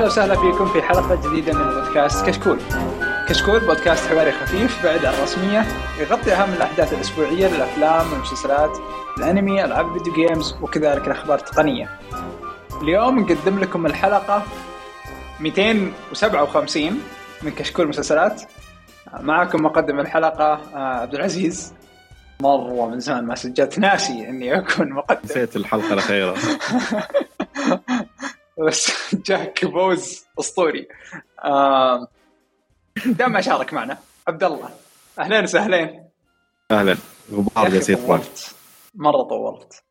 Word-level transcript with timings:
أهلا 0.00 0.08
وسهلا 0.08 0.34
فيكم 0.34 0.72
في 0.72 0.82
حلقة 0.82 1.14
جديدة 1.14 1.52
من 1.52 1.74
بودكاست 1.74 2.26
كشكول. 2.26 2.58
كشكول 3.28 3.60
بودكاست 3.60 4.08
حواري 4.08 4.32
خفيف 4.32 4.84
بعيد 4.84 5.04
عن 5.04 5.14
الرسمية 5.14 5.66
يغطي 5.98 6.32
أهم 6.32 6.52
الأحداث 6.52 6.92
الأسبوعية 6.92 7.48
للأفلام 7.48 8.12
والمسلسلات، 8.12 8.78
الأنمي، 9.18 9.64
ألعاب 9.64 9.86
الفيديو 9.86 10.12
جيمز 10.12 10.54
وكذلك 10.62 11.06
الأخبار 11.06 11.38
التقنية. 11.38 11.90
اليوم 12.82 13.18
نقدم 13.18 13.58
لكم 13.58 13.86
الحلقة 13.86 14.42
257 15.40 17.02
من 17.42 17.50
كشكول 17.50 17.88
مسلسلات. 17.88 18.42
معكم 19.20 19.62
مقدم 19.62 20.00
الحلقة 20.00 20.60
آه، 20.74 21.00
عبد 21.00 21.14
العزيز 21.14 21.74
مرة 22.40 22.88
من 22.88 23.00
زمان 23.00 23.24
ما 23.24 23.34
سجلت 23.34 23.78
ناسي 23.78 24.28
إني 24.28 24.58
أكون 24.58 24.92
مقدم 24.92 25.20
نسيت 25.24 25.56
الحلقة 25.56 25.92
الأخيرة 25.92 26.34
بس 28.66 29.14
جاك 29.14 29.64
بوز 29.64 30.24
اسطوري. 30.40 30.88
دام 33.06 33.36
اشارك 33.36 33.72
معنا 33.72 33.98
عبد 34.28 34.44
الله 34.44 34.70
أهلين 35.18 35.44
وسهلين. 35.44 36.08
أهلا. 36.70 36.96
غبار 37.32 37.68
جالس 37.68 37.90
يطلع 37.90 38.16
طولت. 38.16 38.54
مرة 38.94 39.22
طولت. 39.22 39.82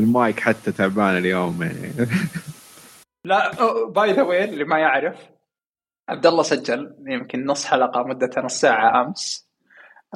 المايك 0.00 0.40
حتى 0.40 0.72
تعبان 0.72 1.16
اليوم. 1.16 1.62
يعني 1.62 2.08
لا 3.24 3.52
by 3.84 4.12
the 4.12 4.22
way 4.22 4.44
اللي 4.44 4.64
ما 4.64 4.78
يعرف 4.78 5.16
عبد 6.08 6.26
الله 6.26 6.42
سجل 6.42 6.94
يمكن 7.06 7.46
نص 7.46 7.64
حلقة 7.64 8.02
مدتها 8.02 8.42
نص 8.42 8.60
ساعة 8.60 9.02
أمس. 9.02 9.48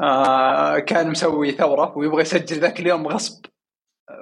آه 0.03 0.79
كان 0.79 1.11
مسوي 1.11 1.53
ثورة 1.53 1.99
ويبغى 1.99 2.23
يسجل 2.23 2.61
ذاك 2.61 2.81
اليوم 2.81 3.09
غصب. 3.09 3.47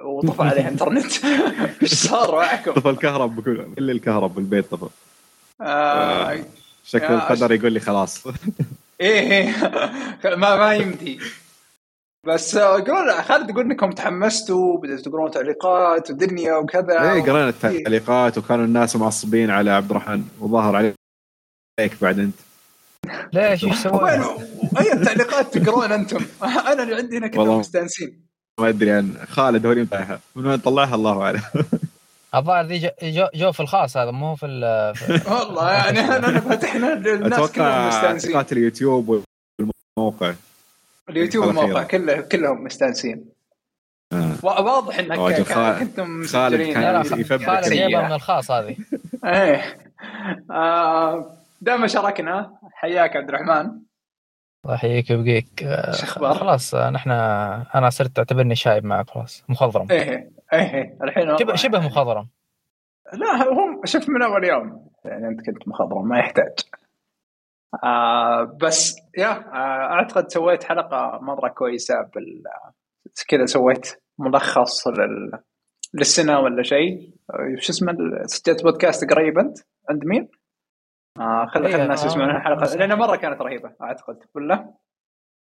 وطفى 0.03 0.41
عليه 0.43 0.67
انترنت 0.67 1.25
إيش 1.83 1.93
صار 1.93 2.35
معكم؟ 2.35 2.71
طفى 2.71 2.89
الكهرب 2.89 3.35
بكل 3.35 3.75
كل 3.75 3.91
الكهرب 3.91 4.35
بالبيت 4.35 4.71
طفى. 4.71 4.89
آه. 5.61 6.45
شكل 6.83 7.03
يا 7.03 7.15
القدر 7.15 7.51
يقول 7.51 7.71
لي 7.73 7.79
خلاص. 7.79 8.27
إيه 9.01 9.31
إيه. 9.31 9.55
ما 10.41 10.55
ما 10.55 10.73
يمدي. 10.73 11.19
بس 12.27 12.57
قول 12.57 13.11
خالد 13.13 13.49
يقول 13.49 13.65
إنكم 13.65 13.91
تحمستوا 13.91 14.77
بدأتوا 14.77 15.11
تقرون 15.11 15.31
تعليقات 15.31 16.11
ودنيا 16.11 16.55
وكذا. 16.55 17.13
إيه 17.13 17.21
قرينا 17.21 17.49
التعليقات 17.49 18.37
وكانوا 18.37 18.65
الناس 18.65 18.95
معصبين 18.95 19.49
على 19.49 19.71
عبد 19.71 19.89
الرحمن. 19.91 20.23
وظهر 20.39 20.75
عليك 20.75 21.97
بعد 22.01 22.19
أنت. 22.19 22.35
ليش؟ 23.33 23.65
إيش 23.65 23.75
سوينا؟ 23.77 24.27
وين؟ 24.27 24.77
اي 24.79 24.93
التعليقات 24.93 25.57
تقرون 25.57 25.91
أنتم؟ 25.91 26.25
أنا 26.71 26.83
اللي 26.83 26.95
عندي 26.95 27.17
هنا 27.17 27.27
كذا. 27.27 27.43
مستانسين. 27.43 28.25
ما 28.59 28.69
أدري 28.69 28.91
عن 28.91 29.17
خالد 29.29 29.65
هو 29.65 29.71
اللي 29.71 29.83
مطلعها 29.83 30.19
من 30.35 30.45
وين 30.47 30.57
طلعها؟ 30.59 30.95
الله 30.95 31.21
أعلم. 31.21 31.41
الظاهر 32.35 32.65
ذي 32.65 32.91
جو, 33.03 33.27
جو, 33.35 33.51
في 33.51 33.59
الخاص 33.59 33.97
هذا 33.97 34.11
مو 34.11 34.35
في 34.35 34.45
ال- 34.45 34.95
في- 34.95 35.21
والله 35.31 35.71
يعني 35.71 35.99
انا 35.99 36.39
فتحنا 36.39 36.93
الناس 36.93 37.19
كلهم 37.19 37.33
أتوقع 37.33 37.87
مستانسين. 37.87 38.19
تعليقات 38.31 38.51
اليوتيوب 38.51 39.23
والموقع. 39.97 40.33
اليوتيوب 41.09 41.45
والموقع. 41.45 41.83
كله 41.83 42.21
كلهم 42.21 42.63
مستانسين. 42.63 43.25
آه. 44.13 44.31
وا- 44.43 44.59
واضح 44.59 44.99
إنك 44.99 45.19
كنتم 45.79 46.23
خالد 46.25 46.61
مسجلين 46.61 47.19
يفبرك 47.19 47.45
خالد 47.45 47.63
سيئة. 47.65 47.79
جايبها 47.79 48.07
من 48.07 48.13
الخاص 48.13 48.51
هذه. 48.51 48.75
إيه. 49.25 49.77
آه، 50.51 51.37
دام 51.61 51.87
شاركنا 51.87 52.51
حياك 52.73 53.15
عبد 53.15 53.29
الرحمن. 53.29 53.71
الله 54.65 54.75
يحييك 54.75 55.09
ويبقيك 55.09 55.63
آه، 55.63 55.91
شو 55.91 56.03
أخبار؟ 56.03 56.33
خلاص 56.33 56.75
آه، 56.75 56.89
نحن 56.89 57.11
أنا 57.75 57.89
صرت 57.89 58.15
تعتبرني 58.15 58.55
شايب 58.55 58.85
معك 58.85 59.09
خلاص. 59.09 59.43
مخضرم. 59.49 59.87
إيه 59.91 60.31
إيه 60.53 60.97
الحين 61.03 61.23
والله 61.23 61.37
شبه 61.37 61.55
شبه 61.55 61.79
مخضرم. 61.79 62.27
لا 63.13 63.53
هم 63.53 63.85
شوف 63.85 64.09
من 64.09 64.23
أول 64.23 64.45
يوم. 64.45 64.89
يعني 65.05 65.27
أنت 65.27 65.45
كنت 65.45 65.67
مخضرم 65.67 66.07
ما 66.07 66.19
يحتاج. 66.19 66.53
آه 67.83 68.43
بس 68.61 68.95
يا 69.17 69.27
آه 69.27 69.93
أعتقد 69.93 70.31
سويت 70.31 70.63
حلقة 70.63 71.19
مرة 71.21 71.49
كويسة 71.49 71.95
بال 72.15 72.43
كذا 73.27 73.45
سويت 73.45 74.01
ملخص 74.19 74.87
لل... 74.87 75.31
للسنة 75.93 76.39
ولا 76.39 76.63
شيء. 76.63 77.13
آه، 77.29 77.55
شو 77.59 77.71
اسمه 77.71 77.95
سجلت 78.25 78.63
بودكاست 78.63 79.13
قريب 79.13 79.39
أنت؟ 79.39 79.57
عند 79.89 80.05
مين؟ 80.05 80.27
آه 81.19 81.45
خل 81.45 81.59
خل 81.59 81.65
إيه، 81.65 81.83
الناس 81.83 82.03
آه، 82.03 82.07
يسمعون 82.07 82.35
الحلقة. 82.35 82.75
لأن 82.75 82.97
مرة 82.97 83.15
كانت 83.15 83.41
رهيبة 83.41 83.71
اعتقد 83.81 84.17
ولا؟ 84.35 84.73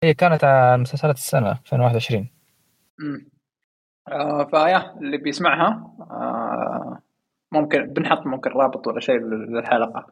هي 0.04 0.14
كانت 0.14 0.44
على 0.44 0.78
مسلسلات 0.78 1.16
السنة 1.16 1.52
2021 1.52 2.30
امم 3.02 3.30
آه 4.12 4.44
فيا 4.44 4.94
اللي 4.98 5.18
بيسمعها 5.18 5.94
آه 6.12 7.00
ممكن 7.52 7.94
بنحط 7.94 8.26
ممكن 8.26 8.50
رابط 8.50 8.88
ولا 8.88 9.00
شيء 9.00 9.16
لل- 9.16 9.54
للحلقة. 9.58 10.08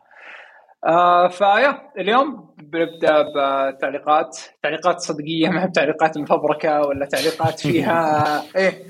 آه 0.86 1.28
فيا 1.28 1.92
اليوم 1.98 2.56
بنبدأ 2.58 3.24
بتعليقات 3.72 4.38
تعليقات 4.64 5.00
صدقية 5.00 5.50
ما 5.50 5.64
هي 5.64 5.68
بتعليقات 5.68 6.18
مفبركة 6.18 6.82
ولا 6.82 7.06
تعليقات 7.06 7.60
فيها 7.60 8.04
إيه 8.56 8.84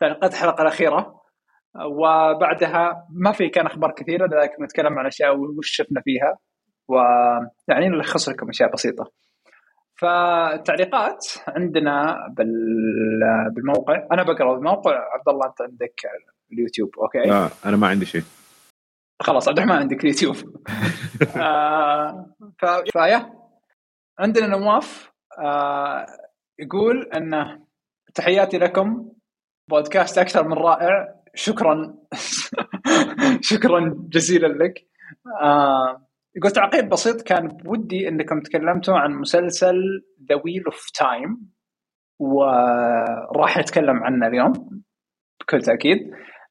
تعليقات 0.00 0.32
الحلقة 0.32 0.62
الأخيرة. 0.62 1.19
وبعدها 1.86 3.06
ما 3.10 3.32
في 3.32 3.48
كان 3.48 3.66
أخبار 3.66 3.90
كثيرة 3.90 4.26
لكن 4.26 4.64
نتكلم 4.64 4.98
عن 4.98 5.06
أشياء 5.06 5.36
وش 5.36 5.70
شفنا 5.70 6.00
فيها. 6.04 6.38
ويعني 6.88 7.88
نلخص 7.88 8.28
لكم 8.28 8.48
أشياء 8.48 8.72
بسيطة. 8.72 9.10
فالتعليقات 10.00 11.26
عندنا 11.48 12.16
بال- 12.36 13.50
بالموقع. 13.54 14.06
أنا 14.12 14.22
بقرأ 14.22 14.56
الموقع 14.56 14.90
عبد 15.14 15.28
الله 15.28 15.46
أنت 15.46 15.60
عندك 15.62 16.00
اليوتيوب 16.52 16.90
أوكي؟ 16.98 17.18
لا 17.30 17.48
أنا 17.66 17.76
ما 17.76 17.86
عندي 17.88 18.06
شيء. 18.06 18.22
خلاص 19.22 19.48
عبد 19.48 19.58
الرحمن 19.58 19.76
عندك 19.76 20.00
اليوتيوب. 20.04 20.36
آه 21.36 22.26
ف- 22.58 22.90
فيا 22.92 23.32
عندنا 24.18 24.46
نواف 24.46 25.10
آه 25.38 26.06
يقول 26.58 27.10
انه 27.16 27.58
تحياتي 28.14 28.58
لكم. 28.58 29.08
بودكاست 29.68 30.18
أكثر 30.18 30.48
من 30.48 30.52
رائع. 30.54 31.19
شكرا. 31.34 31.94
شكرا 33.50 33.94
جزيلا 34.08 34.46
لك. 34.46 34.74
آه 35.42 36.06
يقول 36.36 36.50
تعقيب 36.50 36.88
بسيط. 36.88 37.22
كان 37.22 37.48
بودي 37.48 38.08
إنكم 38.08 38.40
تكلمتوا 38.40 38.98
عن 38.98 39.12
مسلسل 39.12 39.74
The 40.28 40.40
Wheel 40.44 40.64
of 40.64 40.90
Time 40.90 41.50
وراح 42.18 43.58
نتكلم 43.58 44.02
عنه 44.04 44.26
اليوم 44.26 44.82
بكل 45.40 45.62
تأكيد. 45.62 45.98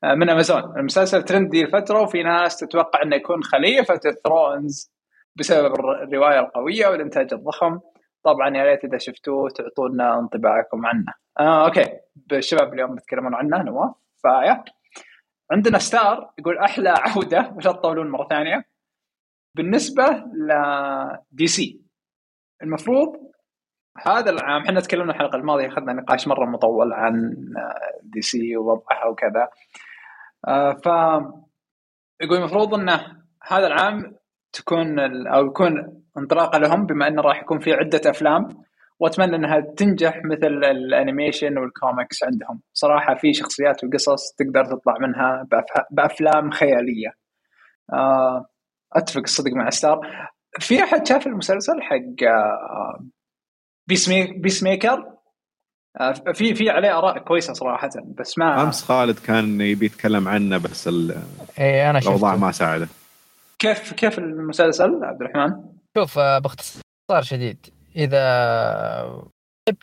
آه، 0.03 0.15
من 0.15 0.29
أمازون. 0.29 0.63
المسلسل 0.77 1.23
ترندي 1.23 1.61
الفترة 1.63 2.01
وفي 2.01 2.23
ناس 2.23 2.57
تتوقع 2.57 3.01
إنه 3.03 3.15
يكون 3.15 3.43
خليفة 3.43 3.99
ال 4.05 4.16
Thrones 4.16 4.91
بسبب 5.35 5.73
الر- 5.73 6.03
الرواية 6.03 6.39
القوية 6.39 6.87
والإنتاج 6.87 7.33
الضخم. 7.33 7.79
طبعا 8.23 8.57
يا 8.57 8.63
ريت 8.63 8.83
إذا 8.85 8.97
شفتوه 8.97 9.49
تعطونا 9.49 10.19
انطباعكم 10.19 10.85
عنه. 10.85 11.13
آه 11.39 11.65
أوكي. 11.65 11.85
الشباب 12.31 12.73
اليوم 12.73 12.95
بيتكلمون 12.95 13.35
عنه 13.35 13.63
نواف. 13.63 13.91
فايا 14.23 14.63
عندنا 15.51 15.77
ستار 15.77 16.31
يقول 16.39 16.57
أحلى 16.57 16.89
عودة 16.89 17.53
ولا 17.55 17.71
تطولون 17.71 18.11
مرة 18.11 18.27
ثانية؟ 18.27 18.65
بالنسبة 19.55 20.23
ل 20.33 21.47
DC 21.47 21.81
المفروض 22.63 23.29
هذا 24.05 24.29
العام 24.29 24.61
إحنا 24.61 24.79
تكلمنا 24.79 25.13
الحلقة 25.13 25.35
الماضية 25.35 25.67
أخذنا 25.67 25.93
نقاش 25.93 26.27
مرة 26.27 26.45
مطول 26.45 26.93
عن 26.93 27.35
DC 28.03 28.57
ووضعها 28.57 29.05
وكذا. 29.05 29.49
آه، 30.47 30.73
ف 30.73 30.85
يقول 32.21 32.37
المفروض 32.37 32.73
انه 32.73 33.23
هذا 33.43 33.67
العام 33.67 34.15
تكون 34.53 34.99
أو 35.27 35.45
يكون 35.45 36.03
انطلاقة 36.17 36.57
لهم 36.57 36.85
بما 36.85 37.07
إنه 37.07 37.21
راح 37.21 37.41
يكون 37.41 37.59
في 37.59 37.73
عدة 37.73 38.01
أفلام. 38.09 38.63
وأتمنى 38.99 39.35
إنها 39.35 39.59
تنجح 39.59 40.21
مثل 40.25 40.47
ال 40.71 40.80
animation 40.80 41.57
والكوميكس 41.57 42.23
عندهم. 42.23 42.61
صراحة 42.73 43.15
في 43.15 43.33
شخصيات 43.33 43.83
وقصص 43.83 44.31
تقدر 44.37 44.65
تطلع 44.65 44.97
منها 44.99 45.47
بأف- 45.55 45.85
بأفلام 45.91 46.51
خيالية. 46.51 47.13
آه، 47.93 48.45
أتفق 48.93 49.21
الصدق 49.21 49.51
مع 49.51 49.69
ستار 49.69 49.99
في 50.59 50.83
أحد 50.83 51.07
شاف 51.07 51.27
المسلسل 51.27 51.81
حق 51.81 52.27
آه، 52.27 53.05
Peace 53.87 54.09
Peacemaker 54.37 55.05
آه، 55.99 56.11
في 56.33 56.55
في 56.55 56.69
عليه 56.69 56.97
آراء 56.97 57.19
كويسة 57.19 57.53
صراحة 57.53 57.89
بس 58.17 58.37
ما 58.37 58.61
أمس 58.63 58.83
خالد 58.83 59.19
كان 59.19 59.61
يبي 59.61 59.85
يتكلم 59.85 60.27
عنه 60.27 60.57
بس 60.57 60.87
ال- 60.87 61.17
اي 61.59 61.89
أنا 61.89 61.99
الأوضاع 61.99 62.35
ما 62.35 62.51
ساعده. 62.51 62.87
كيف 63.59 63.93
كيف 63.93 64.19
المسلسل 64.19 64.99
عبد 65.03 65.21
الرحمن؟ 65.21 65.63
شوف 65.97 66.17
آه، 66.19 66.39
باختصار 66.39 67.21
شديد. 67.21 67.65
إذا 67.95 69.23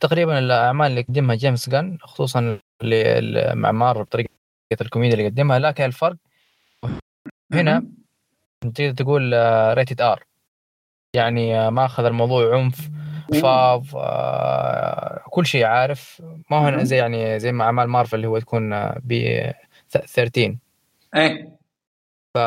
تقريبا 0.01 0.39
الأعمال 0.39 0.87
اللي 0.87 1.01
يقدمها 1.01 1.37
جيمس 1.37 1.71
جان 1.71 1.99
خصوصا 2.01 2.59
اللي 2.83 3.19
اللي 3.19 3.53
مع 3.55 3.73
مار 3.73 4.03
بطريقة 4.03 4.31
الكوميديا 4.81 5.15
اللي 5.15 5.27
يقدمها 5.27 5.59
لكن 5.59 5.85
الفرق 5.85 6.17
هنا 7.53 7.85
تقدر 8.61 8.91
تقول 8.91 9.33
ريتد 9.79 10.01
ار 10.01 10.25
يعني 11.15 11.71
ما 11.71 11.85
اخذ 11.85 12.05
الموضوع 12.05 12.57
عنف 12.57 12.91
فاض 13.43 13.85
آه، 13.97 15.23
كل 15.31 15.47
شيء 15.47 15.65
عارف. 15.65 16.23
ما 16.51 16.57
هو. 16.57 16.85
زي 16.85 16.97
يعني 16.97 17.39
زي 17.39 17.53
ما 17.53 17.65
أعمال 17.65 17.89
مارفل 17.89 18.17
اللي 18.17 18.27
هو 18.27 18.39
تكون 18.39 18.91
ب 18.91 19.41
13 19.89 20.57
إيه. 21.15 21.57
ف 22.35 22.39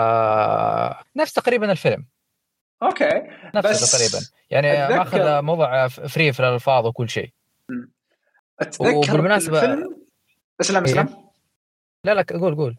نفس 1.16 1.34
تقريبا 1.34 1.72
الفيلم. 1.72 2.06
أوكي. 2.84 3.10
نفسه 3.56 3.70
بس 3.70 3.92
تقريبا. 3.92 4.26
يعني 4.50 4.88
أتذكر- 4.88 4.98
ماخذ 4.98 5.42
موضع 5.42 5.88
فري 5.88 6.34
في 6.34 6.40
الألفاظ 6.40 6.86
وكل 6.88 7.10
شيء. 7.10 7.30
أتذكر 8.60 8.94
وبالمناسبة- 9.18 9.50
بالفيلم 9.50 9.96
اسلم 10.62 10.86
إيه. 10.86 10.92
اسلم 10.94 11.30
لا 12.04 12.14
لا 12.14 12.26
قول 12.40 12.56
قول. 12.56 12.78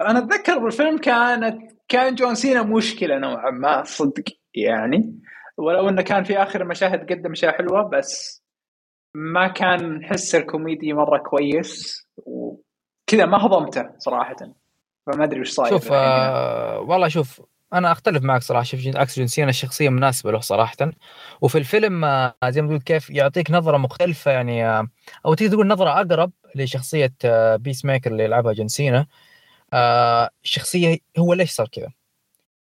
أنا 0.00 0.18
أتذكر 0.18 0.58
بالفيلم 0.58 0.98
كانت 0.98 1.72
كان 1.88 2.14
جون 2.14 2.34
سينا 2.34 2.62
مشكلة 2.62 3.18
نوعا 3.18 3.50
ما 3.50 3.82
صدق 3.84 4.24
يعني. 4.54 5.14
ولو 5.56 5.88
إنه 5.88 6.02
كان 6.02 6.24
في 6.24 6.42
آخر 6.42 6.60
المشاهد 6.62 7.12
قدم 7.12 7.32
اشياء 7.32 7.56
حلوة 7.56 7.82
بس 7.88 8.42
ما 9.14 9.48
كان 9.48 10.04
حس 10.04 10.34
الكوميدي 10.34 10.92
مرة 10.92 11.18
كويس. 11.18 12.06
وكذا 12.16 13.26
ما 13.26 13.46
هضمته 13.46 13.90
صراحة. 13.98 14.36
فما 15.06 15.24
أدري 15.24 15.40
وش 15.40 15.50
صاير 15.50 15.70
شوف. 15.70 15.92
آه 15.92 16.80
والله 16.80 17.08
شوف 17.08 17.40
أنا 17.72 17.92
أختلف 17.92 18.22
معك 18.22 18.42
صراحة 18.42 18.64
شوف 18.64 18.80
عكس 18.96 19.18
جنسينا 19.18 19.50
الشخصيه 19.50 19.88
مناسبة 19.88 20.32
له 20.32 20.40
صراحة. 20.40 20.76
وفي 21.40 21.58
الفيلم 21.58 22.04
آه 22.04 22.34
زي 22.48 22.62
ما 22.62 22.68
تقول 22.68 22.80
كيف 22.80 23.10
يعطيك 23.10 23.50
نظرة 23.50 23.76
مختلفة 23.76 24.30
يعني 24.30 24.66
آه 24.66 24.88
أو 25.26 25.34
تقدر 25.34 25.52
تقول 25.52 25.66
نظرة 25.68 25.90
أقرب 26.00 26.32
لشخصية 26.54 27.14
آه 27.24 27.56
Peacemaker 27.56 28.12
اللي 28.12 28.24
يلعبها 28.24 28.52
جنسينا. 28.52 29.06
آه 29.72 30.30
الشخصية 30.44 30.98
هو 31.18 31.34
ليش 31.34 31.50
صار 31.50 31.68
كذا؟ 31.68 31.92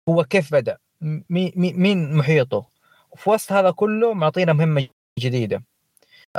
هو 0.10 0.24
كيف 0.24 0.52
بدأ؟ 0.54 0.78
مين 1.02 2.18
محيطه؟ 2.18 2.66
وفي 3.12 3.30
وسط 3.30 3.52
هذا 3.52 3.72
كله 3.72 4.14
معطينا 4.14 4.54
مهمة 4.54 4.88
جديدة. 5.20 5.64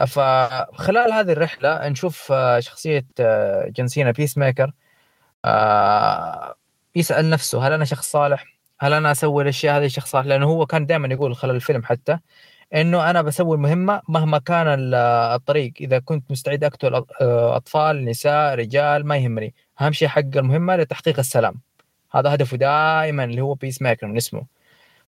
فخلال 0.07 1.13
هذه 1.13 1.33
الرحلة 1.33 1.89
نشوف 1.89 2.33
آه، 2.33 2.61
شخصية 2.61 3.07
آه، 3.21 3.69
جنسينا 3.69 4.11
بيس 4.11 4.39
ميكر 4.39 4.73
آه، 5.45 6.57
يسأل 6.97 7.31
نفسه 7.31 7.67
هل 7.69 7.73
أنا 7.73 7.85
شخص 7.85 8.11
صالح؟ 8.11 8.45
هل 8.81 8.93
أنا 8.93 9.13
أسوي 9.13 9.43
الأشياء 9.43 9.79
هذه 9.79 9.87
شخص 9.87 10.11
صالح؟ 10.11 10.27
لأنه 10.27 10.47
هو 10.47 10.67
كان 10.67 10.87
دائما 10.87 11.09
يقول 11.09 11.37
خلال 11.37 11.55
الفيلم 11.57 11.83
حتى 11.85 12.19
إنه 12.75 13.11
أنا 13.11 13.23
بسوي 13.23 13.57
المهمة 13.57 14.03
مهما 14.09 14.39
كان 14.39 14.67
ال- 14.67 14.95
الطريق. 15.35 15.73
إذا 15.81 15.99
كنت 15.99 16.31
مستعد 16.31 16.65
أقتل 16.65 17.01
أط- 17.03 17.23
أطفال 17.23 18.05
نساء 18.05 18.55
رجال 18.55 19.07
ما 19.07 19.17
يهمني. 19.17 19.55
أهم 19.81 19.93
شيء 19.93 20.09
حق 20.09 20.21
المهمة 20.37 20.77
لتحقيق 20.77 21.19
السلام. 21.19 21.61
هذا 22.13 22.35
هدفه 22.35 22.57
دائما 22.57 23.25
اللي 23.25 23.41
هو 23.41 23.55
بيس 23.55 23.83
ميكر 23.83 24.07
من 24.07 24.17
اسمه. 24.17 24.47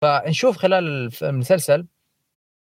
فنشوف 0.02 0.56
خلال 0.58 1.10
المسلسل 1.22 1.86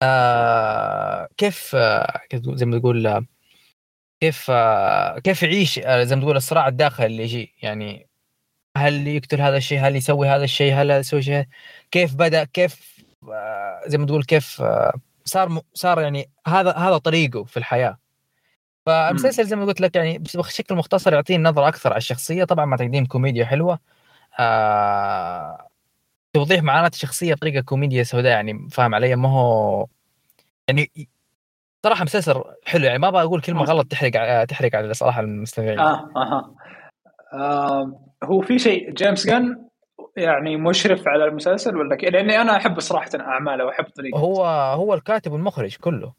آه 0.02 1.28
كيف 1.36 1.72
آه 1.76 2.20
زي 2.34 2.66
ما 2.66 2.78
تقول 2.78 3.06
آه، 3.06 3.26
كيف 4.20 4.46
آه 4.50 5.18
كيف 5.18 5.42
يعيش 5.42 5.78
آه 5.78 6.04
زي 6.04 6.16
ما 6.16 6.22
تقول 6.22 6.36
الصراع 6.36 6.68
الداخلي 6.68 7.06
اللي 7.06 7.22
يجي. 7.22 7.54
يعني 7.62 8.08
هل 8.76 9.08
يقتل 9.08 9.40
هذا 9.40 9.56
الشيء؟ 9.56 9.80
هل 9.80 9.96
يسوي 9.96 10.28
هذا 10.28 10.44
الشيء؟ 10.44 10.74
هل 10.74 10.90
يسوي 10.90 11.22
شيء؟ 11.22 11.44
كيف 11.90 12.14
بدأ؟ 12.14 12.44
كيف 12.44 13.02
آه 13.32 13.80
زي 13.86 13.98
ما 13.98 14.06
تقول 14.06 14.24
كيف 14.24 14.62
آه 14.62 14.92
صار 15.24 15.60
صار 15.74 16.00
يعني 16.00 16.30
هذا 16.46 16.72
هذا 16.72 16.98
طريقه 16.98 17.44
في 17.44 17.56
الحياة. 17.56 17.98
فالمسلسل 18.86 19.44
زي 19.44 19.56
ما 19.56 19.64
قلت 19.64 19.80
لك 19.80 19.96
يعني 19.96 20.18
بشكل 20.18 20.74
مختصر 20.74 21.12
يعطيني 21.12 21.42
نظرة 21.44 21.68
أكثر 21.68 21.90
على 21.90 21.98
الشخصية. 21.98 22.44
طبعا 22.44 22.64
مع 22.64 22.76
تقديم 22.76 23.06
كوميديا 23.06 23.44
حلوة 23.44 23.78
آه 24.40 25.68
توضيح 26.32 26.62
معاناة 26.62 26.90
الشخصية 26.94 27.34
بطريقة 27.34 27.60
كوميديا 27.60 28.02
سوداء 28.02 28.32
يعني 28.32 28.68
فاهم 28.70 28.94
علي؟ 28.94 29.16
ما 29.16 29.28
هو 29.28 29.86
يعني 30.68 30.90
صراحة 31.84 32.04
مسلسل 32.04 32.44
حلو 32.64 32.84
يعني 32.84 32.98
ما 32.98 33.08
أبغى 33.08 33.22
أقول 33.22 33.40
كلمة 33.40 33.62
آه. 33.62 33.64
غلط 33.64 33.86
تحرق 33.86 34.44
تحرق 34.44 34.76
على 34.76 34.94
صراحة 34.94 35.20
المستمعين. 35.20 35.78
آه 35.78 36.10
أها 36.16 36.22
آه. 36.22 36.54
هو 38.24 38.40
في 38.42 38.58
شيء 38.58 38.90
جيمس 38.90 39.26
جن 39.26 39.56
يعني 40.16 40.56
مشرف 40.56 41.08
على 41.08 41.24
المسلسل 41.24 41.76
ولا 41.76 41.96
كي؟ 41.96 42.06
لأني 42.06 42.40
أنا 42.40 42.56
أحب 42.56 42.80
صراحة 42.80 43.10
أعماله 43.20 43.64
وأحب 43.64 43.84
طريقته 43.84 44.18
هو 44.18 44.44
هو 44.74 44.94
الكاتب 44.94 45.32
والمخرج 45.32 45.76
كله. 45.76 46.12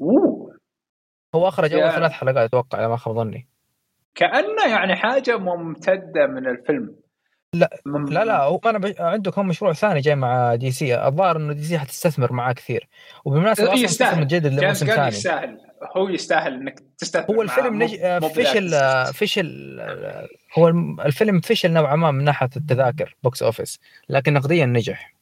أوه. 0.00 0.56
هو 1.34 1.48
أخرج 1.48 1.74
أول. 1.74 1.92
ثلاث 1.92 2.12
حلقات 2.12 2.36
أتوقع 2.36 2.78
إذا 2.78 2.88
ما 2.88 2.96
خاب 2.96 3.14
ظني. 3.14 3.48
كأنه 4.14 4.66
يعني 4.70 4.96
حاجة 4.96 5.36
ممتدة 5.36 6.26
من 6.26 6.46
الفيلم. 6.46 6.94
لا، 7.54 7.70
مم... 7.86 8.08
لا 8.08 8.24
لا 8.24 8.42
هو 8.42 8.60
أنا 8.66 8.78
ب... 8.78 8.94
عندكم 8.98 9.48
مشروع 9.48 9.72
ثاني 9.72 10.00
جاي 10.00 10.16
مع 10.16 10.54
DC 10.54 11.06
الظاهر 11.06 11.36
إنه 11.36 11.52
DC 11.52 11.78
حتستثمر 11.78 12.32
معاه 12.32 12.52
كثير. 12.52 12.88
وبالمناسبة 13.24 13.72
أصلا 13.72 13.84
يستاهل. 13.84 14.26
جيمس 14.26 14.46
لموسم 14.46 14.86
جن 14.86 14.94
ثاني. 14.94 15.08
يستاهل. 15.08 15.58
هو 15.96 16.08
يستاهل 16.08 16.54
إنك 16.54 16.80
تستثمر 16.98 17.36
هو 17.36 17.42
الفيلم 17.42 17.82
نج... 17.82 17.96
فشل 18.18 18.70
فشل 19.14 19.80
آه، 19.80 20.28
هو 20.58 20.68
الفيلم 21.06 21.40
فشل 21.40 21.72
نوعا 21.72 21.96
ما 21.96 22.10
من 22.10 22.24
ناحية 22.24 22.48
التذاكر 22.56 23.16
box 23.22 23.42
office 23.42 23.80
لكن 24.08 24.32
نقديا 24.32 24.66
نجح. 24.66 25.14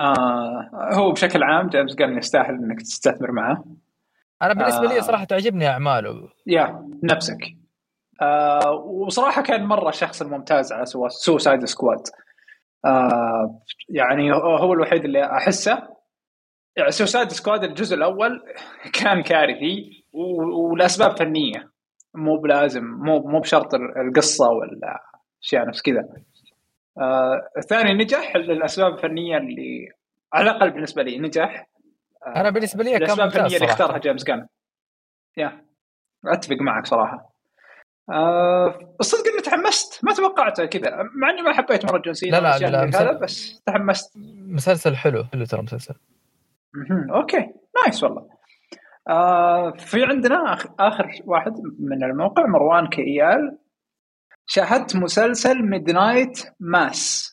آه 0.00 0.70
هو 0.72 1.12
بشكل 1.12 1.42
عام 1.42 1.68
جيمس 1.68 1.94
جن 1.94 2.18
يستاهل 2.18 2.54
إنك 2.54 2.80
تستثمر 2.80 3.32
معاه. 3.32 3.64
أنا 4.42 4.54
بالنسبة 4.54 4.90
آه. 4.90 4.94
لي 4.94 5.00
صراحة 5.02 5.24
تعجبني 5.24 5.68
أعماله. 5.68 6.28
يا 6.46 6.88
نفسك. 7.02 7.56
آه 8.22 8.70
وصراحة 8.72 9.42
كان 9.42 9.64
مرة 9.64 9.90
شخص 9.90 10.22
ممتاز 10.22 10.72
على 10.72 10.86
Sui 10.86 11.08
Suicide 11.08 11.64
Squad 11.64 12.02
آه 12.84 13.60
يعني 13.88 14.32
هو 14.34 14.72
الوحيد 14.72 15.04
اللي 15.04 15.24
أحسه. 15.24 15.88
يعني 16.76 16.90
Suicide 16.90 17.28
Squad 17.28 17.64
الجزء 17.64 17.96
الأول 17.96 18.42
كان 18.92 19.22
كارثي 19.22 20.04
ولأسباب 20.12 21.16
فنية. 21.18 21.69
مو 22.14 22.36
بلازم 22.36 22.84
مو 22.84 23.18
مو 23.18 23.40
بشرط 23.40 23.74
القصة 23.74 24.48
ولا 24.48 25.02
اشياء 25.42 25.68
نفس 25.68 25.82
كذا. 25.82 26.08
آه 26.98 27.48
الثاني 27.58 27.94
نجح 28.04 28.36
للاسباب 28.36 28.92
الفنية 28.94 29.36
اللي 29.36 29.88
على 30.32 30.50
الأقل 30.50 30.70
بالنسبة 30.70 31.02
لي 31.02 31.18
نجح. 31.18 31.66
آه 32.26 32.40
أنا 32.40 32.50
بالنسبة 32.50 32.84
لي 32.84 32.90
كان 32.90 33.02
الأسباب 33.02 33.26
الفنية 33.26 33.56
اللي 33.56 33.66
اختارها 33.66 33.98
James 33.98 34.24
Gunn. 34.24 34.46
يا 35.36 35.64
أتفق 36.26 36.56
معك 36.60 36.86
صراحة. 36.86 37.30
آه 38.10 38.96
الصدق 39.00 39.32
إني 39.32 39.42
تحمست 39.42 40.04
ما 40.04 40.14
توقعت 40.14 40.60
كذا 40.60 40.96
مع 41.22 41.30
إني 41.30 41.42
ما 41.42 41.52
حبيت 41.52 41.84
مرة 41.84 41.98
جون 41.98 42.14
سينا 42.14 42.36
لا، 42.36 42.58
لا، 42.58 42.66
لا، 42.66 42.78
هذا 42.80 42.86
مسل- 42.86 43.18
بس 43.18 43.62
تحمست. 43.66 44.12
مسلسل 44.48 44.96
حلو 44.96 45.24
حلو 45.24 45.44
ترى 45.44 45.62
مسلسل. 45.62 45.94
okay 47.14 47.52
nice 47.84 48.02
والله. 48.02 48.39
آه 49.08 49.70
في 49.70 50.04
عندنا 50.04 50.56
آخر 50.80 51.10
واحد 51.24 51.52
من 51.78 52.04
الموقع 52.04 52.46
مروان 52.46 52.86
كيال. 52.86 53.58
شاهدت 54.46 54.96
مسلسل 54.96 55.62
Midnight 55.62 56.42
Mass 56.60 57.32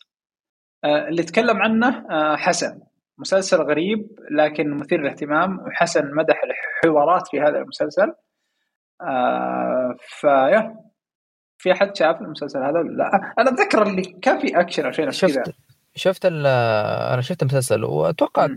آه 0.83 1.07
اللي 1.07 1.23
تكلم 1.23 1.57
عنه 1.57 2.05
آه 2.11 2.35
حسن. 2.35 2.79
مسلسل 3.17 3.57
غريب 3.57 4.07
لكن 4.31 4.77
مثير 4.77 5.01
للاهتمام 5.01 5.59
وحسن 5.59 6.15
مدح 6.15 6.41
الحوارات 6.43 7.27
في 7.27 7.41
هذا 7.41 7.57
المسلسل. 7.57 8.13
آه 9.01 9.95
فيا 9.99 10.75
في 11.57 11.71
أحد 11.71 11.95
شاف 11.95 12.21
المسلسل 12.21 12.59
هذا 12.59 12.79
ولا 12.79 12.97
لا؟ 12.97 13.33
أنا 13.39 13.49
أتذكر 13.49 13.87
اللي 13.87 14.01
كان 14.21 14.39
في 14.39 14.59
أكشن 14.59 14.85
أو 14.85 14.91
شيء 14.91 15.05
كذا. 15.05 15.11
شفت 15.11 15.55
شفت 15.95 16.25
أنا 16.25 17.21
شفت 17.21 17.41
المسلسل 17.41 17.83
وأتوقع. 17.83 18.47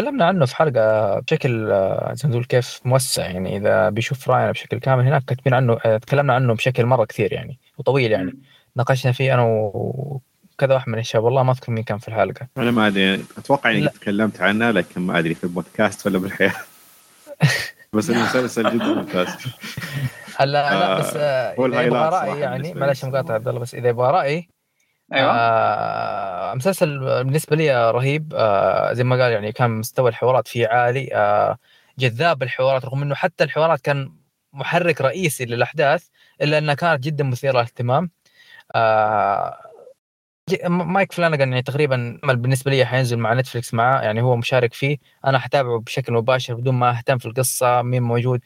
تكلمنا 0.00 0.24
عنه 0.24 0.46
في 0.46 0.56
حلقة 0.56 1.18
بشكل 1.20 1.70
آه، 1.70 2.12
زي 2.14 2.28
ما 2.28 2.32
تقول 2.32 2.44
كيف 2.44 2.80
موسع 2.84 3.26
يعني 3.26 3.56
إذا 3.56 3.88
بيشوف 3.88 4.30
رأينا 4.30 4.50
بشكل 4.50 4.78
كامل 4.78 5.06
هناك 5.06 5.24
كاتبين 5.24 5.54
عنه 5.54 5.78
آه، 5.84 5.96
تكلمنا 5.96 6.34
عنه 6.34 6.54
بشكل 6.54 6.86
مرة 6.86 7.04
كثير 7.04 7.32
يعني 7.32 7.58
وطويل 7.78 8.12
يعني. 8.12 8.34
ناقشنا 8.76 9.12
فيه 9.12 9.34
أنا 9.34 9.42
وكذا 9.42 10.74
واحد 10.74 10.88
من 10.88 10.98
الشباب 10.98 11.24
والله 11.24 11.42
ما 11.42 11.52
أذكر 11.52 11.72
مين 11.72 11.84
كان 11.84 11.98
في 11.98 12.08
الحلقة. 12.08 12.48
أنا 12.58 12.70
ما 12.70 12.86
أدري 12.86 13.14
أتوقع 13.38 13.70
إني. 13.70 13.88
تكلمت 13.88 14.40
عنه 14.40 14.70
لكن 14.70 15.00
ما 15.00 15.18
أدري 15.18 15.34
في 15.34 15.44
البودكاست 15.44 16.06
ولا 16.06 16.18
بالحياة. 16.18 16.54
بس 17.92 18.10
المسلسل 18.10 18.74
جدا 18.74 18.84
ممتاز. 18.84 19.28
لا 20.40 20.46
لا 20.46 20.98
بس 20.98 21.12
آه، 21.16 21.54
هو 21.58 21.66
إذا 21.66 21.82
يبغى 21.82 22.08
الهايلايت 22.08 22.12
رايي 22.12 22.32
صراحة 22.32 22.36
يعني 22.36 22.74
معلش 22.74 23.04
مقاطع 23.04 23.34
عبد 23.34 23.48
الله 23.48 23.60
بس 23.60 23.74
إذا 23.74 23.88
يبغى 23.88 24.10
رايي 24.10 24.48
أيوه. 25.12 25.32
آه 25.34 26.54
مسلسل 26.54 26.98
بالنسبة 27.24 27.56
لي 27.56 27.90
رهيب. 27.90 28.32
آه 28.36 28.92
زي 28.92 29.04
ما 29.04 29.22
قال 29.22 29.32
يعني 29.32 29.52
كان 29.52 29.70
مستوى 29.70 30.10
الحوارات 30.10 30.48
فيه 30.48 30.68
عالي. 30.68 31.08
آه 31.14 31.58
جذاب 31.98 32.42
الحوارات 32.42 32.84
رغم 32.84 33.02
إنه 33.02 33.14
حتى 33.14 33.44
الحوارات 33.44 33.80
كان 33.80 34.12
محرك 34.52 35.00
رئيسي 35.00 35.44
للأحداث 35.44 36.06
إلا 36.42 36.58
إنها 36.58 36.74
كانت 36.74 37.04
جدا 37.04 37.24
مثيرة 37.24 37.52
للاهتمام. 37.52 38.10
آه 38.74 39.58
Mike 40.68 41.12
Flanagan 41.12 41.50
يعني 41.50 41.62
تقريبا 41.62 42.20
بالنسبة 42.24 42.70
لي 42.70 42.86
حينزل 42.86 43.18
مع 43.18 43.34
Netflix 43.34 43.74
معاه 43.74 44.02
يعني 44.02 44.22
هو 44.22 44.36
مشارك 44.36 44.74
فيه. 44.74 44.98
أنا 45.26 45.38
حتابعه 45.38 45.80
بشكل 45.80 46.12
مباشر 46.14 46.54
بدون 46.54 46.74
ما 46.74 46.90
أهتم 46.98 47.18
في 47.18 47.26
القصة 47.26 47.82
مين 47.82 48.02
موجود. 48.04 48.40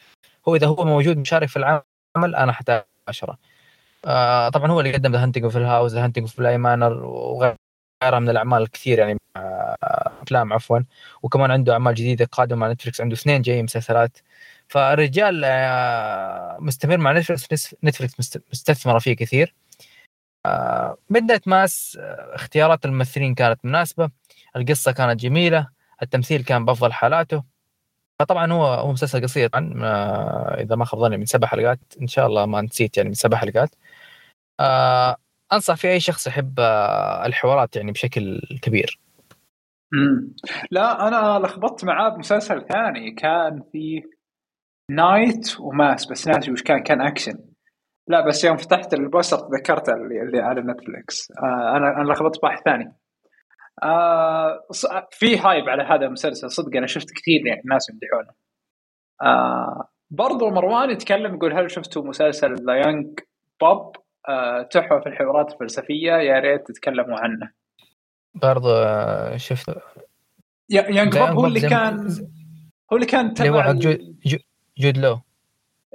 هو 0.48 0.56
إذا 0.56 0.66
هو 0.68 0.84
موجود 0.84 1.18
مشارك 1.18 1.48
في 1.48 1.56
العمل 1.58 2.36
أنا 2.36 2.52
حتابعه 2.52 2.86
مباشرة. 3.08 3.38
آه 4.06 4.48
طبعا 4.48 4.70
هو 4.70 4.80
اللي 4.80 4.92
قدم 4.92 5.12
The 5.12 5.22
Haunting 5.22 5.44
of 5.44 5.56
Hill 5.56 5.72
House 5.72 5.92
The 5.92 6.04
Haunting 6.04 6.24
of 6.24 6.38
Bly 6.38 6.58
Manor 6.58 7.04
وغيرها 7.04 7.56
من 8.02 8.30
الأعمال 8.30 8.62
الكثير 8.62 8.98
يعني 8.98 9.18
آه، 9.36 10.12
أفلام 10.22 10.52
عفوا. 10.52 10.78
وكمان 11.22 11.50
عنده 11.50 11.72
أعمال 11.72 11.94
جديدة 11.94 12.24
قادمة 12.32 12.58
مع 12.58 12.72
Netflix 12.72 13.00
عنده 13.00 13.14
اثنين 13.14 13.42
جاي 13.42 13.62
مسلسلات. 13.62 14.18
فالرجال 14.68 15.42
آه، 15.44 16.56
مستمر 16.60 16.96
مع 16.96 17.12
Netflix 17.12 17.74
Netflix 17.84 18.20
مست- 18.20 18.42
مستثمرة 18.52 18.98
فيه 18.98 19.16
كثير. 19.16 19.54
Midnight 21.10 21.48
Mass 21.48 21.98
اختيارات 22.34 22.84
الممثلين 22.84 23.34
كانت 23.34 23.64
مناسبة. 23.64 24.10
القصة 24.56 24.92
كانت 24.92 25.20
جميلة. 25.20 25.68
التمثيل 26.02 26.44
كان 26.44 26.64
بأفضل 26.64 26.92
حالاته. 26.92 27.42
فطبعا 28.20 28.52
هو 28.52 28.66
هو 28.66 28.92
مسلسل 28.92 29.22
قصير 29.22 29.48
طبعا 29.48 29.74
آه، 29.84 30.60
إذا 30.62 30.76
ما 30.76 30.84
خاب 30.84 31.00
ظني 31.00 31.16
من 31.16 31.26
سبع 31.26 31.48
حلقات. 31.48 31.80
إن 32.02 32.06
شاء 32.06 32.26
الله 32.26 32.46
ما 32.46 32.60
نسيت 32.62 32.96
يعني 32.96 33.08
من 33.08 33.14
سبع 33.14 33.36
حلقات. 33.38 33.74
آه 34.60 35.16
أنصح 35.52 35.74
في 35.74 35.88
أي 35.88 36.00
شخص 36.00 36.26
يحب 36.26 36.60
آه 36.60 37.26
الحوارات 37.26 37.76
يعني 37.76 37.92
بشكل 37.92 38.40
كبير. 38.62 39.00
مم. 39.92 40.34
لا 40.70 41.08
أنا 41.08 41.46
لخبطت 41.46 41.84
معاه 41.84 42.08
بمسلسل 42.08 42.66
ثاني. 42.66 43.10
كان 43.10 43.62
فيه 43.72 44.02
Night 44.90 45.60
و 45.60 45.70
Mass 45.70 46.06
بس 46.06 46.28
ناسي 46.28 46.52
وش 46.52 46.62
كان. 46.62 46.82
كان 46.82 47.00
أكشن. 47.00 47.38
لا 48.08 48.26
بس 48.26 48.44
يوم 48.44 48.56
فتحت 48.56 48.94
ال 48.94 49.01
poster 49.01 49.38
تذكرته 49.38 49.92
اللي, 49.92 50.22
اللي 50.22 50.40
على 50.40 50.60
Netflix 50.60 51.32
آه 51.42 51.76
أنا 51.76 51.96
أنا 51.96 52.12
لخبطت 52.12 52.40
بواحد 52.40 52.58
ثاني. 52.64 52.92
آه 53.82 54.66
في 55.10 55.38
hype 55.38 55.68
على 55.68 55.82
هذا 55.82 56.06
المسلسل. 56.06 56.50
صدق 56.50 56.76
أنا 56.76 56.86
شفت 56.86 57.10
كثير 57.10 57.46
يعني 57.46 57.62
ناس 57.64 57.90
يمدحونه. 57.90 58.34
آه 59.22 59.88
برضو 60.10 60.50
مروان 60.50 60.90
يتكلم 60.90 61.34
يقول 61.34 61.52
هل 61.52 61.70
شفتوا 61.70 62.04
مسلسل 62.04 62.54
The 62.54 62.74
Young 62.74 63.20
Pope 63.60 63.96
تحفه 64.70 65.00
في 65.00 65.06
الحوارات 65.06 65.52
الفلسفية 65.52 66.12
يا 66.12 66.38
ريت 66.38 66.66
تتكلموا 66.66 67.18
عنه. 67.18 67.50
برضو 68.34 68.70
آه، 68.70 69.36
شفت. 69.36 69.76
Young 70.70 71.18
Pope 71.18 71.28
هو 71.28 71.46
اللي 71.46 71.60
كان 71.60 72.08
هو 72.92 72.96
اللي 72.96 73.06
كان 73.06 73.34
تبع 73.34 73.72
Jude, 73.72 74.16
Jude 74.78 74.98
Law. 74.98 75.20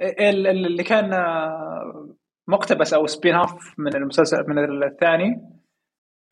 اللي 0.00 0.82
كان 0.82 1.12
آه، 1.12 2.08
مقتبس 2.48 2.94
أو 2.94 3.06
spin-off 3.06 3.74
من 3.78 3.94
المسلسل 3.96 4.44
من 4.48 4.82
الثاني. 4.84 5.40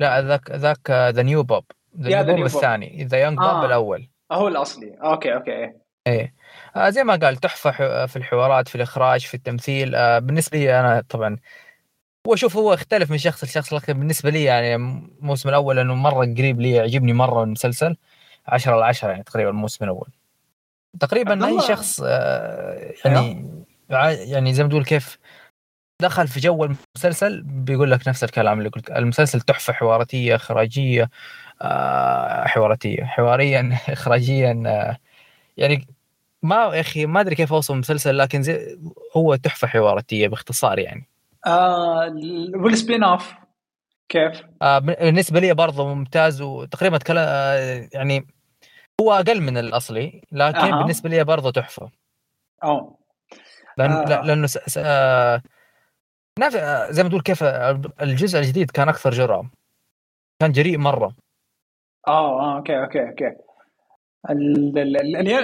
لا 0.01 0.23
ذاك 0.23 0.51
ذاك 0.51 0.91
The 0.91 1.23
New 1.23 1.43
Pope 1.43 1.65
The 2.01 2.23
New 2.23 2.37
Pope 2.37 2.45
الثاني. 2.45 3.05
The 3.05 3.23
Young 3.23 3.39
Pope 3.39 3.65
الأول. 3.65 4.09
هو 4.33 4.49
الأصلي. 4.49 4.95
okay 5.03 5.35
okay 5.35 5.73
إيه. 6.07 6.35
آه 6.77 6.91
زي 6.91 7.05
ما 7.05 7.17
قال 7.17 7.37
تحفة 7.37 7.71
في 8.07 8.17
الحوارات 8.17 8.69
في 8.69 8.75
الإخراج 8.75 9.27
في 9.27 9.35
التمثيل. 9.35 9.95
آه 9.95 10.19
بالنسبة 10.19 10.59
لي 10.59 10.81
أنا 10.81 11.03
طبعا 11.09 11.37
هو 12.29 12.37
شوف 12.37 12.57
هو 12.57 12.75
اختلف 12.75 13.11
من 13.11 13.19
شخص 13.19 13.45
لشخص 13.45 13.73
لكن 13.73 13.93
بالنسبة 13.93 14.31
لي 14.31 14.45
يعني 14.45 14.75
الموسم 14.75 15.49
الأول 15.49 15.77
لأنه 15.77 15.95
مرة 15.95 16.35
قريب 16.35 16.61
لي 16.61 16.73
يعجبني 16.73 17.13
مرة 17.13 17.43
المسلسل. 17.45 17.97
10 18.47 18.73
على 18.73 18.85
10 18.85 19.11
يعني 19.11 19.23
تقريبا 19.23 19.51
الموسم 19.51 19.85
الأول. 19.85 20.09
تقريبا 21.01 21.47
أي 21.47 21.61
شخص 21.61 22.01
آه 22.05 22.95
يعني 23.05 23.47
يعني 23.91 24.55
زي 24.55 24.63
ما 24.63 24.69
تقول 24.69 24.85
كيف 24.85 25.19
دخل 26.03 26.29
في 26.29 26.41
جو 26.41 26.65
المسلسل 26.65 27.43
بيقول 27.43 27.91
لك 27.91 28.09
نفس 28.09 28.25
الكلام 28.25 28.59
اللي 28.59 28.69
قلت 28.69 28.91
المسلسل 28.91 29.41
تحفة 29.41 29.73
حواراتية 29.73 30.35
إخراجية 30.35 31.11
آه 31.63 32.45
حواراتية. 32.47 33.05
حواريا 33.05 33.79
اخراجيا 33.89 34.63
آه 34.67 34.99
يعني 35.57 35.87
ما 36.43 36.57
يا 36.75 36.81
أخي 36.81 37.07
ما 37.07 37.21
أدري 37.21 37.35
كيف 37.35 37.53
أوصف 37.53 37.71
المسلسل 37.75 38.19
لكن 38.19 38.43
زي 38.43 38.79
هو 39.17 39.35
تحفة 39.37 39.69
حواراتية 39.69 40.29
باختصار 40.29 40.79
يعني. 40.79 41.09
آه 41.47 42.15
وال 42.55 43.05
spin-off 43.05 43.35
كيف؟ 44.09 44.43
آه 44.63 44.79
بالنسبة 44.79 45.41
لي 45.41 45.55
برضه 45.55 45.95
ممتاز 45.95 46.43
وتقريبا 46.43 46.97
اتكلم 46.97 47.19
آه 47.19 47.89
يعني 47.93 48.27
هو 49.01 49.13
أقل 49.13 49.41
من 49.41 49.59
الأصلي 49.59 50.23
لكن 50.33 50.73
آه. 50.73 50.79
بالنسبة 50.79 51.09
لي 51.09 51.25
برضه 51.25 51.51
تحفة. 51.51 51.91
آه 52.63 52.99
لأن 53.79 53.91
آه. 53.91 54.23
لأنه 54.23 54.47
س... 54.47 54.59
س... 54.59 54.79
آه 54.79 55.43
زي 56.91 57.03
ما 57.03 57.09
تقول 57.09 57.23
كيف 57.23 57.43
الجزء 58.03 58.39
الجديد 58.39 58.71
كان 58.71 58.89
أكثر 58.89 59.11
جرأة 59.11 59.51
كان 60.41 60.53
جريء 60.53 60.79
مرة 60.79 61.15
آه 62.09 62.41
آه 62.41 62.57
okay 62.57 62.81
okay 62.81 63.09
okay 63.09 63.35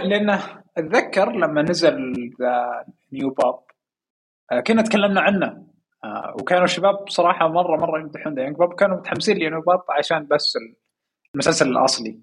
لأنه 0.04 0.40
أتذكر 0.76 1.32
لما 1.32 1.62
نزل 1.62 2.12
New 3.12 3.30
Pope 3.30 3.58
آه، 4.52 4.60
كنا 4.60 4.82
تكلمنا 4.82 5.20
عنه 5.20 5.66
آه، 6.04 6.34
وكانوا 6.40 6.64
الشباب 6.64 7.04
بصراحه 7.04 7.48
مرة 7.48 7.76
مرة 7.76 8.00
يمدحون 8.00 8.34
The 8.34 8.50
Pope 8.50 8.74
كانوا 8.74 8.96
متحمسين 8.96 9.36
ل 9.36 9.42
New 9.42 9.60
Pope 9.60 9.82
عشان 9.88 10.26
بس 10.26 10.58
المسلسل 11.34 11.68
الأصلي. 11.68 12.18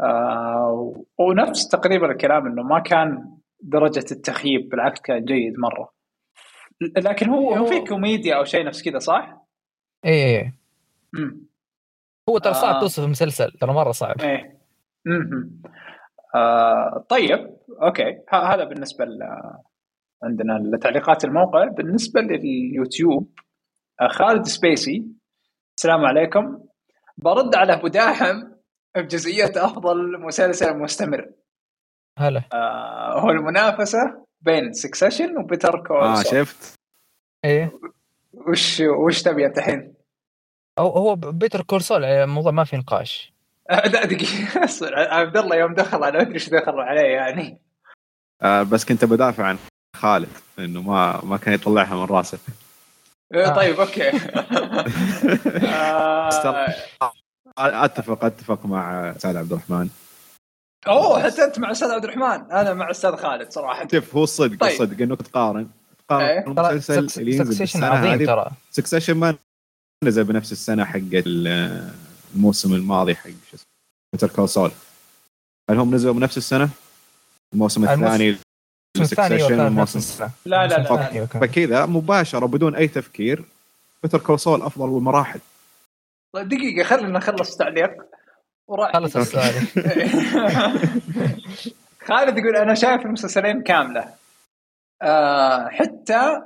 آه، 0.00 1.02
ونفس 1.18 1.68
تقريبا 1.68 2.12
الكلام 2.12 2.46
إنه 2.46 2.62
ما 2.62 2.78
كان 2.78 3.38
درجة 3.60 4.04
التخييب 4.12 4.68
بالعكس 4.68 5.00
كان 5.00 5.24
جيد 5.24 5.58
مرة. 5.58 5.92
لكن 6.96 7.28
هو 7.28 7.54
هو 7.54 7.66
في 7.66 7.80
كوميديا 7.80 8.36
أو 8.36 8.44
شيء 8.44 8.64
نفس 8.64 8.82
كذا 8.82 8.98
صح؟ 8.98 9.46
إيه 10.04 10.24
إيه 10.24 10.54
هو 12.28 12.38
ترى 12.38 12.54
صعب 12.54 12.74
آه. 12.74 12.80
توصف 12.80 13.08
مسلسل 13.08 13.50
ترى 13.50 13.72
مرة 13.72 13.92
صعب. 13.92 14.20
إيه. 14.20 14.58
آه 16.34 17.04
طيب 17.08 17.56
okay. 17.82 18.18
هذا 18.28 18.64
بالنسبة 18.64 19.04
ل 19.04 19.18
عندنا 20.22 20.52
لتعليقات 20.76 21.24
الموقع. 21.24 21.64
بالنسبة 21.64 22.20
لليوتيوب 22.20 23.38
آه 24.00 24.08
خالد 24.08 24.46
سبيسي 24.46 25.04
السلام 25.78 26.04
عليكم. 26.04 26.58
برد 27.18 27.54
على 27.54 27.72
أبو 27.72 27.88
داحم 27.88 28.42
بجزئية 28.96 29.52
أفضل 29.56 30.20
مسلسل 30.20 30.78
مستمر. 30.78 31.30
هلا. 32.18 32.42
آه 32.52 33.20
هو 33.20 33.30
المنافسة 33.30 34.24
بين 34.40 34.72
Succession 34.72 35.38
و 35.38 35.45
Better 35.45 35.86
Call 35.86 35.96
آه 35.96 36.22
شفت. 36.22 36.74
إيه. 37.44 37.72
وش 38.32 38.80
وش 38.80 39.22
تبي 39.22 39.46
انت 39.46 39.58
الحين؟ 39.58 39.94
هو 40.78 40.88
هو 40.88 41.16
Better 41.16 41.62
Call 41.62 41.80
Saul 41.82 42.04
الموضوع 42.04 42.52
ما 42.52 42.64
في 42.64 42.76
نقاش. 42.76 43.32
لا 43.70 44.04
دقيقة. 44.06 44.60
عبد 45.18 45.36
الله 45.36 45.56
يوم 45.56 45.74
دخل 45.74 46.04
أنا 46.04 46.20
أدري 46.20 46.34
إيش 46.34 46.48
دخل 46.48 46.80
عليه 46.80 47.08
يعني. 47.08 47.60
آه 48.42 48.62
بس 48.62 48.84
كنت 48.84 49.04
بدافع 49.04 49.44
عن 49.44 49.58
خالد 50.02 50.28
إنه 50.58 50.82
ما 50.82 51.24
ما 51.24 51.36
كان 51.36 51.54
يطلعها 51.54 51.94
من 51.94 52.04
راسه. 52.04 52.38
إيه، 53.34 53.48
طيب 53.48 53.80
okay. 53.80 54.10
آه. 55.66 57.12
أتفق 57.58 58.24
أتفق 58.24 58.66
مع 58.66 59.14
سعد 59.18 59.36
عبد 59.36 59.52
الرحمن. 59.52 59.88
أوه 60.86 61.22
حتى 61.22 61.44
أنت 61.44 61.58
مع 61.58 61.70
أستاذ 61.70 61.90
عبد 61.90 62.04
الرحمن؟ 62.04 62.52
أنا 62.52 62.74
مع 62.74 62.90
أستاذ 62.90 63.16
خالد 63.16 63.52
صراحة. 63.52 63.88
شوف 63.92 64.16
هو 64.16 64.24
الصدق 64.24 64.60
طيب. 64.60 64.70
الصدق 64.72 65.02
إنه 65.02 65.16
تقارن 65.16 65.68
تقارن 66.08 66.24
إيه؟ 66.24 66.46
المسلسل 66.46 67.20
اللي 67.20 67.36
ينزل 67.36 67.58
بالسنة 67.58 67.86
عظيم 67.86 68.26
ترى. 68.26 68.50
Succession 68.70 69.14
ما 69.14 69.34
نزل 70.04 70.24
بنفس 70.24 70.52
السنة 70.52 70.84
حق 70.84 70.98
الموسم 71.12 72.74
الماضي 72.74 73.14
حق 73.14 73.30
شو 73.30 73.54
اسمه 73.56 73.66
Better 74.12 74.28
Call 74.28 74.48
Saul 74.48 74.70
هل 75.70 75.78
هم 75.78 75.94
نزلوا 75.94 76.14
بنفس 76.14 76.36
السنة؟ 76.36 76.68
الموسم 77.54 77.84
الثاني 77.84 77.98
سكسيشن 78.02 78.02
الموسم 78.02 78.14
الثاني 78.14 78.51
لا 80.46 80.66
لا 80.66 80.66
لا, 80.66 81.10
لا. 81.14 81.26
فكذا 81.26 81.86
مباشرة 81.86 82.46
بدون 82.46 82.74
أي 82.74 82.88
تفكير 82.88 83.44
Better 84.02 84.18
Call 84.18 84.40
Saul 84.40 84.62
أفضل 84.62 84.90
بالمراحل 84.90 85.40
طيب 86.32 86.48
دقيقة 86.48 86.84
خلينا 86.84 87.08
نخلص 87.08 87.56
تعليق 87.56 87.90
وراح 88.68 88.92
خلص 88.92 89.16
السؤال. 89.16 89.54
خالد 92.08 92.38
يقول 92.38 92.56
أنا 92.56 92.74
شايف 92.74 93.06
المسلسلين 93.06 93.62
كاملة. 93.62 94.14
آه 95.02 95.68
حتى 95.68 96.42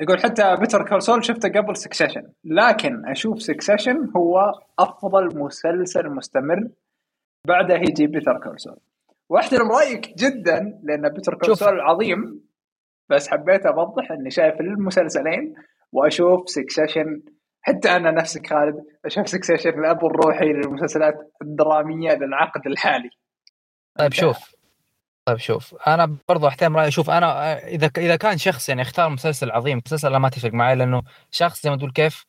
يقول 0.00 0.22
حتى 0.22 0.56
Better 0.56 0.88
Call 0.88 1.24
شفته 1.24 1.48
قبل 1.48 1.76
Succession 1.76 2.28
لكن 2.44 3.06
أشوف 3.06 3.42
Succession 3.42 4.10
هو 4.16 4.52
أفضل 4.78 5.38
مسلسل 5.38 6.10
مستمر 6.10 6.68
بعده 7.46 7.74
يجي 7.74 8.06
Better 8.06 8.38
Call 8.38 8.60
واحترم 9.28 9.72
رأيك 9.72 10.14
جدا 10.18 10.80
لأن 10.82 11.08
Better 11.08 11.34
Call 11.34 11.80
عظيم 11.80 12.44
بس 13.08 13.28
حبيت 13.28 13.66
أوضح 13.66 14.12
إني 14.12 14.30
شايف 14.30 14.60
المسلسلين 14.60 15.54
وأشوف 15.92 16.48
Succession 16.48 17.22
حتى 17.62 17.96
أنا 17.96 18.10
نفسك 18.10 18.46
خالد 18.46 18.74
أشوف 19.04 19.28
Succession 19.28 19.70
الأب 19.70 20.04
الروحي 20.04 20.44
للمسلسلات 20.44 21.14
الدرامية 21.42 22.12
للعقد 22.12 22.66
الحالي. 22.66 23.10
طيب 23.98 24.12
شوف. 24.12 24.54
طيب 25.26 25.36
شوف. 25.36 25.74
أنا 25.86 26.16
برضو 26.28 26.48
أحترم 26.48 26.76
رأيي. 26.76 26.90
شوف 26.90 27.10
أنا 27.10 27.58
إذا 27.58 27.90
إذا 27.98 28.16
كان 28.16 28.38
شخص 28.38 28.68
يعني 28.68 28.82
اختار 28.82 29.08
مسلسل 29.08 29.50
عظيم 29.50 29.82
مسلسل 29.86 30.12
لا 30.12 30.18
ما 30.18 30.28
تفرق 30.28 30.52
معي 30.52 30.76
لأنه 30.76 31.02
شخص 31.30 31.62
زي 31.62 31.70
ما 31.70 31.76
تقول 31.76 31.92
كيف 31.92 32.24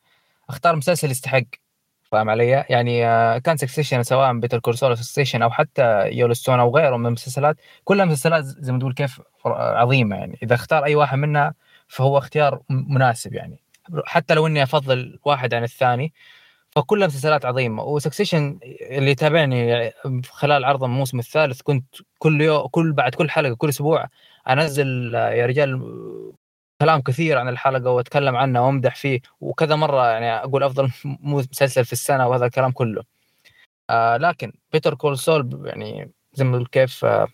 اختار 0.48 0.76
مسلسل 0.76 1.10
يستحق. 1.10 1.46
فاهم 2.12 2.30
علي؟ 2.30 2.64
يعني 2.70 3.06
آه، 3.06 3.38
كان 3.38 3.56
Succession 3.56 4.02
سواء 4.02 4.38
Better 4.38 4.58
Call 4.58 4.78
Saul 4.78 4.98
Succession 4.98 5.42
أو 5.42 5.50
حتى 5.50 6.08
Yellowstone 6.08 6.60
أو 6.60 6.76
غيره 6.76 6.96
من 6.96 7.06
المسلسلات 7.06 7.56
كلها 7.84 8.04
مسلسلات 8.04 8.44
زي 8.44 8.72
ما 8.72 8.78
تقول 8.78 8.94
كيف 8.94 9.20
عظيمة 9.46 10.16
يعني. 10.16 10.38
إذا 10.42 10.54
اختار 10.54 10.84
أي 10.84 10.94
واحد 10.94 11.18
منها 11.18 11.54
فهو 11.88 12.18
اختيار 12.18 12.60
مناسب 12.70 13.34
يعني. 13.34 13.60
حتى 14.06 14.34
لو 14.34 14.46
إني 14.46 14.62
أفضل 14.62 15.18
واحد 15.24 15.54
عن 15.54 15.64
الثاني 15.64 16.12
فكلها 16.70 17.06
مسلسلات 17.06 17.44
عظيمة. 17.44 17.82
و 17.82 17.89
Succession 17.89 18.58
اللي 18.90 19.10
يتابعني 19.10 19.92
خلال 20.30 20.64
عرض 20.64 20.84
الموسم 20.84 21.18
الثالث 21.18 21.62
كنت 21.62 21.86
كل 22.18 22.40
يوم 22.40 22.66
كل 22.66 22.92
بعد 22.92 23.14
كل 23.14 23.30
حلقة 23.30 23.54
كل 23.54 23.68
أسبوع 23.68 24.06
أنزل 24.48 25.14
يا 25.14 25.46
رجال 25.46 25.82
كلام 26.82 27.00
كثير 27.00 27.38
عن 27.38 27.48
الحلقة 27.48 27.90
وأتكلم 27.90 28.36
عنها 28.36 28.60
وأمدح 28.60 28.96
فيه 28.96 29.20
وكذا 29.40 29.76
مرة 29.76 30.06
يعني 30.10 30.30
أقول 30.30 30.62
أفضل 30.62 30.90
مسلسل 31.04 31.84
في 31.84 31.92
السنة 31.92 32.28
وهذا 32.28 32.46
الكلام 32.46 32.72
كله. 32.72 33.04
آه 33.90 34.16
لكن 34.16 34.52
Better 34.72 34.94
Call 34.94 35.18
Saul 35.18 35.62
يعني 35.66 36.12
زي 36.34 36.44
ما 36.44 36.64
كيف 36.72 37.04
آه 37.04 37.28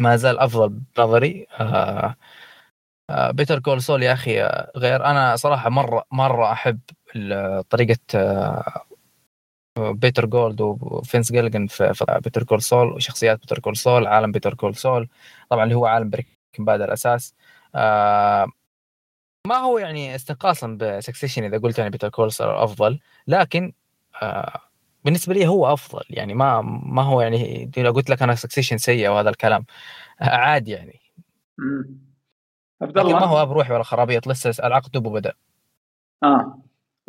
ما 0.00 0.16
زال 0.16 0.38
أفضل 0.38 0.68
بنظري 0.68 1.46
آه 1.60 2.16
آه 3.10 3.30
Better 3.30 3.58
Call 3.60 3.82
Saul 3.82 4.02
يا 4.02 4.12
أخي 4.12 4.42
آه، 4.42 4.72
غير 4.76 5.04
أنا 5.06 5.36
صراحة 5.36 5.70
مرة 5.70 6.04
مرة 6.12 6.52
أحب 6.52 6.80
طريقة 7.70 7.98
آه 8.14 8.84
بيتر 9.78 10.26
جولد 10.26 10.60
وفينس 10.60 11.32
جيليجان 11.32 11.66
في, 11.66 11.94
Better 12.24 12.42
Call 12.44 12.62
Saul 12.62 12.92
وشخصيات 12.92 13.40
Better 13.40 13.58
Call 13.58 13.76
Saul 13.76 14.06
عالم 14.06 14.32
Better 14.32 14.54
Call 14.54 14.76
Saul 14.76 15.08
طبعا 15.50 15.64
اللي 15.64 15.74
هو 15.74 15.86
عالم 15.86 16.10
Breaking 16.10 16.30
Bad 16.58 16.80
الأساس. 16.80 17.34
آه 17.39 17.39
ما 19.46 19.56
هو 19.56 19.78
يعني 19.78 20.14
استنقاصا 20.14 20.76
ب 20.80 20.86
Succession 20.86 21.44
إذا 21.44 21.58
قلت 21.58 21.78
يعني 21.78 21.90
Better 21.90 22.08
Call 22.08 22.30
أفضل 22.40 23.00
لكن 23.26 23.72
آه 24.22 24.60
بالنسبة 25.04 25.34
لي 25.34 25.46
هو 25.46 25.72
أفضل. 25.72 26.04
يعني 26.10 26.34
ما 26.34 26.60
ما 26.84 27.02
هو 27.02 27.20
يعني 27.20 27.70
لو 27.76 27.92
قلت 27.92 28.10
لك 28.10 28.22
أنا 28.22 28.34
Succession 28.34 28.78
سيء 28.78 29.08
وهذا 29.08 29.30
الكلام 29.30 29.64
آه 30.20 30.24
عادي 30.24 30.70
يعني. 30.70 31.00
عبد 32.82 32.98
الله؟ 32.98 33.18
ما 33.18 33.26
هو 33.26 33.46
بروحي 33.46 33.72
ولا 33.72 33.82
خرابيط 33.82 34.26
لسه 34.26 34.66
العقد 34.66 34.90
دوبه 34.90 35.10
بدا 35.10 35.32
آه. 36.22 36.58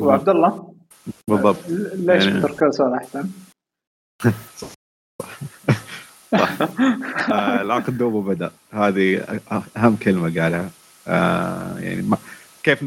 وعبد 0.00 0.28
الله؟ 0.28 0.74
بالضبط. 1.28 1.68
ليش 1.68 2.26
يعني... 2.26 2.40
تركوسون 2.40 2.94
أحسن؟ 2.94 3.30
آه، 7.32 7.60
العقد 7.62 7.98
دوبه 7.98 8.22
بدا 8.34 8.50
هذه 8.72 9.40
أهم 9.76 9.96
كلمة 9.96 10.40
قالها. 10.42 10.70
آه 11.08 11.78
يعني 11.78 12.02
ما 12.02 12.18
كيف 12.62 12.84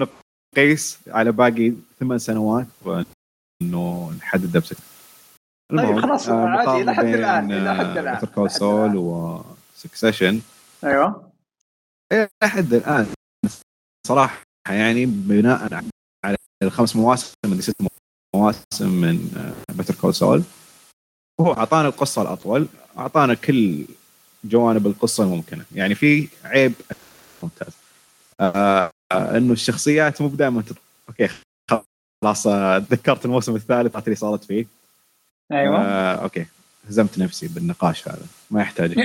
نقيس 0.58 1.00
على 1.08 1.32
باقي 1.32 1.74
ثمان 2.00 2.20
سنوات 2.20 2.68
وإنه 2.82 4.14
نحددها 4.18 4.62
بشكل 4.62 4.84
طيب 5.78 6.00
خلاص 6.00 6.30
آه 6.30 6.48
عادي 6.48 6.82
إلى 6.82 6.94
حد 6.94 7.06
الآن 7.06 7.52
إلى 7.52 7.76
حد 7.76 7.98
الآن 7.98 8.48
سول 8.50 8.96
وسكسيشن 8.96 10.42
أيوه. 10.84 11.32
إلى 12.12 12.30
حد 12.44 12.74
الآن. 12.74 13.08
صراحة 14.08 14.42
يعني 14.70 15.06
بناء 15.06 15.74
على 16.26 16.38
الخمس 16.64 16.96
مواسم 16.96 17.34
من 17.46 17.62
ست 17.62 17.76
مواسم 18.36 18.90
من 18.90 19.18
Better 19.76 19.96
Call 19.96 20.14
Saul 20.16 20.44
وهو 21.38 21.54
أعطانا 21.54 21.88
القصة 21.88 22.22
الأطول 22.22 22.68
أعطانا 22.98 23.34
كل 23.34 23.86
جوانب 24.44 24.88
القصة 24.88 25.24
الممكنة. 25.24 25.66
يعني 25.76 25.96
في 25.96 26.28
عيب 26.44 26.74
ممتاز. 27.44 27.74
آه 28.40 28.92
إنه 29.12 29.54
الشخصيات 29.54 30.22
مو 30.22 30.28
دائما. 30.28 30.64
أوكي 31.10 31.30
خلاص 32.22 32.48
آه، 32.48 32.80
تذكرت 32.80 33.26
الموسم 33.26 33.56
الثالث 33.56 33.96
اللي 33.96 34.16
صارت 34.16 34.44
فيه. 34.44 34.66
أيوه. 35.52 35.82
آه 35.82 36.16
أوكي 36.16 36.46
هزمت 36.90 37.20
نفسي 37.20 37.48
بالنقاش 37.48 38.08
هذا 38.08 38.26
ما 38.52 38.62
يحتاج. 38.62 39.00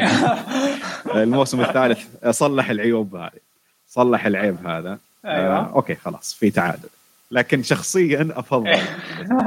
الموسم 1.14 1.60
الثالث 1.60 2.06
صلح 2.30 2.70
العيوب 2.70 3.16
هذه 3.16 3.40
صلح 3.88 4.26
العيب 4.26 4.66
هذا. 4.66 4.98
أيوة. 5.24 5.58
آه 5.58 5.72
أوكي 5.74 5.94
خلاص 5.94 6.34
في 6.34 6.50
تعادل. 6.50 6.88
لكن 7.30 7.62
شخصيا 7.62 8.28
أفضل. 8.32 8.78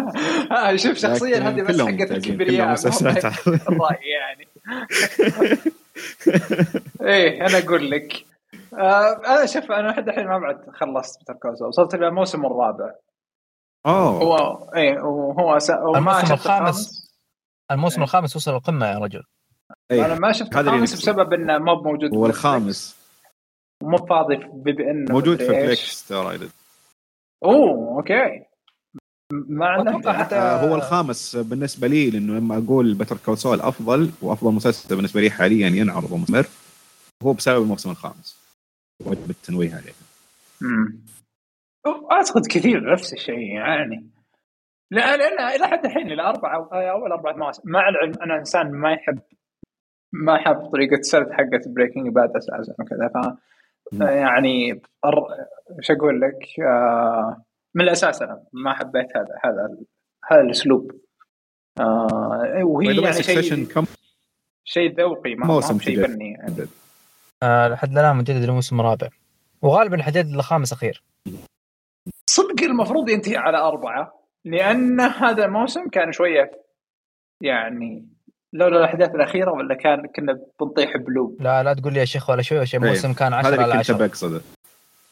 شوف 0.84 0.98
شخصيا 0.98 1.50
هذه 1.50 1.62
بس 1.62 1.82
حقت 1.82 2.12
الكبرياء 2.12 2.74
الرأي 3.48 4.10
يعني. 4.10 4.48
إيه 7.12 7.46
أنا 7.48 7.58
أقول 7.58 7.92
لك. 7.92 8.26
آه 8.74 9.22
أنا 9.28 9.46
شوف 9.46 9.72
أنا 9.72 9.88
لحد 9.88 10.10
الحين 10.10 10.28
ما 10.28 10.40
بعد 10.40 10.70
خلصت 10.74 11.22
بتركوزا 11.22 11.66
وصلت 11.66 11.94
إلى 11.94 12.08
الموسم 12.08 12.46
الرابع. 12.46 12.92
أوه. 13.86 14.10
هو 14.10 14.70
إيه 14.76 15.00
وهو 15.00 15.60
س... 15.60 15.70
الموسم 15.70 16.34
الخامس 16.34 17.10
الموسم 17.72 17.98
إيه. 17.98 18.04
الخامس 18.04 18.36
وصل 18.36 18.56
القمة 18.56 18.86
يا 18.86 18.98
رجل. 18.98 19.24
أيه. 19.92 20.06
أنا 20.06 20.20
ما 20.20 20.32
شفت 20.32 20.58
الخامس 20.58 20.94
بسبب 20.94 21.34
إنه 21.34 21.58
ما 21.58 21.74
موجود 21.74 22.16
هو 22.16 22.26
الخامس. 22.26 23.04
مو 23.84 23.98
فاضي 23.98 24.36
بما 24.36 24.92
انه 24.92 25.14
موجود 25.14 25.38
في 25.38 25.48
Netflix 25.48 26.08
ترى 26.08 26.50
أوه 27.44 27.98
أوكي. 27.98 28.46
ما 29.32 30.02
حتى 30.14 30.36
آه، 30.36 30.68
هو 30.68 30.76
الخامس 30.76 31.36
بالنسبة 31.36 31.88
لي 31.88 32.10
لأنه 32.10 32.34
لما 32.34 32.58
أقول 32.58 32.94
Better 32.94 33.18
Call 33.26 33.62
أفضل 33.62 34.12
وأفضل 34.22 34.52
مسلسل 34.52 34.96
بالنسبة 34.96 35.22
لي 35.22 35.30
حاليا 35.30 35.68
ينعرض 35.68 36.12
ومستمر 36.12 36.46
هو 37.24 37.34
بسبب 37.34 37.62
الموسم 37.62 37.90
الخامس. 37.90 38.44
وجب 39.06 39.30
التنويه 39.30 39.76
عليه. 39.76 39.94
امم 40.62 41.00
أعتقد 42.12 42.46
كثير 42.50 42.94
نفس 42.94 43.14
الشيء 43.14 43.56
يعني. 43.56 44.10
لا 44.92 45.18
لأن 45.18 45.56
إلى 45.56 45.68
حد 45.68 45.86
الحين 45.86 46.12
الاربعه 46.12 46.70
أول 46.74 47.12
أربع 47.12 47.36
مواسم. 47.36 47.62
مع 47.66 47.90
العلم 47.90 48.14
أنا 48.22 48.40
إنسان 48.40 48.72
ما 48.72 48.94
يحب 48.94 49.20
ما 50.14 50.36
يحب 50.36 50.70
طريقة 50.72 50.96
السرد 50.96 51.32
حقت 51.32 51.68
Breaking 51.68 52.08
Bad 52.08 52.30
أساسا 52.36 52.76
وكذا 52.80 53.08
ف 53.08 53.38
يعني 54.02 54.82
إيش 55.78 55.92
أقول 55.92 56.22
لك؟ 56.22 56.60
آه 56.60 57.44
من 57.76 57.82
الأساس 57.82 58.22
أنا 58.22 58.44
ما 58.54 58.74
حبيت 58.74 59.18
هذا 59.18 59.36
هذا 59.44 59.78
هذا 60.32 60.42
الأسلوب. 60.42 60.92
آه 61.80 62.62
وهي 62.64 63.02
يعني 63.02 63.24
شيء 63.24 63.66
كم؟ 63.66 63.86
شيء 64.66 64.96
ذوقي 65.00 65.36
ما 65.36 65.48
موسم 65.48 65.80
شيء 65.80 66.08
فني 66.08 66.32
يعني. 66.32 66.68
آه 67.44 67.68
لحد 67.68 67.98
الان 67.98 68.16
مجدد 68.16 68.44
الموسم 68.44 68.80
الرابع 68.80 69.10
وغالبا 69.62 70.04
حدد 70.04 70.28
الخامس 70.28 70.74
أخير. 70.74 71.04
صدق 72.30 72.64
المفروض 72.64 73.10
ينتهي 73.10 73.38
على 73.38 73.58
أربعة 73.58 74.24
لأن 74.46 75.02
هذا 75.02 75.46
الموسم 75.46 75.90
كان 75.90 76.12
شوية 76.12 76.52
يعني 77.42 78.13
لولا 78.54 78.80
الأحداث 78.80 79.16
الأخيرة 79.16 79.52
ولا 79.52 79.76
كان 79.76 80.08
كنا 80.16 80.40
بنطيح 80.62 80.98
بلوب 80.98 81.38
لا 81.40 81.64
لا 81.64 81.74
تقول 81.74 81.94
لي 81.94 82.00
يا 82.00 82.06
شيخ 82.06 82.30
ولا 82.30 82.42
شوي 82.42 82.66
شيء 82.66 82.80
موسم 82.80 83.14
كان 83.14 83.34
10 83.34 83.48
على 83.48 83.74
10 83.74 83.96
هذا 83.96 84.06
اللي 84.06 84.10
كنت 84.10 84.44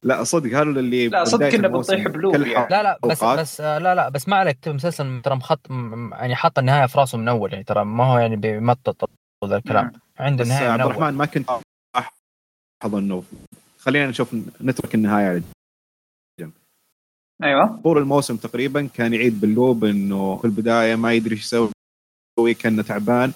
لا 0.03 0.23
صدق 0.23 0.49
هذا 0.49 0.61
اللي 0.61 1.07
لا 1.07 1.23
صدق 1.23 1.49
كنا 1.49 1.67
بنطيح 1.67 2.07
بلوب 2.07 2.35
يعني. 2.35 2.69
لا 2.69 2.83
لا 2.83 2.99
بس 3.05 3.23
بس 3.23 3.61
آه، 3.61 3.77
لا 3.77 3.95
لا 3.95 4.09
بس 4.09 4.29
ما 4.29 4.35
عليك 4.35 4.67
مسلسل 4.67 5.21
ترى 5.21 5.35
مخط 5.35 5.59
يعني 6.11 6.35
حاط 6.35 6.59
النهاية 6.59 6.85
في 6.85 6.99
راسه 6.99 7.17
من 7.17 7.27
أول 7.27 7.51
يعني 7.53 7.63
ترى 7.63 7.85
ما 7.85 8.05
هو 8.05 8.17
يعني 8.17 8.35
بيمطط 8.35 9.09
ذا 9.45 9.57
الكلام. 9.57 9.91
عنده 10.19 10.45
نهاية 10.45 10.69
عبد 10.69 10.81
الرحمن 10.81 11.13
ما 11.13 11.25
كنت 11.25 11.49
الاحظ 11.95 12.95
إنه 12.95 13.23
خلينا 13.79 14.07
نشوف 14.07 14.35
نترك 14.61 14.95
النهاية 14.95 15.27
على 15.27 15.41
جنب. 16.39 16.51
أيوه. 17.43 17.81
طول 17.83 17.97
الموسم 17.97 18.35
تقريبا 18.35 18.89
كان 18.93 19.13
يعيد 19.13 19.41
باللوب 19.41 19.85
إنه 19.85 20.37
في 20.37 20.45
البداية 20.45 20.95
ما 20.95 21.13
يدري 21.13 21.35
إيش 21.35 21.41
يسوي. 21.41 21.69
يسوي 22.41 22.53
كانه 22.53 22.83
تعبان. 22.83 23.33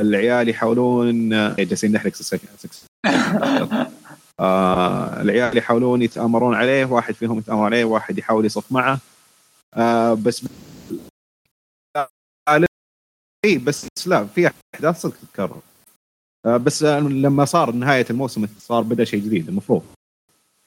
العيال 0.00 0.48
يحاولون 0.48 1.28
جالسين 1.56 1.92
نحرق 1.92 2.12
آه 4.40 5.22
العيال 5.22 5.58
يحاولون 5.58 6.02
يتآمرون 6.02 6.54
عليه 6.54 6.84
واحد 6.84 7.14
فيهم 7.14 7.38
يتآمر 7.38 7.64
عليه 7.64 7.84
واحد 7.84 8.18
يحاول 8.18 8.44
يصف 8.44 8.72
معه. 8.72 9.00
آه 9.74 10.14
بس 10.14 10.44
اي 13.44 13.58
بس 13.58 13.86
لا 14.06 14.26
في 14.26 14.50
أحداث 14.74 15.00
صدق 15.00 15.14
تتكرر. 15.22 15.60
آه 16.46 16.56
بس 16.56 16.82
لما 16.82 17.44
صار 17.44 17.72
نهاية 17.72 18.06
الموسم 18.10 18.46
صار 18.58 18.82
بدأ 18.82 19.04
شيء 19.04 19.20
جديد 19.20 19.48
المفروض. 19.48 19.82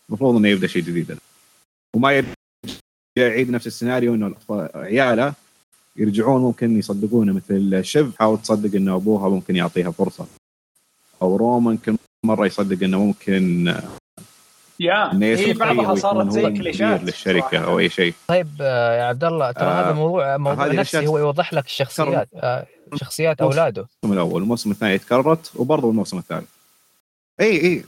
المفروض 0.10 0.36
إنه 0.36 0.48
يبدأ 0.48 0.68
شيء 0.68 0.82
جديد. 0.82 1.18
وما 1.96 2.24
يعيد 3.18 3.50
نفس 3.50 3.68
السيناريو 3.68 4.16
إنه 4.16 4.36
عياله 4.76 5.45
يرجعون 5.98 6.42
ممكن 6.42 6.80
يصدقونه 6.80 7.34
مثل 7.34 7.84
شيف 7.84 8.20
حاول 8.20 8.42
تصدق 8.42 8.76
إنه 8.76 8.96
أبوها 8.96 9.30
ممكن 9.30 9.56
يعطيها 9.56 9.92
فرصة. 9.92 10.26
أو 11.22 11.36
رومان 11.36 11.78
كل 11.78 11.96
مرة 12.26 12.46
يصدق 12.46 12.84
إنه 12.84 13.06
ممكن 13.06 13.76
يا 14.80 15.14
هي 15.14 15.54
بعضها 15.54 15.96
صارت 15.96 16.32
زي 16.32 16.42
كليشات 16.42 17.04
للشركة 17.04 17.58
أو 17.58 17.80
أي 17.80 17.90
شيء. 17.90 18.14
طيب 18.28 18.48
آه، 18.62 18.98
يا 18.98 19.04
عبد 19.04 19.24
الله 19.24 19.52
ترى 19.52 19.64
آه 19.64 19.82
هذا 19.82 19.94
موضوع 19.94 20.38
موضوع 20.38 20.68
نفسي 20.68 21.08
هو 21.08 21.18
يوضح 21.18 21.54
لك 21.54 21.66
الشخصيات 21.66 22.30
آه 22.36 22.66
شخصيات 22.96 23.42
أولاده. 23.42 23.88
الموسم 24.04 24.14
الأول 24.14 24.42
الموسم 24.42 24.72
الثاني 24.72 24.98
تكررت 24.98 25.52
وبرضه 25.56 25.90
الموسم 25.90 26.18
الثالث. 26.18 26.50
أي 27.40 27.62
أي 27.62 27.84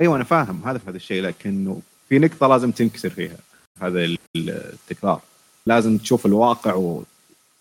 أيوه 0.00 0.16
أنا 0.16 0.24
فاهم 0.24 0.62
هذا 0.64 0.80
هذا 0.88 0.96
الشيء 0.96 1.22
لكنه 1.22 1.80
في 2.08 2.18
نقطة 2.18 2.46
لازم 2.46 2.70
تنكسر 2.70 3.10
فيها 3.10 3.36
هذا 3.82 4.16
التكرار. 4.36 5.20
لازم 5.66 5.98
تشوف 5.98 6.26
الواقع 6.26 7.00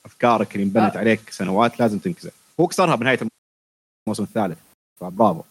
أفكارك 0.05 0.55
اللي 0.55 0.63
انبنت 0.63 0.95
آه. 0.95 0.99
عليك 0.99 1.29
سنوات 1.29 1.79
لازم 1.79 1.99
تنكسر. 1.99 2.31
هو 2.59 2.67
كسرها 2.67 2.95
بنهاية 2.95 3.19
الموسم 4.07 4.23
الثالث. 4.23 4.59
ف 4.99 5.08
برافو 5.08 5.43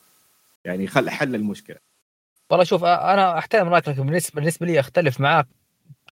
يعني 0.64 0.86
خل 0.86 1.10
حل 1.10 1.34
المشكلة. 1.34 1.76
والله 2.50 2.64
شوف 2.64 2.84
أنا 2.84 3.38
أحترم 3.38 3.68
رأيك 3.68 3.88
لكن 3.88 4.02
بالنسبة 4.06 4.40
بالنسبة 4.40 4.66
لي 4.66 4.80
أختلف 4.80 5.20
معاك 5.20 5.46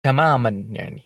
تماما 0.03 0.65
يعني. 0.71 1.03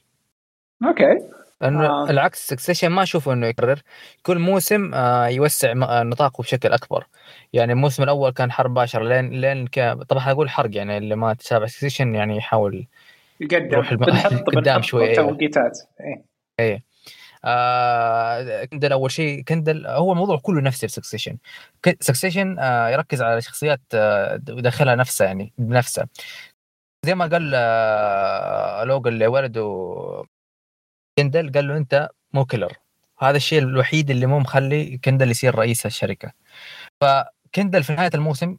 أوكي. 0.86 1.28
لأنه 1.60 1.86
آه. 1.86 2.10
العكس 2.10 2.46
Succession 2.48 2.88
ما 2.88 3.02
أشوفه 3.02 3.32
إنه 3.32 3.46
يكرر. 3.46 3.82
كل 4.22 4.38
موسم 4.38 4.94
آه 4.94 5.28
يوسع 5.28 5.70
آه، 5.72 6.02
نطاقه 6.02 6.42
بشكل 6.42 6.72
أكبر. 6.72 7.06
يعني 7.52 7.72
الموسم 7.72 8.02
الأول 8.02 8.30
كان 8.30 8.52
حرق 8.52 8.74
باشر 8.74 9.04
لين 9.04 9.40
لين 9.40 9.66
ك... 9.66 9.98
طبعا 10.08 10.30
أقول 10.30 10.50
حرق 10.50 10.76
يعني 10.76 10.98
اللي 10.98 11.16
ما 11.16 11.34
تتابع 11.34 11.66
Succession 11.66 12.14
يعني 12.14 12.36
يحاول 12.36 12.86
يقدم. 13.40 13.74
روح 13.74 13.92
الم- 13.92 14.04
قدام 14.46 14.76
بنحط 14.76 14.82
شوي، 14.84 15.10
أيوة. 15.10 15.30
توقيتات 15.30 15.78
إيه. 16.60 16.82
آه 17.44 18.64
كندل 18.64 18.92
أول 18.92 19.10
شيء 19.10 19.42
كندل 19.42 19.86
هو 19.86 20.12
الموضوع 20.12 20.38
كله 20.38 20.60
نفسي 20.60 20.88
في 20.88 20.94
Succession 20.94 21.36
Succession 22.00 22.58
آه 22.58 22.88
يركز 22.88 23.22
على 23.22 23.40
شخصيات 23.40 23.80
آه 23.94 24.36
داخلها 24.36 24.94
نفسها 24.94 25.26
يعني 25.26 25.52
بنفسها. 25.58 26.08
زي 27.06 27.14
ما 27.14 27.26
قال 27.26 27.52
آه 27.54 28.84
لوجن 28.84 29.08
اللي 29.12 29.26
ولده 29.26 30.24
كندل 31.18 31.52
قال 31.52 31.68
له 31.68 31.76
أنت 31.76 32.08
مو 32.32 32.44
killer 32.44 32.72
هذا 33.18 33.36
الشيء 33.36 33.58
الوحيد 33.62 34.10
اللي 34.10 34.26
مو 34.26 34.38
مخلي 34.38 34.98
كندل 34.98 35.30
يصير 35.30 35.54
رئيس 35.54 35.86
الشركة. 35.86 36.32
فكندل 37.00 37.82
في 37.84 37.92
نهاية 37.92 38.10
الموسم 38.14 38.56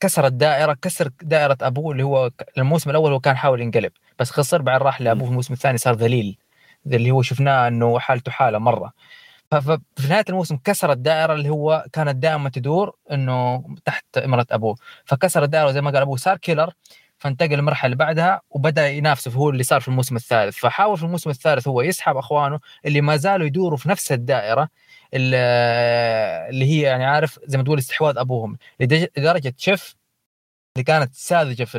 كسر 0.00 0.26
الدائره 0.26 0.74
كسر 0.82 1.10
دائرة 1.22 1.58
أبوه 1.62 1.92
اللي 1.92 2.02
هو 2.02 2.30
الموسم 2.58 2.90
الأول 2.90 3.12
هو 3.12 3.20
كان 3.20 3.36
حاول 3.36 3.60
ينقلب. 3.60 3.92
بس 4.18 4.30
خسر 4.30 4.62
بعدين 4.62 4.86
راح 4.86 5.00
لأبوه 5.00 5.24
في 5.24 5.30
الموسم 5.30 5.54
الثاني 5.54 5.78
صار 5.78 5.94
ذليل. 5.94 6.38
اللي 6.86 7.10
هو 7.10 7.22
شفناه 7.22 7.68
إنه 7.68 7.98
حالته 7.98 8.32
حالة 8.32 8.58
مرة. 8.58 8.92
ففي 9.50 9.78
نهاية 10.08 10.24
الموسم 10.28 10.56
كسر 10.56 10.92
الدائرة 10.92 11.32
اللي 11.34 11.48
هو 11.48 11.84
كانت 11.92 12.16
دائما 12.16 12.48
تدور 12.50 12.96
إنه 13.12 13.64
تحت 13.84 14.18
امره 14.18 14.46
أبوه. 14.50 14.76
فكسر 15.04 15.42
الدائرة 15.44 15.70
زي 15.70 15.80
ما 15.80 15.90
قال 15.90 16.00
أبوه 16.02 16.16
صار 16.16 16.36
كيلر 16.36 16.72
فانتقل 17.18 17.50
للمرحله 17.50 17.86
اللي 17.86 17.96
بعدها 17.96 18.40
وبدأ 18.50 18.88
ينافسه 18.88 19.30
هو 19.30 19.50
اللي 19.50 19.62
صار 19.62 19.80
في 19.80 19.88
الموسم 19.88 20.16
الثالث. 20.16 20.56
فحاول 20.56 20.96
في 20.98 21.02
الموسم 21.04 21.30
الثالث 21.30 21.68
هو 21.68 21.82
يسحب 21.82 22.16
أخوانه 22.16 22.60
اللي 22.86 23.00
ما 23.00 23.16
زالوا 23.16 23.46
يدوروا 23.46 23.78
في 23.78 23.88
نفس 23.88 24.12
الدائرة 24.12 24.68
اللي 25.14 26.64
هي 26.64 26.80
يعني 26.80 27.04
عارف 27.04 27.38
زي 27.44 27.58
ما 27.58 27.64
تقول 27.64 27.78
استحواذ 27.78 28.18
أبوهم. 28.18 28.58
لدرجة 28.80 29.54
شيف 29.56 29.96
اللي 30.76 30.84
كانت 30.84 31.14
ساذجة 31.14 31.64
في 31.64 31.78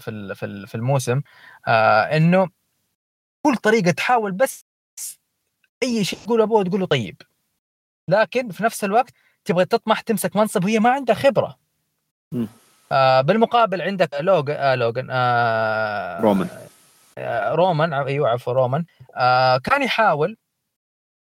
في 0.00 0.66
في 0.66 0.74
الموسم 0.74 1.20
آه 1.68 2.02
إنه 2.02 2.48
كل 3.42 3.56
طريقة 3.56 3.90
تحاول 3.90 4.32
بس 4.32 4.66
أي 5.82 6.04
شيء 6.04 6.18
تقول 6.18 6.40
أبوه 6.42 6.64
تقول 6.64 6.80
له 6.80 6.86
طيب. 6.86 7.22
لكن 8.08 8.50
في 8.50 8.62
نفس 8.64 8.84
الوقت 8.84 9.12
تبغى 9.44 9.64
تطمح 9.64 10.00
تمسك 10.00 10.36
منصب 10.36 10.64
وهي 10.64 10.78
ما 10.78 10.90
عندها 10.90 11.14
خبرة. 11.14 11.58
آه 12.92 13.20
بالمقابل 13.20 13.82
عندك 13.82 14.14
لوجن 14.20 14.54
آه 14.54 14.74
لوجن 14.74 15.08
آه 15.10 16.20
رومان 16.20 16.48
آه 17.18 17.54
رومان 17.54 17.92
أيوه 17.92 18.28
عفوا 18.28 18.52
رومان 18.52 18.84
آه 19.16 19.58
كان 19.58 19.82
يحاول 19.82 20.36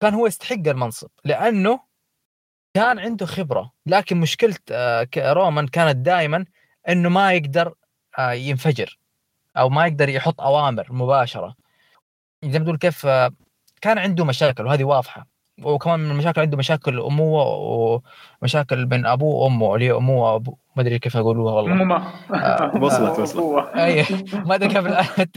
كان 0.00 0.14
هو 0.14 0.26
يستحق 0.26 0.56
المنصب 0.66 1.08
لأنه 1.24 1.80
كان 2.74 2.98
عنده 2.98 3.26
خبرة. 3.26 3.72
لكن 3.86 4.16
مشكلة 4.16 4.56
آه 4.70 5.08
رومان 5.16 5.68
كانت 5.68 5.96
دائما 5.96 6.44
إنه 6.88 7.08
ما 7.08 7.32
يقدر 7.32 7.74
آه 8.18 8.32
ينفجر 8.32 8.98
أو 9.56 9.68
ما 9.68 9.86
يقدر 9.86 10.08
يحط 10.08 10.40
أوامر 10.40 10.86
مباشرة. 10.92 11.56
زي 12.44 12.58
ما 12.58 12.64
تقول 12.64 12.76
كيف 12.78 13.06
آه 13.06 13.30
كان 13.80 13.98
عنده 13.98 14.24
مشاكل 14.24 14.66
وهذه 14.66 14.84
واضحة. 14.84 15.26
وكمان 15.62 16.00
من 16.00 16.10
المشاكل 16.10 16.40
عنده 16.40 16.56
مشاكل 16.56 17.00
اموه 17.00 17.46
ومشاكل 18.42 18.84
بين 18.86 19.06
أبوه 19.06 19.34
وأمه 19.44 19.74
اللي 19.74 19.86
هي 19.86 19.92
اموه 19.92 20.32
وأبوه. 20.32 20.56
ما 20.76 20.82
أدري 20.82 20.98
كيف 20.98 21.16
أقولوها 21.16 21.54
والله. 21.54 21.74
ماما 21.74 22.12
آه، 22.34 22.70
وصلت- 22.84 23.18
وصلت. 23.18 23.68
أي 23.76 24.06
ما 24.32 24.54
أدري 24.54 24.68
كيف 24.68 24.86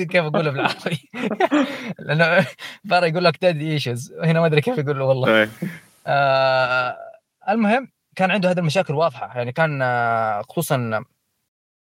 كيف 0.11 0.23
أقولها 0.25 0.51
بالعربي. 0.51 1.09
لأنه 1.99 2.45
برا 2.83 3.05
يقول 3.05 3.23
لك 3.23 3.37
daddy 3.41 3.71
issues 3.71 4.13
هنا 4.23 4.39
ما 4.39 4.45
أدري 4.45 4.61
كيف 4.61 4.77
يقولوا 4.77 5.07
والله. 5.07 5.49
آه 6.07 6.97
المهم 7.49 7.87
كان 8.15 8.31
عنده 8.31 8.51
هذه 8.51 8.59
المشاكل 8.59 8.93
واضحة. 8.93 9.37
يعني 9.37 9.51
كان 9.51 9.81
آه، 9.81 10.41
خصوصا 10.41 11.03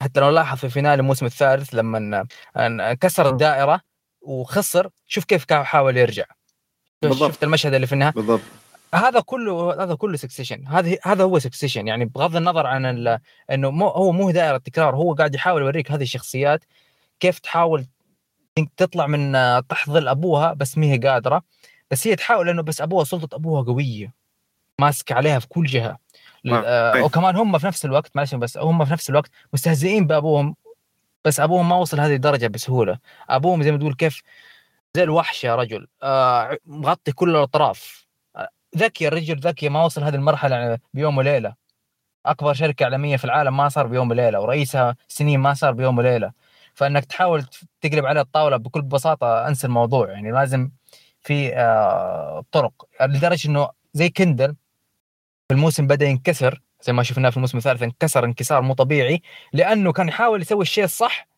حتى 0.02 0.20
لو 0.20 0.30
لاحظ 0.30 0.58
في 0.58 0.68
finale 0.68 1.00
الموسم 1.00 1.26
الثالث 1.26 1.74
لما 1.74 2.26
آه، 2.56 2.92
كسر 2.92 3.28
الدائرة 3.30 3.80
وخسر 4.22 4.90
شوف 5.06 5.24
كيف 5.24 5.44
كان 5.44 5.64
حاول 5.64 5.96
يرجع. 5.96 6.24
بالضبط. 7.02 7.30
شفت 7.30 7.44
المشهد 7.44 7.74
اللي 7.74 7.86
في 7.86 7.92
النهاية؟ 7.92 8.12
بالضبط. 8.12 8.40
هذا 8.94 9.20
كله 9.20 9.82
هذا 9.84 9.94
كله 9.94 10.16
Succession 10.16 10.66
هذا 10.66 10.96
هذا 11.02 11.24
هو 11.24 11.38
Succession 11.38 11.88
يعني 11.88 12.04
بغض 12.04 12.36
النظر 12.36 12.66
عن 12.66 13.18
إنه 13.50 13.70
مو 13.70 13.88
هو 13.88 14.12
مو 14.12 14.30
دائرة 14.30 14.56
تكرار 14.56 14.96
هو 14.96 15.14
قاعد 15.14 15.34
يحاول 15.34 15.62
يوريك 15.62 15.90
هذه 15.92 16.02
الشخصيات 16.02 16.64
كيف 17.20 17.38
تحاول 17.38 17.86
تطلع 18.76 19.06
من 19.06 19.34
آه، 19.34 19.60
تحت 19.60 19.90
ظل 19.90 20.08
أبوها 20.08 20.52
بس 20.52 20.78
ما 20.78 20.86
هي 20.86 20.98
قادرة. 20.98 21.42
بس 21.90 22.06
هي 22.06 22.16
تحاول 22.16 22.48
إنه 22.48 22.62
بس 22.62 22.80
أبوها 22.80 23.04
سلطة 23.04 23.34
أبوها 23.34 23.62
قوية 23.62 24.14
ماسك 24.80 25.12
عليها 25.12 25.38
في 25.38 25.48
كل 25.48 25.66
جهة. 25.66 25.98
ل- 26.44 26.54
آه، 26.54 26.94
أي. 26.94 27.02
وكمان 27.02 27.36
هم 27.36 27.58
في 27.58 27.66
نفس 27.66 27.84
الوقت 27.84 28.10
معلش 28.14 28.34
بس 28.34 28.58
هم 28.58 28.84
في 28.84 28.92
نفس 28.92 29.10
الوقت 29.10 29.30
مستهزئين 29.52 30.06
بأبوهم. 30.06 30.54
بس 31.24 31.40
أبوهم 31.40 31.68
ما 31.68 31.76
وصل 31.76 32.00
هذه 32.00 32.14
الدرجة 32.14 32.46
بسهولة. 32.46 32.98
أبوهم 33.30 33.62
زي 33.62 33.72
ما 33.72 33.78
تقول 33.78 33.94
كيف 33.94 34.22
زي 34.96 35.02
الوحش 35.02 35.44
يا 35.44 35.56
رجل. 35.56 35.88
آه 36.02 36.58
مغطي 36.66 37.12
كل 37.12 37.30
الأطراف. 37.30 38.06
آه، 38.36 38.48
ذكي 38.76 39.08
الرجل 39.08 39.40
ذكي. 39.40 39.68
ما 39.68 39.84
وصل 39.84 40.02
هذه 40.04 40.14
المرحلة 40.14 40.78
بيوم 40.94 41.18
وليلة. 41.18 41.54
أكبر 42.26 42.54
شركة 42.54 42.84
إعلامية 42.84 43.16
في 43.16 43.24
العالم 43.24 43.56
ما 43.56 43.68
صار 43.68 43.86
بيوم 43.86 44.10
وليلة 44.10 44.40
ورئيسها 44.40 44.96
سنين 45.08 45.40
ما 45.40 45.54
صار 45.54 45.72
بيوم 45.72 45.98
وليلة. 45.98 46.32
فإنك 46.74 47.04
تحاول 47.04 47.44
تقلب 47.80 48.06
عليه 48.06 48.20
الطاولة 48.20 48.56
بكل 48.56 48.82
بساطة 48.82 49.48
أنسى 49.48 49.66
الموضوع. 49.66 50.10
يعني 50.10 50.32
لازم 50.32 50.70
في 51.20 51.56
آه 51.56 52.44
طرق. 52.52 52.72
لدرجة 53.02 53.48
إنه 53.48 53.68
زي 53.94 54.08
كندل 54.08 54.56
في 55.48 55.54
الموسم 55.54 55.86
بدأ 55.86 56.06
ينكسر. 56.06 56.60
زي 56.82 56.92
ما 56.92 57.02
شفناه 57.02 57.30
في 57.30 57.36
الموسم 57.36 57.58
الثالث 57.58 57.82
انكسر 57.82 58.24
انكسار 58.24 58.62
مو 58.62 58.74
طبيعي 58.74 59.22
لأنه 59.52 59.92
كان 59.92 60.08
يحاول 60.08 60.42
يسوي 60.42 60.62
الشيء 60.62 60.84
الصح 60.84 61.28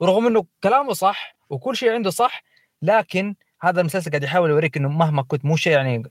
ورغم 0.00 0.26
إنه 0.26 0.44
كلامه 0.62 0.92
صح 0.92 1.36
وكل 1.50 1.76
شيء 1.76 1.92
عنده 1.92 2.10
صح 2.10 2.42
لكن 2.82 3.34
هذا 3.62 3.80
المسلسل 3.80 4.10
قاعد 4.10 4.22
يحاول 4.22 4.50
يوريك 4.50 4.76
إنه 4.76 4.88
مهما 4.88 5.22
كنت 5.22 5.44
مو 5.44 5.56
شيء 5.56 5.72
يعني 5.72 6.02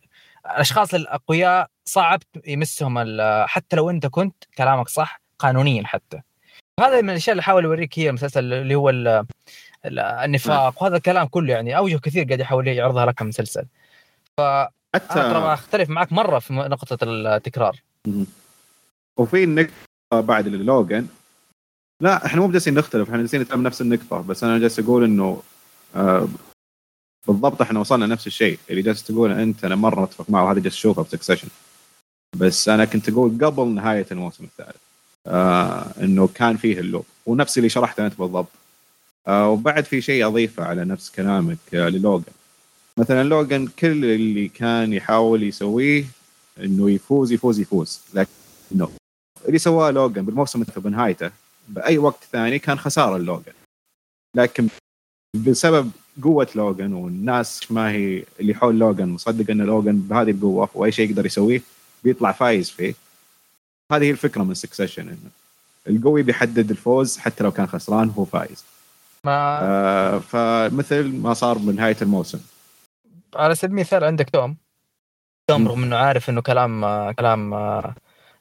الأشخاص 0.45 0.93
الأقوياء 0.93 1.67
صعب 1.85 2.19
يمسهم 2.47 3.17
حتى 3.45 3.75
لو 3.75 3.89
أنت 3.89 4.05
كنت 4.07 4.35
كلامك 4.57 4.89
صح 4.89 5.21
قانونيا 5.39 5.83
حتى. 5.85 6.21
هذا 6.79 7.01
من 7.01 7.09
الأشياء 7.09 7.31
اللي 7.33 7.43
حاول 7.43 7.63
يوريك 7.63 7.99
هي 7.99 8.09
المسلسل 8.09 8.53
اللي 8.53 8.75
هو 8.75 8.89
ال- 8.89 9.07
ال- 9.85 9.99
النفاق 9.99 10.83
وهذا 10.83 10.97
الكلام 10.97 11.27
كله 11.27 11.53
يعني 11.53 11.77
أوجه 11.77 11.97
كثير 11.97 12.23
قاعد 12.25 12.39
يحاول 12.39 12.67
يعرضها 12.67 13.05
لك 13.05 13.21
المسلسل. 13.21 13.65
ترى 14.37 14.69
حتى 14.95 15.19
أختلف 15.53 15.89
معك 15.89 16.13
مرة 16.13 16.39
في 16.39 16.53
نقطة 16.53 16.97
التكرار. 17.03 17.75
وفي 19.17 19.45
نقطة 19.45 19.71
بعد 20.21 20.47
للوجن 20.47 21.07
لا 22.01 22.25
إحنا 22.25 22.41
مو 22.41 22.51
جالسين 22.51 22.73
نختلف 22.73 23.07
إحنا 23.09 23.17
جالسين 23.17 23.41
نتكلم 23.41 23.63
نفس 23.63 23.81
النقطة 23.81 24.21
بس 24.21 24.43
أنا 24.43 24.59
جالس 24.59 24.79
أقول 24.79 25.03
إنه 25.03 25.41
آه 25.95 26.27
بالضبط 27.27 27.61
إحنا 27.61 27.79
وصلنا 27.79 28.05
نفس 28.07 28.27
الشيء. 28.27 28.59
اللي 28.69 28.81
جالس 28.81 29.03
تقول 29.03 29.31
أنت 29.31 29.65
أنا 29.65 29.75
مرة 29.75 30.01
متفق 30.01 30.29
معه 30.29 30.45
وهذا 30.45 30.59
جالس 30.59 30.75
أشوفه 30.75 31.03
في 31.03 31.09
Succession 31.09 31.47
بس 32.35 32.69
أنا 32.69 32.85
كنت 32.85 33.09
أقول 33.09 33.45
قبل 33.45 33.67
نهاية 33.67 34.05
الموسم 34.11 34.43
الثالث 34.43 34.75
آه 35.27 35.85
إنه 36.03 36.27
كان 36.27 36.57
فيه 36.57 36.79
ال 36.79 36.85
loop 36.85 37.05
ونفس 37.25 37.57
اللي 37.57 37.69
شرحته 37.69 38.05
أنت 38.05 38.19
بالضبط. 38.19 38.47
آه 39.27 39.49
وبعد 39.49 39.85
في 39.85 40.01
شيء 40.01 40.27
أضيفه 40.27 40.63
على 40.63 40.85
نفس 40.85 41.09
كلامك 41.11 41.57
آه 41.73 41.89
للوجن 41.89 42.31
مثلا 42.97 43.23
لوجن 43.23 43.67
كل 43.67 44.05
اللي 44.05 44.47
كان 44.47 44.93
يحاول 44.93 45.43
يسويه 45.43 46.05
إنه 46.59 46.91
يفوز 46.91 47.31
يفوز 47.31 47.59
يفوز. 47.59 47.99
لكن 48.13 48.29
اللي 49.47 49.59
سواه 49.59 49.91
لوجن 49.91 50.25
بالموسم 50.25 50.63
بنهايته 50.77 51.31
بأي 51.67 51.97
وقت 51.97 52.23
ثاني 52.31 52.59
كان 52.59 52.79
خسارة 52.79 53.17
لوجن 53.17 53.53
لكن 54.35 54.67
بسبب 55.35 55.91
قوة 56.23 56.47
لوجن 56.55 56.93
والناس 56.93 57.71
ما 57.71 57.91
هي 57.91 58.23
اللي 58.39 58.55
حول 58.55 58.79
لوجن 58.79 59.09
مصدق 59.09 59.51
إن 59.51 59.61
لوجن 59.61 59.99
بهذه 59.99 60.31
القوة 60.31 60.69
واي 60.73 60.91
شيء 60.91 61.09
يقدر 61.09 61.25
يسويه 61.25 61.61
بيطلع 62.03 62.31
فايز 62.31 62.69
فيه 62.69 62.95
هذه 63.91 64.03
هي 64.03 64.11
الفكرة 64.11 64.43
من 64.43 64.53
Succession 64.53 65.07
إنه 65.07 65.29
القوي 65.87 66.23
بيحدد 66.23 66.71
الفوز 66.71 67.17
حتى 67.17 67.43
لو 67.43 67.51
كان 67.51 67.67
خسران 67.67 68.09
هو 68.09 68.25
فايز. 68.25 68.65
ما 69.23 69.59
آه 69.61 70.19
فمثل 70.19 71.03
ما 71.03 71.33
صار 71.33 71.57
بنهاية 71.57 71.97
الموسم. 72.01 72.39
على 73.35 73.55
سبيل 73.55 73.71
المثال 73.71 74.03
عندك 74.03 74.29
توم. 74.29 74.55
توم 75.47 75.61
مم. 75.61 75.67
رغم 75.67 75.83
إنه 75.83 75.95
عارف 75.95 76.29
إنه 76.29 76.41
كلام 76.41 77.11
كلام 77.11 77.53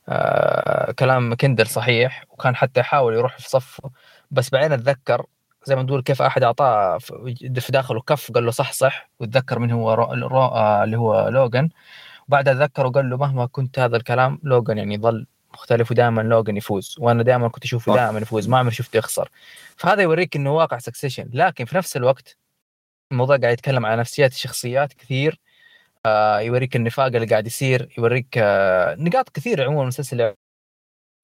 آه، 0.09 0.93
كلام 0.93 1.35
كندل 1.35 1.65
صحيح 1.65 2.25
وكان 2.31 2.57
حتى 2.57 2.81
يحاول 2.81 3.15
يروح 3.15 3.39
في 3.39 3.51
صفه. 3.51 3.91
بس 4.31 4.51
بعدين 4.51 4.73
أتذكر 4.73 5.27
زي 5.67 5.77
ما 5.77 5.83
تقول 5.83 6.03
كيف 6.03 6.23
أحد 6.23 6.43
أعطاه 6.43 6.99
في 6.99 7.73
داخله 7.73 8.01
كف 8.01 8.33
قال 8.33 8.45
له 8.45 8.51
صح 8.51 8.73
صح. 8.73 9.11
وتذكر 9.21 9.59
من 9.59 9.71
هو 9.71 9.95
رو 9.95 10.05
رو 10.05 10.39
آه، 10.41 10.85
اللي 10.85 10.97
هو 10.99 11.29
لوجن 11.29 11.69
وبعدها 12.29 12.55
تذكر 12.55 12.87
وقال 12.87 13.11
له 13.11 13.17
مهما 13.17 13.47
كنت 13.47 13.79
هذا 13.79 13.97
الكلام 13.97 14.39
لوجن 14.43 14.79
يعني 14.79 14.99
ظل 14.99 15.27
مختلف 15.55 15.91
ودائما 15.91 16.21
لوجن 16.23 16.57
يفوز. 16.57 16.97
وأنا 16.99 17.23
دائما 17.23 17.49
كنت 17.49 17.65
أشوفه. 17.65 17.95
دائما 17.95 18.19
يفوز 18.19 18.49
ما 18.49 18.59
عمري 18.59 18.75
شفته 18.75 18.97
يخسر. 18.97 19.29
فهذا 19.77 20.03
يوريك 20.03 20.37
إنه 20.37 20.55
واقع 20.55 20.79
Succession 20.79 21.31
لكن 21.33 21.65
في 21.65 21.77
نفس 21.77 21.97
الوقت 21.97 22.37
الموضوع 23.13 23.37
قاعد 23.37 23.53
يتكلم 23.53 23.87
على 23.87 23.97
نفسيات 24.01 24.33
الشخصيات 24.33 24.93
كثير 24.93 25.41
يوريك 26.41 26.77
النفاق 26.77 27.07
اللي 27.07 27.27
قاعد 27.27 27.47
يصير 27.47 27.89
يوريك 27.99 28.39
آه 28.39 28.95
نقاط 28.95 29.29
كثير 29.29 29.65
عموما 29.65 29.83
المسلسل 29.83 30.35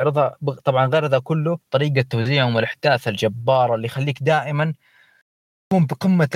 يعرضها 0.01 0.37
طبعا 0.65 0.87
غير 0.87 1.07
ذا 1.07 1.19
كله 1.19 1.59
طريقة 1.71 2.03
توزيعهم 2.11 2.57
والإحداث 2.57 3.09
الجبارة 3.09 3.75
اللي 3.75 3.87
يخليك 3.87 4.23
دائما 4.23 4.75
تكون 5.71 5.87
بقمة 5.87 6.29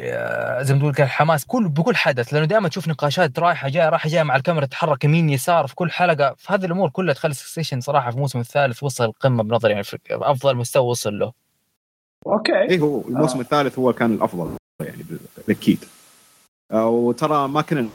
آه، 0.00 0.62
زي 0.62 0.74
ما 0.74 0.80
تقول 0.80 0.94
الحماس. 0.98 1.44
كل 1.44 1.68
بكل 1.68 1.96
حدث 1.96 2.34
لأنه 2.34 2.46
دائما 2.46 2.68
تشوف 2.68 2.88
نقاشات 2.88 3.38
رايحة 3.38 3.68
جاية 3.68 3.88
رايحة 3.88 4.08
جاية 4.08 4.22
مع 4.22 4.36
الكاميرا 4.36 4.66
تتحرك 4.66 5.04
يمين 5.04 5.30
يسار 5.30 5.66
في 5.66 5.74
كل 5.74 5.90
حلقة. 5.90 6.34
فهذه 6.38 6.64
الأمور 6.64 6.90
كلها 6.90 7.14
تخلي 7.14 7.34
سكسيشن 7.34 7.80
صراحة 7.80 8.10
في 8.10 8.16
الموسم 8.16 8.38
الثالث 8.38 8.82
وصل 8.82 9.04
القمة 9.04 9.42
بنظري 9.42 9.72
يعني 9.72 9.84
في 9.84 9.98
أفضل 10.10 10.56
مستوى 10.56 10.86
وصل 10.86 11.18
له. 11.18 11.32
أوكي. 12.26 12.70
اي 12.70 12.80
هو 12.80 13.00
الموسم 13.08 13.38
آه. 13.38 13.42
الثالث 13.42 13.78
هو 13.78 13.92
كان 13.92 14.14
الأفضل 14.14 14.56
يعني 14.80 15.02
بالتاكيد 15.02 15.84
آه، 15.84 15.95
وترى 16.72 17.48
ما 17.48 17.62
كنا 17.62 17.88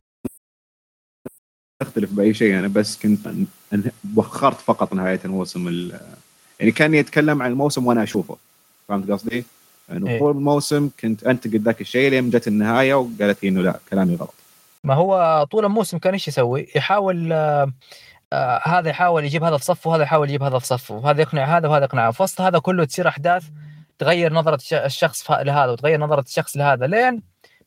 نختلف 1.82 2.14
بأي 2.14 2.34
شيء 2.34 2.60
أنا 2.60 2.68
بس 2.68 3.00
كنت 3.00 3.30
وخرت 4.16 4.60
فقط 4.60 4.94
نهاية 4.94 5.20
الموسم 5.26 5.92
يعني 6.60 6.72
كان 6.72 6.94
يتكلم 6.94 7.42
عن 7.42 7.52
الموسم 7.52 7.88
وأنا 7.88 8.04
أشوفه 8.04 8.38
فهمت 8.88 9.12
قصدي؟ 9.12 9.46
يعني 9.90 10.10
إيه. 10.10 10.20
طول 10.20 10.32
الموسم 10.32 10.90
كنت 11.00 11.24
أنتقد 11.24 11.56
ذاك 11.56 11.82
الشيء 11.82 12.10
لين 12.10 12.30
جت 12.30 12.48
النهاية 12.48 12.94
وقالت 12.94 13.44
لي 13.44 13.50
إنه 13.50 13.62
لا 13.62 13.80
كلامي 13.90 14.16
غلط 14.16 14.34
ما 14.84 14.94
هو 14.94 15.44
طول 15.52 15.66
الموسم 15.66 15.98
كان 15.98 16.14
إيش 16.14 16.28
يسوي؟ 16.28 16.68
يحاول 16.76 17.34
آه 17.34 17.72
آه 18.34 18.62
هذا 18.64 18.90
يحاول 18.90 19.24
يجيب 19.24 19.44
هذا 19.44 19.58
في 19.58 19.66
صفه 19.66 19.90
وهذا 19.90 20.04
يحاول 20.04 20.30
يجيب 20.30 20.44
هذا 20.44 20.60
في 20.60 20.66
صفه 20.66 20.96
وهذا 20.96 21.22
يقنع 21.22 21.58
هذا 21.58 21.68
وهذا 21.68 21.84
يقنع 21.84 22.12
في 22.12 22.24
وسط 22.24 22.42
هذا 22.42 22.60
كله 22.60 22.86
تصير 22.86 23.08
أحداث 23.08 23.44
تغير 24.00 24.34
نظرة 24.34 24.60
الشخص 24.74 25.32
لهذا 25.32 25.72
وتغير 25.72 26.00
نظرة 26.00 26.22
الشخص 26.22 26.58
لهذا 26.58 26.88
لين 26.88 27.22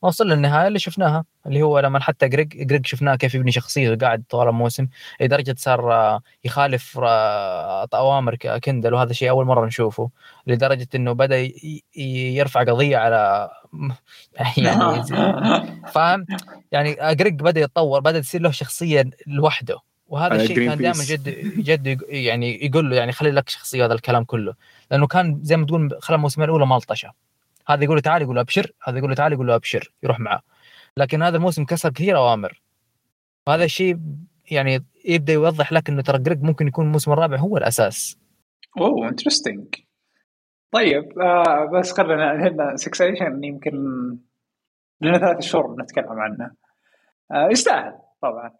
ما 0.04 0.08
وصل 0.08 0.28
للنهايه 0.28 0.68
اللي 0.68 0.78
شفناها 0.78 1.24
اللي 1.46 1.62
هو 1.62 1.78
لما 1.78 2.00
حتى 2.00 2.28
جريج 2.28 2.48
جريج 2.66 2.86
شفناه 2.86 3.16
كيف 3.16 3.34
يبني 3.34 3.52
شخصيته 3.52 4.06
قاعد 4.06 4.24
طوال 4.30 4.48
الموسم 4.48 4.88
لدرجة 5.20 5.54
صار 5.58 5.92
آه، 5.92 6.20
يخالف 6.44 7.00
آه، 7.02 7.88
أوامر 7.94 8.36
كندل 8.36 8.94
وهذا 8.94 9.12
شيء 9.12 9.30
أول 9.30 9.46
مرة 9.46 9.66
نشوفه 9.66 10.10
لدرجة 10.46 10.88
إنه 10.94 11.12
بدأ 11.12 11.50
يرفع 11.96 12.60
قضية 12.60 12.96
على 12.96 13.50
يعني 14.56 15.02
فاهم؟ 15.94 16.26
يعني 16.72 16.96
جريج 17.02 17.40
بدأ 17.40 17.60
يتطور 17.60 18.00
بدأ 18.00 18.20
تصير 18.20 18.40
له 18.40 18.50
شخصية 18.50 19.10
لوحده 19.26 19.78
وهذا 20.08 20.34
الشيء 20.34 20.56
كان 20.56 20.78
دائما 20.78 21.04
جد 21.04 21.28
جد 21.58 22.00
يعني 22.08 22.66
يقول 22.66 22.90
له 22.90 22.96
يعني 22.96 23.12
خلي 23.12 23.30
لك 23.30 23.48
شخصية 23.48 23.84
هذا 23.84 23.94
الكلام 23.94 24.24
كله 24.24 24.54
لأنه 24.90 25.06
كان 25.06 25.40
زي 25.42 25.56
ما 25.56 25.66
تقول 25.66 25.98
خلال 26.00 26.16
الموسمين 26.16 26.44
الأولى 26.44 26.66
مالطشه 26.66 27.12
هذا 27.66 27.84
يقول 27.84 27.96
له 27.96 28.02
تعال 28.02 28.22
يقول 28.22 28.34
له 28.34 28.40
أبشر. 28.40 28.72
هذا 28.82 28.98
يقول 28.98 29.10
له 29.10 29.16
تعال 29.16 29.32
يقول 29.32 29.46
له 29.46 29.54
أبشر. 29.54 29.92
يروح 30.02 30.20
معاه 30.20 30.42
لكن 30.96 31.22
هذا 31.22 31.36
الموسم 31.36 31.64
كسر 31.64 31.90
كثير 31.90 32.16
أوامر. 32.16 32.62
وهذا 33.46 33.64
الشيء 33.64 33.98
يعني 34.50 34.84
يبدأ 35.04 35.32
يوضح 35.32 35.72
لك 35.72 35.88
إنه 35.88 36.02
ترى 36.02 36.18
جريج 36.18 36.42
ممكن 36.42 36.68
يكون 36.68 36.86
الموسم 36.86 37.12
الرابع 37.12 37.36
هو 37.36 37.56
الأساس. 37.56 38.18
أوه 38.80 39.08
interesting 39.08 39.74
طيب 40.72 41.18
آه 41.18 41.70
بس 41.72 41.92
خلينا 41.92 42.32
هنا 42.32 42.76
سكسيشن 42.76 43.44
يمكن 43.44 43.72
لنا 45.00 45.18
ثلاث 45.18 45.40
شهور 45.40 45.82
نتكلم 45.82 46.20
عنه. 46.20 46.50
آه 47.32 47.48
يستاهل 47.50 47.92
طبعا. 48.22 48.50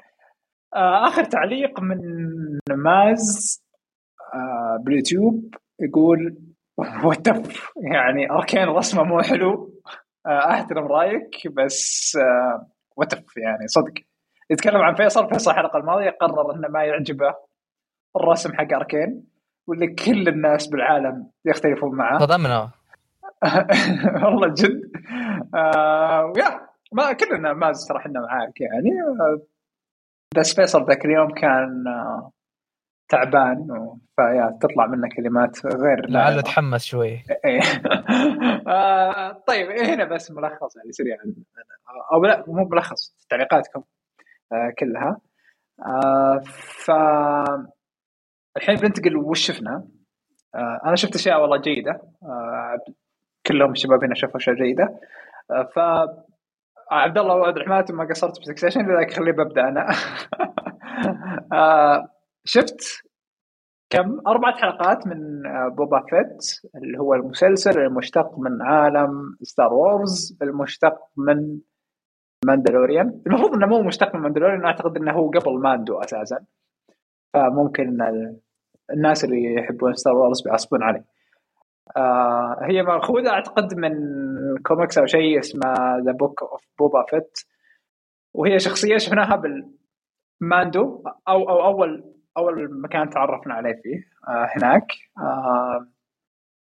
آه 0.75 1.09
آخر 1.09 1.25
تعليق 1.25 1.81
من 1.81 1.99
ماز 2.71 3.62
آه 4.35 4.83
باليوتيوب 4.85 5.55
يقول 5.81 6.37
وتف 6.79 7.73
يعني 7.77 8.31
اركين 8.31 8.69
رسمه 8.69 9.03
مو 9.03 9.23
حلو. 9.23 9.81
آه، 10.27 10.51
أحترم 10.51 10.87
رأيك 10.87 11.49
بس 11.53 12.17
آه، 12.17 12.67
وتف 12.97 13.37
يعني 13.37 13.69
صدق. 13.69 13.93
يتكلم 14.51 14.83
عن 14.83 14.95
فيصل 14.95 15.29
فيصل 15.29 15.51
الحلقة 15.51 15.79
الماضية 15.79 16.11
قرر 16.11 16.55
إنه 16.55 16.69
ما 16.69 16.85
يعجبه 16.85 17.35
الرسم 18.17 18.53
حق 18.55 18.73
أركين 18.75 19.25
واللي 19.67 19.87
كل 19.87 20.29
الناس 20.29 20.67
بالعالم 20.67 21.31
يختلفون 21.45 21.97
معه. 21.97 22.19
صدمنا 22.19 22.71
والله 24.25 24.49
جد. 24.49 24.81
آه 25.55 26.33
يا 26.37 26.61
ما 26.93 27.13
كلنا 27.13 27.53
ما 27.53 27.73
ترى 27.89 27.99
إحنا 27.99 28.21
معاك 28.21 28.61
يعني. 28.61 28.91
آه، 29.21 29.43
بس 30.37 30.55
فيصل 30.55 30.85
ذاك 30.85 31.05
اليوم 31.05 31.31
كان 31.31 31.85
آه 31.89 32.31
تعبان 33.09 33.67
فيا 34.17 34.59
تطلع 34.61 34.87
منه 34.87 35.09
كلمات 35.17 35.67
غير 35.67 36.11
لعله 36.11 36.40
تحمس 36.40 36.85
شوي. 36.85 37.09
إيه. 37.45 37.61
آه 38.69 39.33
طيب 39.47 39.71
إيه 39.71 39.95
هنا 39.95 40.05
بس 40.05 40.31
ملخص 40.31 40.77
يعني 40.77 40.93
سريعا 40.93 41.35
أو 42.12 42.25
لا 42.25 42.45
مو 42.47 42.64
ملخص 42.64 43.17
تعليقاتكم 43.31 43.83
آه 44.53 44.73
كلها. 44.79 45.21
آه 45.87 46.43
ف 46.85 46.90
الحين 48.57 48.77
بننتقل 48.77 49.17
وش 49.17 49.47
شفنا؟ 49.47 49.85
آه 50.55 50.81
أنا 50.87 50.97
شفت 50.97 51.14
أشياء 51.14 51.43
والله 51.43 51.57
جيدة. 51.57 52.01
آه 52.23 52.79
كلهم 53.47 53.73
الشباب 53.73 54.05
هنا 54.05 54.14
شافوا 54.14 54.37
أشياء 54.37 54.57
جيدة. 54.57 55.01
آه 55.51 55.69
ف 55.75 55.79
عبد 56.90 57.19
الله 57.19 57.35
وعبد 57.35 57.57
الرحمن 57.57 57.97
ما 57.97 58.05
قصرت 58.05 58.37
في 58.38 58.45
سكسيشن 58.45 58.81
لذلك 58.81 59.12
خليه 59.12 59.33
ببدأ 59.33 59.69
أنا. 59.69 59.88
شفت 62.44 63.04
كم؟ 63.90 64.20
أربعة 64.26 64.57
حلقات 64.57 65.07
من 65.07 65.46
آه، 65.46 65.68
بوبا 65.68 66.00
فيت 66.11 66.61
اللي 66.74 66.98
هو 66.98 67.14
المسلسل 67.14 67.80
المشتق 67.80 68.38
من 68.38 68.62
عالم 68.62 69.37
ستار 69.42 69.72
وورز 69.72 70.38
المشتق 70.42 70.98
من 71.16 71.59
ماندلوريان. 72.46 73.22
المفروض 73.26 73.54
إنه 73.54 73.66
مو 73.66 73.83
مشتق 73.83 74.14
من 74.14 74.20
ماندلوريان 74.20 74.64
أعتقد 74.64 74.96
إنه 74.96 75.12
هو 75.12 75.30
قبل 75.30 75.59
ماندو 75.59 75.98
أساسا. 75.98 76.44
فممكن 77.35 77.98
الناس 78.92 79.24
اللي 79.24 79.54
يحبون 79.54 79.94
ستار 79.94 80.16
وورز 80.16 80.42
بيعصبون 80.42 80.83
عليه. 80.83 81.04
آه 81.96 82.59
هي 82.62 82.83
مأخوذة 82.83 83.30
أعتقد 83.30 83.74
من 83.74 83.92
كوميكس 84.66 84.98
أو 84.98 85.07
شيء 85.07 85.38
اسمه 85.38 85.98
The 86.05 86.12
Book 86.12 86.42
of 86.42 86.64
Boba 86.79 87.05
Fett 87.09 87.38
وهي 88.35 88.59
شخصية 88.59 88.96
شفناها 88.96 89.37
بالماندو 89.37 91.02
أو 91.28 91.48
أو 91.50 91.64
أول 91.64 92.13
أول 92.37 92.81
مكان 92.81 93.11
تعرفنا 93.11 93.55
عليه 93.55 93.81
فيه 93.83 94.11
آه 94.29 94.49
هناك. 94.57 94.87
آه 95.18 95.87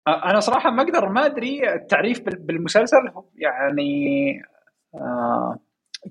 أنا 0.07 0.39
صراحة 0.39 0.69
ما 0.69 0.83
أقدر 0.83 1.09
ما 1.09 1.25
أدري 1.25 1.73
التعريف 1.73 2.21
بالمسلسل 2.25 3.11
يعني 3.35 4.41
آه 4.95 5.59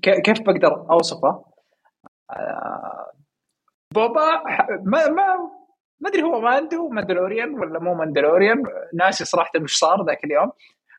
كيف 0.01 0.41
بقدر 0.41 0.91
أوصفه؟ 0.91 1.45
آه 2.31 3.11
بوبا 3.93 4.43
ما 4.83 5.07
ما 5.07 5.49
ما 5.99 6.09
أدري 6.09 6.23
هو 6.23 6.41
ماندو 6.41 6.89
ماندلوريان 6.89 7.59
ولا 7.59 7.79
مو 7.79 7.93
ماندلوريان 7.93 8.63
ناسي 8.93 9.25
صراحة 9.25 9.51
وش 9.61 9.73
صار 9.73 10.05
ذاك 10.05 10.23
اليوم. 10.23 10.51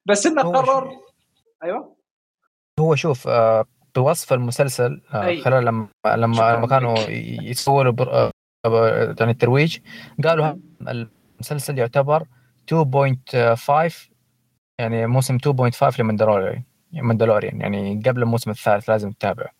بس 0.07 0.27
إنه 0.27 0.43
قرر 0.43 0.91
أيوه. 1.63 1.97
هو 2.81 2.95
شوف 2.95 3.29
آه 3.29 3.65
بوصف 3.97 4.33
المسلسل 4.33 5.03
آه 5.15 5.37
خلال 5.41 5.65
لما 5.65 5.89
لما 6.07 6.57
لما 6.57 6.67
كانوا 6.67 6.99
يسووا 7.43 7.85
يعني 9.21 9.33
الترويج 9.33 9.79
قالوا 10.25 10.55
المسلسل 11.41 11.79
يعتبر 11.79 12.25
2.5 12.73 14.15
يعني 14.79 15.07
موسم 15.07 15.39
2.5 15.39 16.01
لمندلوريان 16.01 16.63
مندلوريان 16.93 17.61
يعني 17.61 18.03
قبل 18.07 18.23
الموسم 18.23 18.51
الثالث 18.51 18.91
لازم 18.91 19.13
تتابعه. 19.13 19.51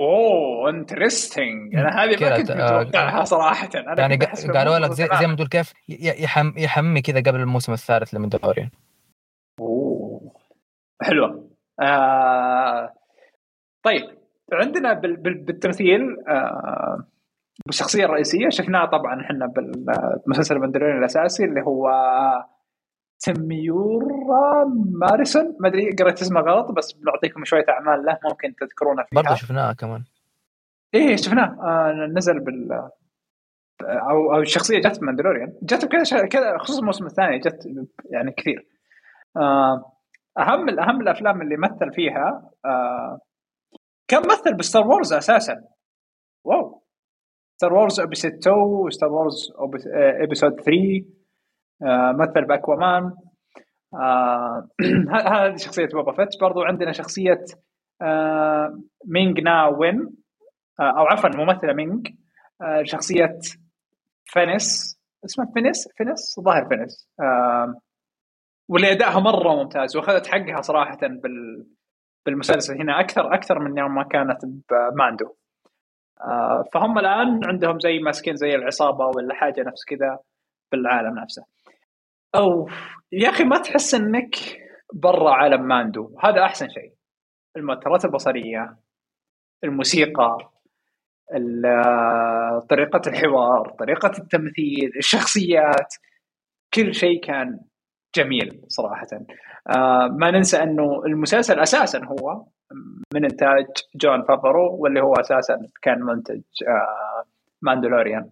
أوه 0.00 0.70
انترستنج 0.70 1.76
أنا 1.76 2.04
هذه 2.04 2.24
ما 2.24 2.36
كنت 2.36 2.50
آه، 2.50 2.80
متوقعها 2.80 3.24
صراحة. 3.24 3.68
أنا 3.74 4.00
يعني 4.00 4.16
قالوا 4.54 4.78
لك 4.78 4.90
زي, 4.90 5.08
زي 5.20 5.26
ما 5.26 5.34
تقول 5.34 5.48
كيف 5.48 5.72
يحم 5.88 6.52
يحمي 6.56 7.02
كذا 7.02 7.20
قبل 7.20 7.40
الموسم 7.40 7.72
الثالث 7.72 8.14
لمندلوريان 8.14 8.70
أوه. 9.60 10.32
حلوة. 11.02 11.50
آه 11.80 12.94
طيب 13.82 14.18
عندنا 14.52 14.92
بالتمثيل 15.22 16.00
آه 16.28 17.04
بالشخصية 17.66 18.04
الرئيسية 18.04 18.48
شفناها 18.48 18.86
طبعا 18.86 19.20
إحنا 19.20 19.46
بالمسلسل 19.46 20.56
المندلورين 20.56 20.98
الأساسي 20.98 21.44
اللي 21.44 21.62
هو 21.62 21.90
تميورا 23.20 24.64
ماريسون. 24.92 25.56
ما 25.60 25.68
أدري 25.68 25.90
قريت 25.90 26.20
اسمه 26.22 26.40
غلط 26.40 26.70
بس 26.70 26.92
بنعطيكم 26.92 27.44
شوية 27.44 27.64
أعمال 27.68 28.04
له 28.04 28.18
ممكن 28.24 28.54
تذكرونه 28.54 29.02
فيها. 29.02 29.22
برضه 29.22 29.34
شفناها 29.34 29.72
كمان. 29.72 30.04
إيه 30.94 31.16
شفناه 31.16 31.56
آه 31.62 32.06
نزل 32.16 32.40
بال 32.40 32.88
أو 33.82 34.34
أو 34.34 34.40
الشخصية 34.40 34.78
جت 34.78 35.02
ماندلوريان 35.02 35.52
جت 35.62 35.84
بكذا 35.84 36.26
كذا 36.26 36.58
خصوصا 36.58 36.80
الموسم 36.80 37.06
الثاني 37.06 37.38
جت 37.38 37.66
يعني 38.10 38.32
كثير. 38.32 38.66
آه 39.36 39.92
أهم 40.38 40.80
أهم 40.80 41.00
الأفلام 41.00 41.42
اللي 41.42 41.56
مثل 41.56 41.92
فيها 41.92 42.50
آه 42.64 43.20
كان 44.08 44.22
مثل 44.26 44.54
بستار 44.54 44.86
وورز 44.86 45.12
أساسا. 45.12 45.64
wow. 46.44 46.82
ستار 47.58 47.72
وورز 47.72 48.00
episode 48.00 48.32
2 48.32 48.56
وستار 48.56 49.12
وورز 49.12 49.52
episode 50.22 50.60
3 50.60 51.04
مثل 52.12 52.44
بأكوامان. 52.44 53.12
آه 53.94 54.68
هذه 55.26 55.56
شخصية 55.56 55.86
بوبا 55.86 56.12
فيت 56.12 56.40
برضو 56.40 56.62
عندنا 56.62 56.92
شخصية 56.92 57.44
آه 58.02 58.80
مينج 59.06 59.40
نا 59.40 59.66
وين. 59.66 60.10
آه 60.80 60.98
أو 60.98 61.06
عفوا 61.06 61.30
ممثلة 61.36 61.72
مينج 61.72 62.08
آه 62.62 62.82
شخصية 62.82 63.38
فينيس. 64.24 64.98
اسمها 65.24 65.52
فينيس؟ 65.54 65.88
فينيس؟ 65.96 66.40
ظاهر 66.40 66.68
فينيس. 66.68 67.08
آه 67.20 67.80
واللي 68.68 68.92
ادائها 68.92 69.20
مرة 69.20 69.62
ممتاز 69.62 69.96
وأخذت 69.96 70.26
حقها 70.26 70.60
صراحة 70.60 70.98
بال 71.00 71.66
بالمسلسل 72.26 72.80
هنا 72.80 73.00
أكثر 73.00 73.34
أكثر 73.34 73.58
من 73.58 73.78
يوم 73.78 73.94
ما 73.94 74.02
كانت 74.02 74.38
بماندو 74.44 75.37
فهم 76.74 76.98
الآن 76.98 77.40
عندهم 77.44 77.80
زي 77.80 77.98
ماسكين 77.98 78.36
زي 78.36 78.54
العصابة 78.54 79.06
ولا 79.06 79.34
حاجة 79.34 79.60
نفس 79.60 79.84
كذا 79.84 80.18
بالعالم 80.72 81.18
نفسه. 81.18 81.44
أو 82.34 82.68
يا 83.12 83.28
أخي 83.28 83.44
ما 83.44 83.58
تحس 83.58 83.94
إنك 83.94 84.36
برا 84.94 85.30
عالم 85.30 85.62
ماندو. 85.62 86.16
هذا 86.24 86.44
أحسن 86.44 86.68
شيء. 86.68 86.92
المؤثرات 87.56 88.04
البصرية 88.04 88.76
الموسيقى 89.64 90.36
طريقة 92.70 93.00
الحوار 93.06 93.74
طريقة 93.78 94.12
التمثيل 94.18 94.92
الشخصيات 94.96 95.94
كل 96.74 96.94
شيء 96.94 97.20
كان 97.20 97.60
جميل 98.16 98.60
صراحة. 98.68 99.06
آه 99.76 100.08
ما 100.20 100.30
ننسى 100.30 100.62
أنه 100.62 101.02
المسلسل 101.06 101.60
أساسا 101.60 102.04
هو 102.04 102.44
من 103.14 103.24
إنتاج 103.24 103.66
جون 103.96 104.22
فافرو 104.22 104.76
واللي 104.76 105.00
هو 105.02 105.14
أساسا 105.14 105.58
كان 105.82 106.02
منتج 106.02 106.42
آه 106.68 107.24
ماندلوريان. 107.62 108.30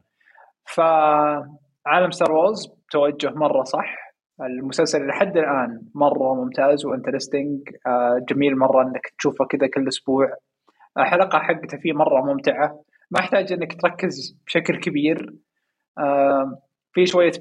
فعالم 0.64 2.11
ستار 2.11 2.33
وورز 2.33 2.72
توجه 2.90 3.31
مرة 3.31 3.62
صح. 3.62 4.14
المسلسل 4.40 5.07
لحد 5.07 5.37
الآن 5.37 5.83
مرة 5.94 6.35
ممتاز 6.35 6.87
و 6.87 6.92
interesting. 6.92 7.61
آه 7.87 8.25
جميل 8.29 8.59
مرة 8.59 8.83
أنك 8.83 9.12
تشوفه 9.18 9.44
كذا 9.44 9.66
كل 9.66 9.88
أسبوع. 9.88 10.37
حلقة 10.99 11.38
حقته 11.38 11.79
فيه 11.79 11.92
مرة 11.92 12.20
ممتعة. 12.20 12.81
ما 13.11 13.20
يحتاج 13.20 13.53
إنك 13.53 13.81
تركز 13.81 14.38
بشكل 14.46 14.81
كبير. 14.81 15.35
آه 15.99 16.59
في 16.92 17.07
شوية 17.07 17.33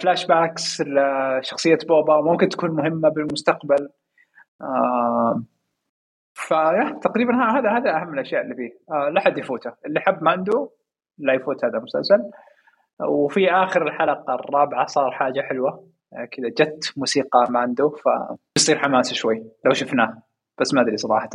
flashbacks 0.00 0.82
لشخصية 0.86 1.78
بوبا 1.88 2.20
ممكن 2.20 2.48
تكون 2.48 2.70
مهمة 2.70 3.08
بالمستقبل. 3.08 3.88
آه 6.52 6.92
فتقريبا 7.00 7.34
هذا 7.34 7.70
هذا 7.70 7.96
أهم 7.96 8.14
الأشياء 8.14 8.42
اللي 8.42 8.54
فيه. 8.54 8.94
آه 8.94 9.08
لا 9.08 9.20
حد 9.20 9.38
يفوته. 9.38 9.72
اللي 9.86 10.00
حب 10.00 10.22
ماندو 10.22 10.70
لا 11.18 11.34
يفوت 11.34 11.64
هذا 11.64 11.78
المسلسل. 11.78 12.30
وفي 13.08 13.50
آخر 13.50 13.82
الحلقة 13.82 14.34
الرابعة 14.34 14.86
صار 14.86 15.10
حاجة 15.10 15.40
حلوة. 15.40 15.88
آه 16.12 16.24
كذا 16.24 16.48
جت 16.48 16.92
موسيقى 16.96 17.46
ماندو 17.50 17.96
فيصير 18.56 18.78
حماس 18.78 19.12
شوي 19.12 19.44
لو 19.64 19.72
شفناه 19.72 20.22
بس 20.60 20.74
ما 20.74 20.80
أدري 20.80 20.96
صراحة. 20.96 21.30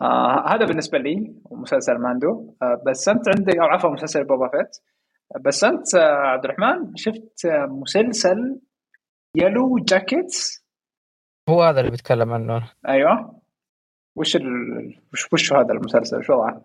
آه 0.00 0.48
هذا 0.48 0.66
بالنسبة 0.66 0.98
لي 0.98 1.34
مسلسل 1.50 1.98
ماندو. 1.98 2.54
آه 2.62 2.82
بس 2.86 3.08
أنت 3.08 3.28
عندك 3.28 3.56
أو 3.56 3.64
عفوا 3.64 3.90
مسلسل 3.90 4.24
بوبا 4.24 4.48
فيت. 4.48 4.76
بس 5.40 5.64
أنت 5.64 5.94
آه 5.94 6.16
عبد 6.16 6.44
الرحمن 6.44 6.96
شفت 6.96 7.46
مسلسل 7.68 8.60
يلو 9.34 9.78
جاكيتس 9.78 10.66
هو 11.48 11.62
هذا 11.62 11.80
اللي 11.80 11.90
بيتكلم 11.90 12.32
عنه. 12.32 12.70
أيوه. 12.88 13.40
وش 14.16 14.36
ال... 14.36 14.98
وش 15.12 15.32
وش 15.32 15.52
هذا 15.52 15.72
المسلسل؟ 15.72 16.24
شو 16.24 16.32
وضعه؟ 16.32 16.60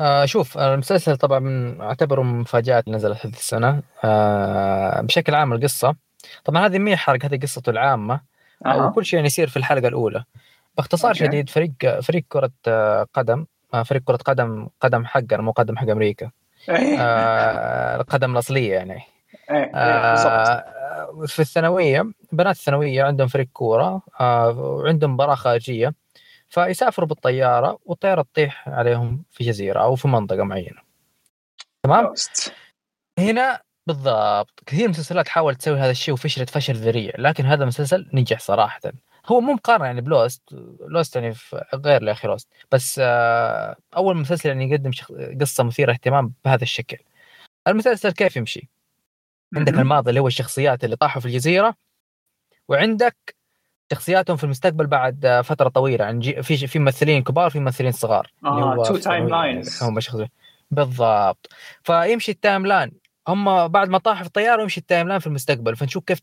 آه 0.00 0.24
شوف 0.24 0.58
المسلسل 0.58 1.16
طبعا 1.16 1.38
من 1.38 1.80
أعتبره 1.80 2.22
من 2.22 2.40
مفاجآت 2.40 2.88
نزلت 2.88 3.26
هذه 3.26 3.32
السنة. 3.32 3.82
آه 4.04 5.00
بشكل 5.00 5.34
عام 5.34 5.52
القصة. 5.52 5.94
طبعا 6.44 6.66
هذه 6.66 6.78
مي 6.78 6.96
حرق 6.96 7.24
هذه 7.24 7.38
قصته 7.42 7.70
العامة. 7.70 8.20
أه. 8.66 8.86
وكل 8.86 9.04
شيء 9.04 9.16
يعني 9.16 9.26
يصير 9.26 9.48
في 9.48 9.56
الحلقة 9.56 9.88
الأولى. 9.88 10.24
باختصار 10.76 11.10
أوكي. 11.10 11.24
شديد 11.24 11.48
فريق 11.48 12.00
فريق 12.00 12.24
كرة 12.28 12.50
قدم. 13.14 13.46
فريق 13.84 14.02
كرة 14.04 14.16
قدم 14.16 14.68
قدم 14.80 15.04
حقنا 15.04 15.42
مو 15.42 15.50
قدم 15.50 15.76
حق 15.76 15.88
أمريكا. 15.90 16.30
إيه. 16.68 16.96
آه 17.00 17.96
القدم 17.96 18.32
الأصلية 18.32 18.72
يعني. 18.72 19.02
إيه، 19.50 19.56
إيه، 19.56 19.70
آه 19.74 20.64
في 21.26 21.40
الثانوية 21.40 22.10
بنات 22.32 22.56
الثانوية 22.56 23.02
عندهم 23.02 23.28
فريق 23.28 23.48
كورة. 23.52 24.02
آه 24.20 24.50
وعندهم 24.50 25.14
مباراه 25.14 25.34
خارجية. 25.34 25.94
فيسافروا 26.48 27.08
بالطيارة 27.08 27.78
والطيارة 27.84 28.22
تطيح 28.22 28.68
عليهم 28.68 29.24
في 29.30 29.44
جزيرة 29.44 29.80
أو 29.80 29.96
في 29.96 30.08
منطقة 30.08 30.42
معينة. 30.42 30.80
تمام؟ 31.82 32.12
هنا 33.18 33.60
بالضبط 33.86 34.62
كثير 34.66 34.80
من 34.80 34.84
المسلسلات 34.84 35.28
حاولت 35.28 35.60
تسوي 35.60 35.78
هذا 35.78 35.90
الشيء 35.90 36.14
وفشلت 36.14 36.50
فشل 36.50 36.74
ذريع 36.74 37.12
لكن 37.18 37.46
هذا 37.46 37.62
المسلسل 37.62 38.10
نجح 38.12 38.40
صراحة. 38.40 38.80
هو 39.26 39.40
مو 39.40 39.52
مقارنة 39.52 39.86
يعني 39.86 40.00
بلوست 40.00 40.42
لوست 40.80 41.16
يعني 41.16 41.34
غير 41.74 42.02
يا 42.02 42.12
أخي 42.12 42.28
لوست 42.28 42.48
بس 42.72 43.00
آه، 43.04 43.76
أول 43.96 44.16
مسلسل 44.16 44.48
يعني 44.48 44.70
يقدم 44.70 44.90
قصة 45.40 45.64
مثيرة 45.64 45.92
اهتمام 45.92 46.32
بهذا 46.44 46.62
الشكل. 46.62 46.98
المسلسل 47.68 48.12
كيف 48.12 48.36
يمشي؟ 48.36 48.68
عندك 49.56 49.74
الماضي 49.74 50.10
اللي 50.10 50.20
هو 50.20 50.26
الشخصيات 50.26 50.84
اللي 50.84 50.96
طاحوا 50.96 51.20
في 51.20 51.28
الجزيرة 51.28 51.74
وعندك 52.68 53.35
شخصياتهم 53.92 54.36
في 54.36 54.44
المستقبل 54.44 54.86
بعد 54.86 55.40
فترة 55.44 55.68
طويلة. 55.68 56.04
يعني 56.04 56.42
في 56.42 56.66
في 56.66 56.78
ممثلين 56.78 57.22
كبار 57.22 57.50
في 57.50 57.60
ممثلين 57.60 57.92
صغار. 57.92 58.32
آه 58.44 58.84
two 58.84 58.96
timelines 58.96 59.82
هم 59.82 60.00
شخصيات 60.00 60.30
بالضبط. 60.70 61.48
فيمشي 61.82 62.32
ال 62.32 62.66
timeline. 62.66 62.92
هم 63.28 63.68
بعد 63.68 63.88
ما 63.88 63.98
طاحوا 63.98 64.20
في 64.20 64.26
الطيارة 64.26 64.62
يمشي 64.62 64.80
ال 64.80 65.08
timeline 65.08 65.20
في 65.20 65.26
المستقبل. 65.26 65.76
فنشوف 65.76 66.04
كيف 66.04 66.18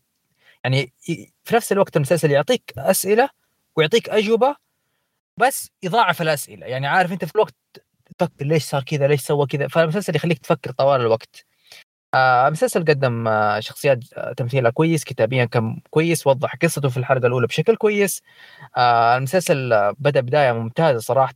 يعني 0.64 0.92
في 1.44 1.54
نفس 1.54 1.72
الوقت 1.72 1.96
المسلسل 1.96 2.30
يعطيك 2.30 2.72
أسئلة 2.78 3.28
ويعطيك 3.76 4.08
أجوبة 4.08 4.56
بس 5.36 5.70
يضاعف 5.82 6.22
الأسئلة. 6.22 6.66
يعني 6.66 6.86
عارف 6.86 7.12
أنت 7.12 7.24
في 7.24 7.34
الوقت 7.34 7.54
تفكر 8.18 8.44
ليش 8.44 8.64
صار 8.64 8.82
كذا 8.82 9.06
ليش 9.06 9.20
سوى 9.20 9.46
كذا. 9.46 9.68
فالمسلسل 9.68 10.16
يخليك 10.16 10.38
تفكر 10.38 10.70
طوال 10.70 11.00
الوقت. 11.00 11.44
المسلسل 12.14 12.84
قدم 12.84 13.28
آه 13.28 13.60
شخصيات 13.60 13.98
آه 14.14 14.32
تمثيلها 14.32 14.70
كويس 14.70 15.04
كتابيا 15.04 15.44
كان 15.44 15.80
كويس 15.90 16.26
وضح 16.26 16.56
قصته 16.62 16.88
في 16.88 16.96
الحلقة 16.96 17.26
الأولى 17.26 17.46
بشكل 17.46 17.76
كويس. 17.76 18.22
آه 18.76 19.16
المسلسل 19.16 19.72
آه 19.72 19.94
بدأ 19.98 20.20
بداية 20.20 20.52
ممتازة 20.52 20.98
صراحة. 20.98 21.34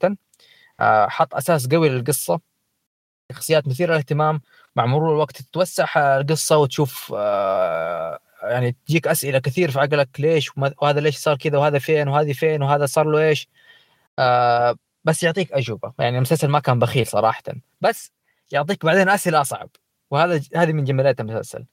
آه 0.80 1.08
حط 1.08 1.34
أساس 1.34 1.68
قوي 1.68 1.88
للقصة. 1.88 2.40
شخصيات 3.32 3.68
مثيرة 3.68 3.90
للاهتمام. 3.92 4.40
مع 4.76 4.86
مرور 4.86 5.12
الوقت 5.14 5.42
تتوسع 5.42 5.86
القصة 6.20 6.56
وتشوف 6.58 7.14
آه 7.16 8.18
يعني 8.42 8.76
تجيك 8.86 9.06
أسئلة 9.08 9.38
كثير 9.38 9.70
في 9.70 9.80
عقلك. 9.80 10.08
ليش؟ 10.20 10.50
وهذا 10.82 11.00
ليش 11.00 11.16
صار 11.16 11.36
كذا؟ 11.36 11.58
وهذا 11.58 11.78
فين؟ 11.78 12.08
وهذه 12.08 12.32
فين؟ 12.32 12.62
وهذا 12.62 12.86
صار 12.86 13.06
له 13.06 13.18
إيش؟ 13.28 13.48
آه 14.18 14.76
بس 15.04 15.22
يعطيك 15.22 15.52
أجوبة. 15.52 15.92
يعني 15.98 16.16
المسلسل 16.16 16.48
ما 16.48 16.60
كان 16.60 16.78
بخيل 16.78 17.06
صراحة. 17.06 17.42
بس 17.80 18.12
يعطيك 18.52 18.84
بعدين 18.86 19.08
أسئلة 19.08 19.40
أصعب. 19.40 19.70
وهذا 20.10 20.40
هذه 20.56 20.72
من 20.72 20.84
جماليات 20.84 21.20
المسلسل. 21.20 21.64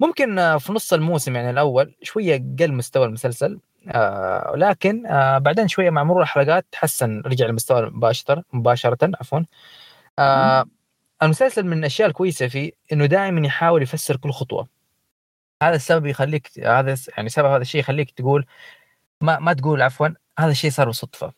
ممكن 0.00 0.38
آه، 0.38 0.58
في 0.58 0.72
نص 0.72 0.92
الموسم 0.92 1.36
يعني 1.36 1.50
الأول 1.50 1.94
شوية 2.02 2.44
قل 2.58 2.72
مستوى 2.72 3.06
المسلسل 3.06 3.60
آه 3.88 4.52
لكن 4.56 5.06
آه 5.06 5.38
بعدين 5.38 5.68
شوية 5.68 5.90
مع 5.90 6.04
مرور 6.04 6.22
الحلقات 6.22 6.66
تحسن 6.72 7.20
رجع 7.26 7.46
لمستوى 7.46 7.90
مباشره 7.90 8.44
مباشرة 8.52 8.98
عفوا. 9.20 9.40
آه 10.18 10.64
المسلسل 11.22 11.66
من 11.66 11.78
الأشياء 11.78 12.08
الكويسة 12.08 12.48
فيه 12.48 12.72
إنه 12.92 13.06
دائما 13.06 13.46
يحاول 13.46 13.82
يفسر 13.82 14.16
كل 14.16 14.30
خطوة. 14.32 14.68
هذا 15.62 15.76
السبب 15.76 16.06
يخليك 16.06 16.50
هذا 16.66 16.96
يعني 17.16 17.28
سبب 17.28 17.46
هذا 17.46 17.62
الشيء 17.62 17.80
يخليك 17.80 18.10
تقول 18.10 18.46
ما 19.20 19.38
ما 19.38 19.52
تقول 19.52 19.82
عفوا 19.82 20.08
هذا 20.38 20.50
الشيء 20.50 20.70
صار 20.70 20.88
بصدفة. 20.88 21.32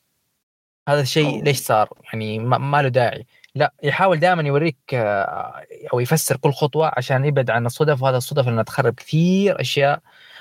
هذا 0.89 1.01
الشيء 1.01 1.45
ليش 1.45 1.59
صار؟ 1.59 1.89
يعني 2.13 2.39
ما, 2.39 2.59
ما 2.59 2.83
له 2.83 2.89
داعي. 2.89 3.27
لا 3.55 3.73
يحاول 3.83 4.19
دائما 4.19 4.43
يوريك 4.43 4.77
آه، 4.95 5.65
أو 5.93 6.01
يفسر 6.01 6.37
كل 6.37 6.53
خطوة 6.53 6.93
عشان 6.97 7.25
يبعد 7.25 7.51
عن 7.51 7.67
الصدف 7.67 8.03
وهذا 8.03 8.17
الصدف 8.17 8.49
انها 8.49 8.63
تخرب 8.63 8.95
كثير 8.95 9.61
أشياء 9.61 10.01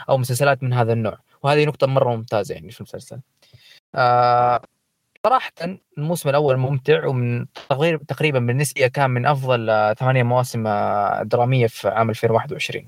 أو 0.09 0.17
مسلسلات 0.17 0.63
من 0.63 0.73
هذا 0.73 0.93
النوع. 0.93 1.17
وهذه 1.43 1.65
نقطة 1.65 1.87
مرة 1.87 2.15
ممتازة 2.15 2.55
يعني 2.55 2.71
في 2.71 2.79
المسلسل. 2.79 3.19
آه 3.95 4.61
صراحة 5.25 5.51
الموسم 5.97 6.29
الأول 6.29 6.57
ممتع 6.57 7.07
ومن 7.07 7.45
تقريبا 8.07 8.39
بالنسبة 8.39 8.87
كان 8.87 9.09
من 9.09 9.25
أفضل 9.25 9.69
آه، 9.69 9.93
ثمانية 9.93 10.23
مواسم 10.23 10.63
درامية 11.23 11.67
في 11.67 11.87
عام 11.87 12.09
2021 12.09 12.87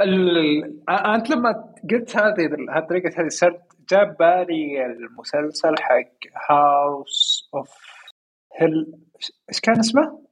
ال... 0.00 0.88
أنت 0.88 1.30
لما 1.30 1.64
قلت 1.90 2.16
هذه 2.16 2.48
طريقه 2.88 3.20
هذه 3.20 3.26
السرد 3.26 3.60
جاب 3.90 4.16
بالي 4.16 4.86
المسلسل 4.86 5.74
حق 5.78 6.50
هاوس 6.50 7.48
اوف 7.54 7.91
هيل 8.62 8.92
إيش 9.48 9.60
كان 9.60 9.78
اسمه؟ 9.78 10.22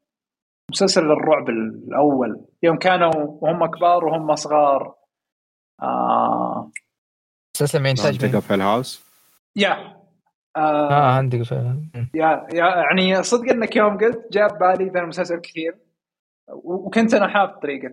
مسلسل 0.70 1.02
الرعب 1.02 1.48
الأول. 1.48 2.44
يوم 2.62 2.76
كانوا 2.76 3.12
وهم 3.14 3.66
كبار 3.66 4.04
وهم 4.04 4.34
صغار 4.34 4.94
آه 5.82 6.70
مسلسل 7.54 7.80
من 7.80 7.86
انتاج 7.86 8.38
في 8.38 8.54
الهاوس 8.54 9.04
يا 9.56 10.00
آه, 10.56 10.90
آه 10.90 11.10
عندك 11.10 11.52
يا 12.14 12.46
يعني 12.52 13.22
صدق 13.22 13.52
إنك 13.52 13.76
يوم 13.76 13.98
قلت 13.98 14.32
جاب 14.32 14.58
بالي 14.58 14.90
ذا 14.90 15.00
المسلسل 15.00 15.40
كثير. 15.40 15.78
وكنت 16.52 17.14
أنا 17.14 17.28
حافظ 17.28 17.58
طريقة 17.58 17.92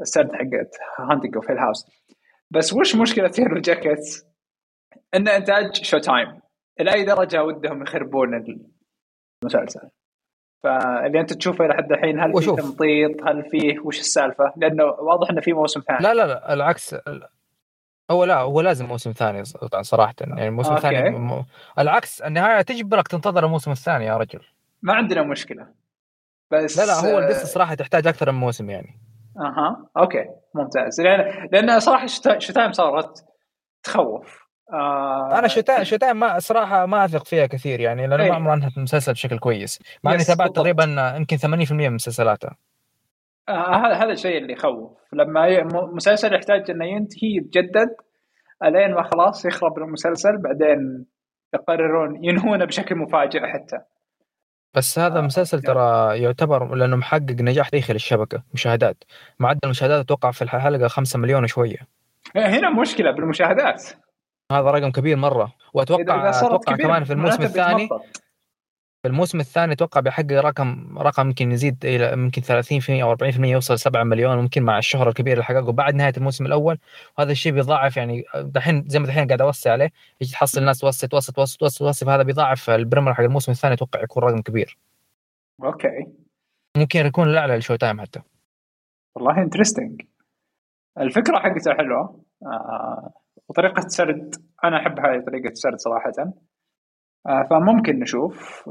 السرد 0.00 0.32
حقت 0.32 0.76
Haunting 0.98 1.36
of 1.36 1.50
Hill 1.50 1.58
House 1.58 1.86
بس 2.50 2.72
وش 2.72 2.96
مشكلة 2.96 3.32
Yellowjackets؟ 3.38 4.26
إن 5.14 5.28
إنتاج 5.28 5.74
Showtime 5.74 6.40
إلى 6.80 6.94
أي 6.94 7.04
درجة 7.04 7.44
ودهم 7.44 7.82
يخربون 7.82 8.34
المسلسل 9.42 9.88
فاللي 10.62 11.20
أنت 11.20 11.32
تشوفه 11.32 11.66
لحد 11.66 11.92
الحين 11.92 12.20
هل 12.20 12.42
في 12.42 12.46
تمطيط؟ 12.46 13.22
هل 13.28 13.44
فيه 13.50 13.78
وش 13.84 14.00
السالفة؟ 14.00 14.52
لأنه 14.56 14.84
واضح 14.84 15.30
إنه 15.30 15.40
في 15.40 15.52
موسم 15.52 15.80
ثاني. 15.80 15.98
لا 16.00 16.14
لا 16.14 16.26
لا 16.26 16.52
العكس. 16.52 16.96
هو 18.10 18.24
لا 18.24 18.38
هو 18.38 18.60
لازم 18.60 18.86
موسم 18.86 19.12
ثاني 19.12 19.44
صراحة. 19.80 20.14
يعني 20.20 20.48
الموسم 20.48 20.74
الثاني 20.74 21.10
م... 21.10 21.44
العكس 21.78 22.20
النهاية 22.22 22.62
تجبرك 22.62 23.08
تنتظر 23.08 23.44
الموسم 23.44 23.70
الثاني 23.70 24.04
يا 24.04 24.16
رجل. 24.16 24.40
ما 24.82 24.94
عندنا 24.94 25.22
مشكلة. 25.22 25.66
بس 26.50 26.78
لا 26.78 26.86
لا 26.86 27.12
هو 27.12 27.18
القصة 27.18 27.44
صراحة 27.44 27.74
تحتاج 27.74 28.06
أكثر 28.06 28.32
من 28.32 28.38
موسم 28.38 28.70
يعني. 28.70 28.98
أها 29.38 29.86
أوكي 29.96 30.24
ممتاز. 30.54 31.00
لأن 31.00 31.48
لأن 31.52 31.80
صراحة 31.80 32.06
Showtime 32.38 32.72
صارت 32.72 33.24
تخوف. 33.82 34.41
آه 34.72 35.38
أنا 35.38 35.48
Showtime 35.48 35.82
Showtime 35.82 36.38
صراحة 36.38 36.86
ما 36.86 37.04
أثق 37.04 37.24
فيها 37.24 37.46
كثير 37.46 37.80
يعني 37.80 38.06
لأنه 38.06 38.28
ما 38.28 38.34
عمرها 38.34 38.54
انهت 38.54 38.76
المسلسل 38.76 39.12
بشكل 39.12 39.38
كويس. 39.38 39.78
مع 40.04 40.14
إني 40.14 40.24
تابعت 40.24 40.56
تقريبا 40.56 41.14
يمكن 41.16 41.36
80% 41.36 41.72
من 41.72 41.94
مسلسلاتها 41.94 42.56
آه 43.48 43.76
هذا 43.76 43.94
هذا 43.94 44.12
الشيء 44.12 44.38
اللي 44.38 44.52
يخوف. 44.52 44.90
لما 45.12 45.62
مسلسل 45.94 46.34
يحتاج 46.34 46.70
إنه 46.70 46.84
ينتهي 46.84 47.36
يتجدد 47.36 47.96
ألين 48.64 48.94
ما 48.94 49.02
خلاص 49.02 49.44
يخرب 49.44 49.78
المسلسل 49.78 50.36
بعدين 50.42 51.06
يقررون 51.54 52.24
ينهونه 52.24 52.64
بشكل 52.64 52.94
مفاجئ 52.96 53.40
حتى. 53.40 53.78
بس 54.74 54.98
هذا 54.98 55.18
آه 55.18 55.22
مسلسل 55.22 55.62
ترى 55.62 56.18
يعتبر 56.22 56.74
لأنه 56.74 56.96
محقق 56.96 57.36
نجاح 57.40 57.68
تاريخي 57.68 57.92
للشبكه 57.92 58.42
مشاهدات. 58.54 59.04
معدل 59.38 59.60
المشاهدات 59.64 60.04
أتوقع 60.04 60.30
في 60.30 60.42
الحلقة 60.42 60.88
5 60.88 61.18
مليون 61.18 61.44
وشوية. 61.44 61.78
هنا 62.36 62.70
مشكلة 62.70 63.10
بالمشاهدات. 63.10 64.01
هذا 64.52 64.70
رقم 64.70 64.90
كبير 64.90 65.16
مرة 65.16 65.52
واتوقع 65.74 66.30
أتوقع 66.30 66.76
كمان 66.76 67.04
في 67.04 67.12
الموسم 67.12 67.42
الثاني 67.42 67.88
في 69.02 69.08
الموسم 69.08 69.40
الثاني 69.40 69.72
أتوقع 69.72 70.00
بيحقق 70.00 70.32
رقم 70.32 70.98
رقم 70.98 71.26
يمكن 71.26 71.52
يزيد 71.52 71.84
إلى 71.84 72.12
يمكن 72.12 72.42
30% 72.42 72.90
أو 72.90 73.16
40% 73.16 73.22
يوصل 73.40 73.78
7 73.78 74.04
مليون 74.04 74.38
ممكن 74.38 74.62
مع 74.62 74.78
الشهره 74.78 75.08
الكبيره 75.08 75.32
اللي 75.32 75.44
حققه 75.44 75.72
بعد 75.72 75.94
نهاية 75.94 76.12
الموسم 76.16 76.46
الأول 76.46 76.78
وهذا 77.18 77.32
الشيء 77.32 77.52
بيضاعف 77.52 77.96
يعني 77.96 78.24
دحين 78.34 78.84
زي 78.88 78.98
ما 78.98 79.06
دحين 79.06 79.26
قاعد 79.26 79.40
أوسع 79.40 79.72
عليه 79.72 79.92
يجي 80.20 80.32
تحصل 80.32 80.60
الناس 80.60 80.78
توسع 80.78 81.06
توسع 81.08 81.32
توسع 81.32 81.56
توسع 81.58 81.78
توسع 81.78 82.06
فهذا 82.06 82.22
بيضاعف 82.22 82.70
ال 82.70 82.75
premiere 82.75 83.14
حق 83.14 83.22
الموسم 83.22 83.52
الثاني 83.52 83.74
أتوقع 83.74 84.02
يكون 84.02 84.22
رقم 84.22 84.42
كبير. 84.42 84.78
أوكي. 85.64 86.06
ممكن 86.76 87.06
يكون 87.06 87.28
الاعلى 87.28 87.54
لل 87.54 87.76
Showtime 87.76 88.00
حتى. 88.00 88.22
والله 89.14 89.42
interesting. 89.42 90.02
الفكرة 90.98 91.38
حقته 91.38 91.74
حلوة 91.74 92.20
آه 92.42 93.21
وطريقة 93.48 93.88
سرد 93.88 94.34
أنا 94.64 94.76
أحب 94.76 94.98
هذه 95.00 95.24
طريقة 95.26 95.48
السرد 95.48 95.78
صراحة. 95.78 96.12
آه 97.26 97.46
فممكن 97.50 97.98
نشوف 98.00 98.68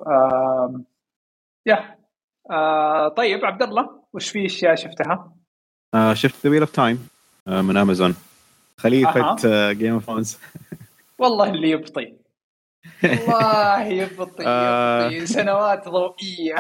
يا 1.66 1.96
آه 2.52 3.08
طيب 3.08 3.46
عبد 3.46 3.64
الله 3.64 4.04
وش 4.14 4.30
في 4.30 4.46
أشياء 4.46 4.76
شفتها؟ 4.76 5.34
آه 5.94 6.14
شفت 6.14 6.44
The 6.46 6.50
Wheel 6.52 6.62
of 6.62 6.72
Time 6.72 7.08
من 7.48 7.78
امازون 7.78 8.16
خليفة 8.78 9.36
Game 9.72 9.94
of 9.94 10.06
Thrones 10.06 10.39
والله 11.20 11.50
اللي 11.50 11.70
يبطي 11.70 12.14
والله 13.04 13.84
يبطي. 14.02 14.44
يبطي 14.44 15.26
سنوات 15.26 15.88
ضوئية 15.90 16.56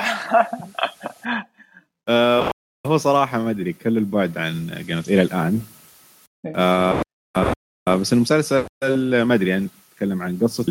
هو 2.87 2.97
صراحة 2.97 3.39
ما 3.39 3.49
أدري 3.49 3.73
كل 3.73 3.97
البعد 3.97 4.37
عن 4.37 4.67
Game 4.67 4.99
إلى 4.99 5.21
الآن 5.21 5.61
إيه. 6.45 7.01
بس 7.89 8.13
المسلسل 8.13 8.65
ما 9.23 9.33
أدري 9.33 9.49
يعني 9.49 9.69
نتكلم 9.93 10.21
عن 10.21 10.37
قصة 10.41 10.63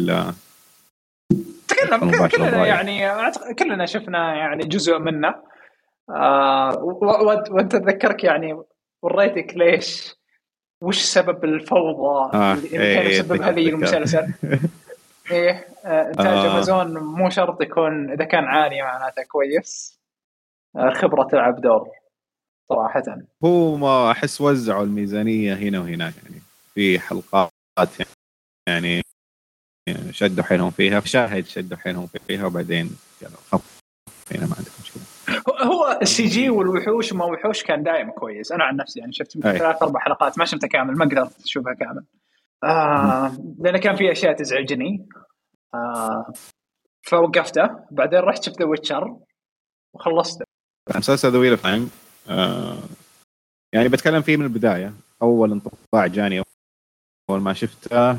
تكلم 1.69 2.27
كلنا 2.27 2.67
يعني 2.67 3.23
كلنا 3.59 3.87
شفنا 3.87 4.35
يعني 4.35 4.65
جزء 4.65 4.99
منه. 4.99 5.35
آه 6.11 6.79
وانت 7.51 7.75
اتذكرك 7.75 8.25
يعني 8.25 8.63
وريتك 9.03 9.57
ليش 9.57 10.15
وش 10.83 10.99
سبب 11.03 11.45
الفوضى 11.45 12.37
آه 12.37 12.53
اللي 12.53 12.69
كان 12.69 12.81
إيه، 12.81 13.09
يسببها 13.09 13.51
لي 13.51 13.69
المسلسل؟ 13.69 14.27
إيه 15.31 15.67
آه، 15.85 16.09
إنتاج 16.09 16.27
آه. 16.27 16.53
أمازون 16.53 16.99
مو 16.99 17.31
شرط 17.31 17.63
يكون 17.63 18.11
إذا 18.13 18.25
كان 18.25 18.45
عالي 18.45 18.83
معناته 18.83 19.23
كويس. 19.23 20.01
الخبره 20.77 21.23
آه، 21.23 21.29
تلعب 21.29 21.61
دور 21.61 21.89
صراحة. 22.69 23.03
هو 23.45 23.77
ما 23.77 24.11
أحس 24.11 24.41
وزعوا 24.41 24.85
الميزانية 24.85 25.55
هنا 25.55 25.81
وهناك 25.81 26.15
يعني. 26.25 26.43
في 26.75 27.01
حلقات 27.01 27.51
يعني 28.69 29.03
شدوا 30.11 30.45
حيلهم 30.45 30.71
فيها 30.71 31.01
في 31.01 31.09
شاهد 31.09 31.47
شدوا 31.47 31.77
حيلهم 31.77 32.07
فيها 32.07 32.47
وبعدين 32.47 32.97
قالوا 33.23 33.37
خف 33.53 33.81
هنا 34.33 34.47
ما 34.47 34.55
عندك 34.59 34.71
مشكلة. 34.81 35.03
هو 35.63 35.99
ال 36.03 36.27
CG 36.27 36.51
والوحوش 36.51 37.13
وما 37.13 37.25
وحوش 37.25 37.63
كان 37.63 37.83
دائما 37.83 38.13
كويس. 38.13 38.53
أنا 38.53 38.65
عن 38.65 38.77
نفسي 38.77 39.01
يعني 39.01 39.13
شفت 39.13 39.39
ثلاث 39.39 39.83
أربع 39.83 40.01
حلقات 40.01 40.39
ما 40.39 40.45
شفتها 40.45 40.69
كامل 40.69 40.95
ما 40.95 41.05
قدرت 41.05 41.43
أشوفها 41.45 41.75
كامل. 41.75 42.05
آه 42.65 43.33
لأن 43.59 43.77
كان 43.77 43.97
في 43.97 44.13
أشياء 44.13 44.33
تزعجني 44.33 45.09
آه 45.75 46.33
فوقفته. 47.03 47.69
بعدين 47.91 48.19
رحت 48.19 48.43
شفت 48.43 48.59
The 48.59 48.67
Witcher 48.67 49.17
وخلصته. 49.95 50.45
مسلسل 50.97 51.33
The 51.33 51.39
Wheel 51.39 51.51
of 51.51 51.63
Time 51.63 51.91
يعني 53.75 53.89
بتكلم 53.89 54.23
فيه 54.23 54.37
من 54.37 54.45
البداية. 54.45 54.95
أول 55.23 55.53
انطباع 55.53 56.07
جاني 56.07 56.43
أول 57.31 57.41
ما 57.41 57.53
شفته 57.53 58.19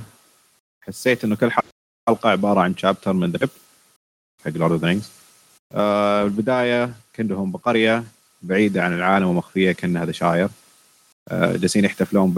حسيت 0.82 1.24
إنه 1.24 1.36
كل 1.36 1.51
حلقة 1.51 2.30
عبارة 2.30 2.62
عن 2.62 2.78
chapter 2.78 3.14
من 3.14 3.32
ذا 3.32 3.47
حق 4.45 4.51
Lord 4.52 4.84
of 4.84 5.22
آه 5.72 6.24
البداية 6.24 6.93
كلهم 7.16 7.51
بقرية 7.51 8.03
بعيدة 8.41 8.84
عن 8.84 8.93
العالم 8.93 9.28
ومخفية 9.28 9.72
كأن 9.72 9.97
The 9.98 10.12
Shire. 10.12 10.50
آه 11.30 11.51
جالسين 11.57 11.86
يحتفلون 11.86 12.36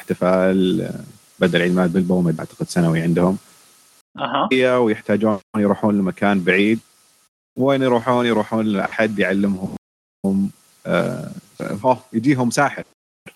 باحتفال 0.00 0.90
بدل 1.38 1.62
عيد 1.62 1.72
ميلاد 1.72 1.92
بالبومد 1.92 2.38
أعتقد 2.38 2.66
سنوي 2.68 3.00
عندهم. 3.00 3.38
أها. 4.18 4.76
ويحتاجون 4.76 5.38
يروحون 5.56 5.98
لمكان 5.98 6.44
بعيد. 6.44 6.80
وين 7.58 7.82
يروحون؟ 7.82 8.26
يروحون 8.26 8.66
لأحد 8.66 9.18
يعلمهم 9.18 9.76
آه 10.86 11.30
يجيهم 12.12 12.50
ساحر. 12.50 12.84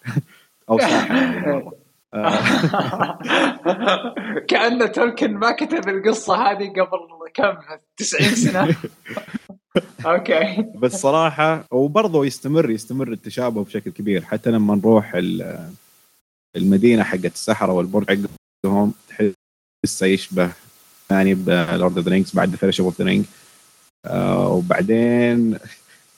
أو 0.70 0.78
ساحر. 0.78 1.72
كأن 4.48 4.92
تولكن 4.92 5.34
ما 5.34 5.52
كتب 5.52 5.88
القصة 5.88 6.34
هذه 6.34 6.68
قبل 6.68 6.98
كم؟ 7.34 7.54
90 7.96 8.34
سنة؟ 8.34 8.76
أوكي. 10.06 10.64
بس 10.74 11.00
صراحة 11.00 11.64
وبرضه 11.70 12.26
يستمر 12.26 12.70
يستمر 12.70 13.12
التشابه 13.12 13.64
بشكل 13.64 13.90
كبير. 13.90 14.24
حتى 14.24 14.50
لما 14.50 14.74
نروح 14.74 15.12
المدينة 16.56 17.02
حقت 17.02 17.34
السحرة 17.34 17.72
والبرج 17.72 18.26
حقهم 18.64 18.92
تحسه 19.82 20.06
يشبه 20.06 20.50
ثاني 21.08 21.34
ب 21.34 21.47
Lord 21.47 21.98
of 21.98 21.98
the 21.98 22.10
Rings 22.10 22.32
بعد 22.34 22.56
Fellowship 22.56 22.80
of 22.80 23.00
the 23.00 23.06
Ring 23.06 23.24
وبعدين 24.50 25.58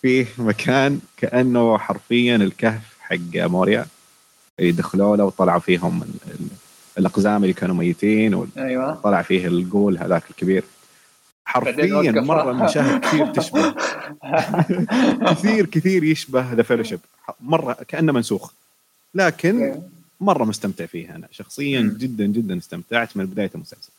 في 0.03 0.26
مكان 0.38 1.01
كأنه 1.16 1.78
حرفيا 1.78 2.36
الكهف 2.36 2.97
حق 3.01 3.36
موريا. 3.36 3.86
يدخلوا 4.61 5.16
له 5.16 5.24
وطلعوا 5.24 5.61
فيهم 5.61 6.02
الأقزام 6.98 7.42
اللي 7.42 7.52
كانوا 7.52 7.74
ميتين 7.74 8.46
أيوه. 8.58 8.94
طلع 8.94 9.22
فيه 9.22 9.46
الغول 9.46 9.98
هذاك 9.98 10.22
الكبير. 10.30 10.64
حرفيا 11.44 12.11
مرة 12.11 12.50
المشاهد 12.50 13.00
كثير 13.00 13.26
تشبه. 13.26 13.74
كثير 15.32 15.66
كثير 15.66 16.04
يشبه 16.04 16.52
The 16.53 16.62
Fellowship 16.62 17.01
مرة 17.40 17.72
كأنه 17.88 18.12
منسوخ. 18.12 18.52
لكن 19.14 19.80
مرة 20.20 20.44
مستمتع 20.44 20.86
فيه 20.86 21.14
أنا. 21.16 21.28
شخصيا 21.30 21.80
جدا 21.98 22.26
جدا 22.26 22.58
استمتعت 22.58 23.16
من 23.16 23.26
بداية 23.26 23.50
المسلسل. 23.54 23.90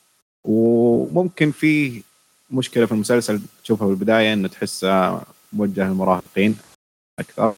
وممكن 0.44 1.52
في 1.52 2.04
مشكلة 2.52 2.86
في 2.86 2.92
المسلسل 2.92 3.42
تشوفها 3.64 3.88
في 3.88 3.94
البدايه 3.94 4.34
إنه 4.34 4.48
تحسها 4.48 5.24
موجه 5.54 5.88
للمراهقين 5.88 6.58
أكثر. 7.20 7.54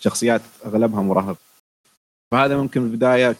شخصيات 0.00 0.42
أغلبها 0.66 1.02
مراهق. 1.02 1.36
فهذا 2.30 2.56
ممكن 2.56 2.82
البداية 2.82 3.36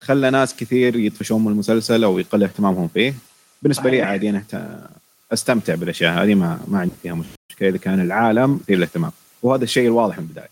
خلى 0.00 0.30
ناس 0.30 0.56
كثير 0.56 0.96
يطفشون 0.96 1.44
من 1.44 1.52
المسلسل 1.52 2.04
أو 2.04 2.18
يقل 2.18 2.42
اهتمامهم 2.42 2.88
فيه. 2.88 3.14
بالنسبة 3.62 3.90
لي 3.90 4.02
عادي 4.02 4.30
أنا 4.30 4.88
أستمتع 5.32 5.74
بالأشياء 5.74 6.24
هذه 6.24 6.34
ما 6.34 6.60
ما 6.68 6.78
عندي 6.78 6.94
فيها 7.02 7.14
مشكلة. 7.14 7.68
إذا 7.68 7.78
كان 7.78 8.00
العالم 8.00 8.54
مثير 8.54 8.76
للاهتمام 8.76 9.12
وهذا 9.42 9.64
الشيء 9.64 9.86
الواضح 9.86 10.18
من 10.18 10.24
البداية. 10.24 10.48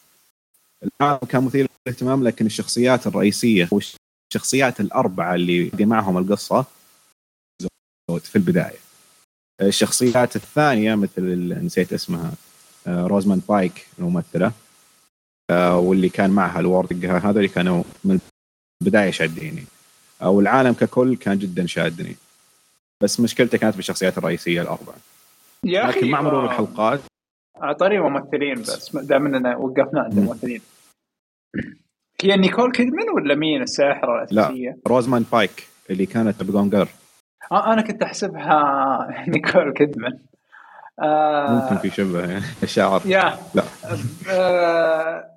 العالم 1.01 1.19
كان 1.29 1.45
مثير 1.45 1.67
للاهتمام 1.87 2.25
لكن 2.25 2.47
الشخصيات 2.47 3.07
الرئيسية 3.07 3.69
والشخصيات 3.71 4.81
الأربعة 4.81 5.35
اللي 5.35 5.71
معهم 5.81 6.19
القصة 6.19 6.65
في 8.23 8.37
البداية. 8.37 8.79
الشخصيات 9.61 10.37
الثانية 10.37 10.95
مثل 10.95 11.55
نسيت 11.65 11.93
اسمها 11.93 12.33
روزمان 12.87 13.41
بايك 13.49 13.87
الممثلة. 13.99 14.47
آه، 14.47 14.53
واللي 15.51 16.09
كان 16.09 16.31
معها 16.31 16.61
الورد 16.61 17.05
هذول 17.05 17.49
كانوا 17.49 17.83
من 18.05 18.19
البداية 18.83 19.11
شاديني. 19.11 19.65
أو 20.23 20.41
العالم 20.41 20.73
ككل 20.73 21.17
كان 21.17 21.39
جدا 21.39 21.67
شادني. 21.67 22.17
بس 23.01 23.21
مشكلته 23.21 23.59
كانت 23.59 23.77
بالشخصيات 23.77 24.19
الرئيسية 24.19 24.63
الأربعة. 24.63 24.97
يا 25.65 25.85
أخي 25.91 26.01
لكن 26.01 26.11
مع 26.11 26.23
مرور 26.23 26.43
آه، 26.45 26.47
الحلقات 26.47 27.01
أعطاني 27.63 28.01
ممثلين 28.01 28.55
بس 28.55 28.97
دام 28.97 29.27
إننا 29.27 29.57
وقفنا 29.57 30.01
عند 30.01 30.19
الممثلين. 30.19 30.61
هي 32.23 32.37
نيكول 32.37 32.73
كيدمان 32.73 33.11
ولا 33.11 33.35
مين 33.35 33.63
الساحرة 33.63 34.23
الأساسية؟ 34.23 34.77
Rosamund 34.87 35.25
Pike 35.33 35.67
اللي 35.91 36.07
كانت 36.07 36.43
ب 36.43 36.48
Gone 36.48 36.71
Girl 36.71 36.89
آه 37.53 37.73
أنا 37.73 37.83
كنت 37.83 38.03
أحسبها 38.03 39.09
نيكول 39.29 39.73
كيدمان 39.73 40.19
آه 41.01 41.51
ممكن 41.51 41.77
في 41.77 41.91
شبه 41.91 42.31
يعني 42.31 42.45
الشعر 42.63 43.03
يا 43.05 43.39
لا. 43.55 43.63
آه 44.31 45.32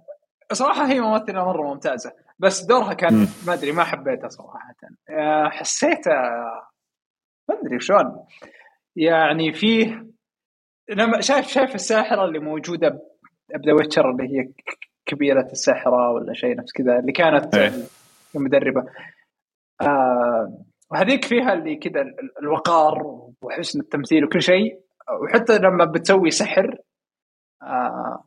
صراحة 0.53 0.87
هي 0.87 1.01
ممثلة 1.01 1.45
مرة 1.45 1.61
ممتازة 1.73 2.13
بس 2.39 2.61
دورها 2.65 2.93
كان. 2.93 3.27
ما 3.47 3.53
أدري 3.53 3.71
ما 3.71 3.83
حبيتها 3.83 4.27
صراحة. 4.29 4.75
آه 5.09 5.49
حسيتها 5.49 6.21
ما 7.49 7.59
أدري 7.61 7.79
شلون. 7.79 8.25
يعني 8.95 9.53
فيه 9.53 10.05
لما 10.89 11.21
شايف 11.21 11.47
شايف 11.47 11.75
الساحرة 11.75 12.25
اللي 12.25 12.39
موجودة 12.39 12.89
ب 13.55 13.60
The 13.60 13.73
Witcher 13.73 14.11
اللي 14.11 14.23
هي 14.23 14.49
كبيرة 15.05 15.41
الساحرة 15.51 16.11
ولا 16.11 16.33
شيء 16.33 16.55
نفس 16.57 16.71
كذا 16.73 16.99
اللي 16.99 17.11
كانت 17.11 17.55
إيه. 17.55 17.71
المدربة. 18.35 18.85
آه 19.81 20.63
هذيك 20.93 21.25
فيها 21.25 21.53
اللي 21.53 21.75
كذا 21.75 22.01
ال- 22.01 22.19
ال- 22.19 22.37
الوقار 22.39 23.01
وحسن 23.41 23.79
التمثيل 23.79 24.25
وكل 24.25 24.41
شيء. 24.41 24.79
وحتى 25.23 25.57
لما 25.57 25.85
بتسوي 25.85 26.31
سحر 26.31 26.77
آه 27.61 28.25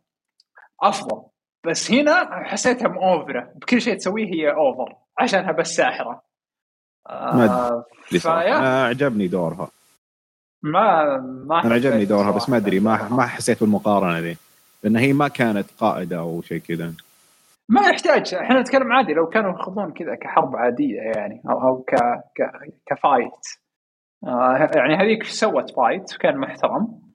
أفضل. 0.83 1.23
بس 1.67 1.91
هنا 1.93 2.45
حسيتها 2.45 2.89
مؤوفرة. 2.89 3.53
بكل 3.55 3.81
شيء 3.81 3.97
تسويه 3.97 4.27
هي 4.27 4.51
اوفر 4.51 4.97
عشانها 5.19 5.53
بس 5.53 5.67
ساحرة. 5.67 6.23
آه. 7.11 7.85
فيا. 8.05 8.59
أنا 8.59 8.85
عجبني 8.85 9.29
دورها. 9.29 9.71
ما 10.63 11.17
ما 11.47 11.65
أنا 11.65 11.75
عجبني 11.75 12.05
دورها 12.05 12.31
بس 12.31 12.51
ما. 12.51 12.57
أدري 12.57 12.81
ما 12.81 13.09
ما 13.09 13.27
حسيت 13.27 13.61
بالمقارنة 13.61 14.19
ذي. 14.19 14.37
لأن 14.83 14.97
هي 14.97 15.13
ما 15.13 15.29
كانت 15.29 15.71
قائده 15.81 16.19
أو 16.19 16.43
شيء 16.43 16.59
كذا. 16.59 16.93
ما 17.69 17.81
يحتاج. 17.81 18.35
إحنا 18.35 18.61
نتكلم 18.61 18.93
عادي. 18.93 19.13
لو 19.15 19.27
كانوا 19.27 19.51
يخوضون 19.51 19.93
كذا 19.93 20.15
كحرب 20.15 20.57
عادية 20.57 21.01
يعني 21.01 21.43
أو 21.51 21.63
أو 21.69 21.83
ك 21.83 21.95
ك 22.37 22.73
ك 22.87 22.97
fight 22.97 23.47
آه 24.27 24.71
يعني 24.77 24.97
هذيك 24.97 25.23
سوت 25.23 25.71
fight 25.71 26.15
وكان 26.15 26.39
محترم. 26.39 27.09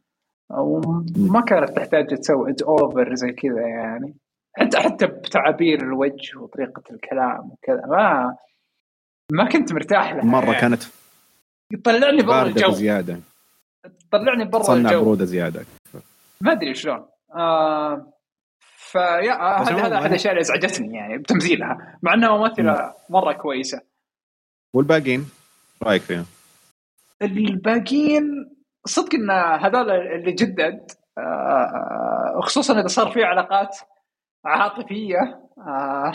وما 0.50 1.42
كانت 1.42 1.70
تحتاج 1.70 2.08
تسوي 2.08 2.56
over 2.68 3.16
زي 3.16 3.32
كذا 3.32 3.62
يعني. 3.62 4.16
حتى 4.54 4.80
حتى 4.80 5.06
بتعابير 5.08 5.82
الوجه 5.82 6.38
وطريقة 6.40 6.84
الكلام 6.92 7.52
وكذا. 7.52 7.86
ما 7.86 8.38
ما 9.32 9.50
كنت 9.50 9.74
مرتاح 9.74 10.14
لها. 10.14 10.26
مرة 10.26 10.46
يعني. 10.46 10.62
كانت 10.62 10.84
طلعني 11.84 12.22
برا 12.22 12.44
الجو. 12.44 12.70
بزيادة. 12.70 13.20
طلعني 14.12 14.46
برا 14.46 14.64
تصنع 14.64 14.90
الجو. 14.90 15.04
برودة 15.04 15.26
زيادة. 15.26 15.66
ما 16.42 16.52
أدري 16.52 16.76
شلون. 16.76 17.06
آه 17.36 18.14
فيا 18.76 19.34
آه، 19.34 19.62
هذا 19.62 19.86
هذا 19.86 19.96
احد 19.96 20.06
الاشياء 20.06 20.34
اللي 20.34 20.42
أزعجتني 20.42 20.98
يعني 20.98 21.18
بتمثيلها. 21.18 22.00
مع 22.04 22.14
انها 22.14 22.38
ممثلة 22.38 22.94
مرة 23.10 23.34
كويسة. 23.34 23.82
والباقيين؟ 24.74 25.30
رأيك 25.84 26.02
فيهم؟ 26.02 26.26
الباقيين 27.22 28.56
صدق 28.86 29.16
إن 29.16 29.32
هذول 29.32 29.92
اللي 29.92 30.32
جدد 30.32 30.92
آه، 31.18 32.40
خصوصا 32.44 32.80
إذا 32.80 32.88
صار 32.88 33.12
في 33.12 33.24
علاقات 33.24 33.78
عاطفية. 34.46 35.40
آه، 35.58 36.14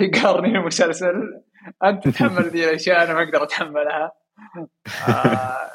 يقارني 0.00 0.58
المسلسل. 0.58 1.42
أنت 1.84 2.08
تتحمل 2.08 2.42
ذي 2.42 2.64
الأشياء 2.64 3.04
أنا 3.04 3.14
ما 3.14 3.22
أقدر 3.22 3.42
أتحملها. 3.42 4.12
آه، 5.08 5.70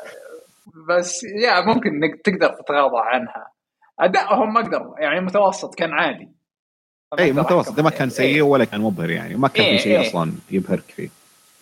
بس 0.90 1.24
يا 1.24 1.62
ممكن 1.66 1.90
إنك 1.90 2.22
تقدر 2.22 2.50
تتغاضى 2.50 2.98
عنها. 2.98 3.52
ادائهم 4.00 4.54
ما 4.54 4.60
أقدر 4.60 4.94
يعني 5.00 5.20
متوسط 5.22 5.76
كان 5.76 5.94
عادي. 5.94 6.30
اي 7.20 7.32
متوسط 7.32 7.80
ما. 7.80 7.90
كان 7.90 8.08
إيه. 8.08 8.10
سيء 8.10 8.42
ولا 8.42 8.66
كان 8.66 8.82
مبهر 8.82 9.10
يعني. 9.10 9.36
ما 9.36 9.48
كان 9.48 9.66
إيه، 9.66 9.78
في 9.78 9.84
شيء 9.84 10.00
إيه. 10.00 10.08
أصلا 10.08 10.32
يبهرك 10.52 10.84
فيه. 10.84 11.10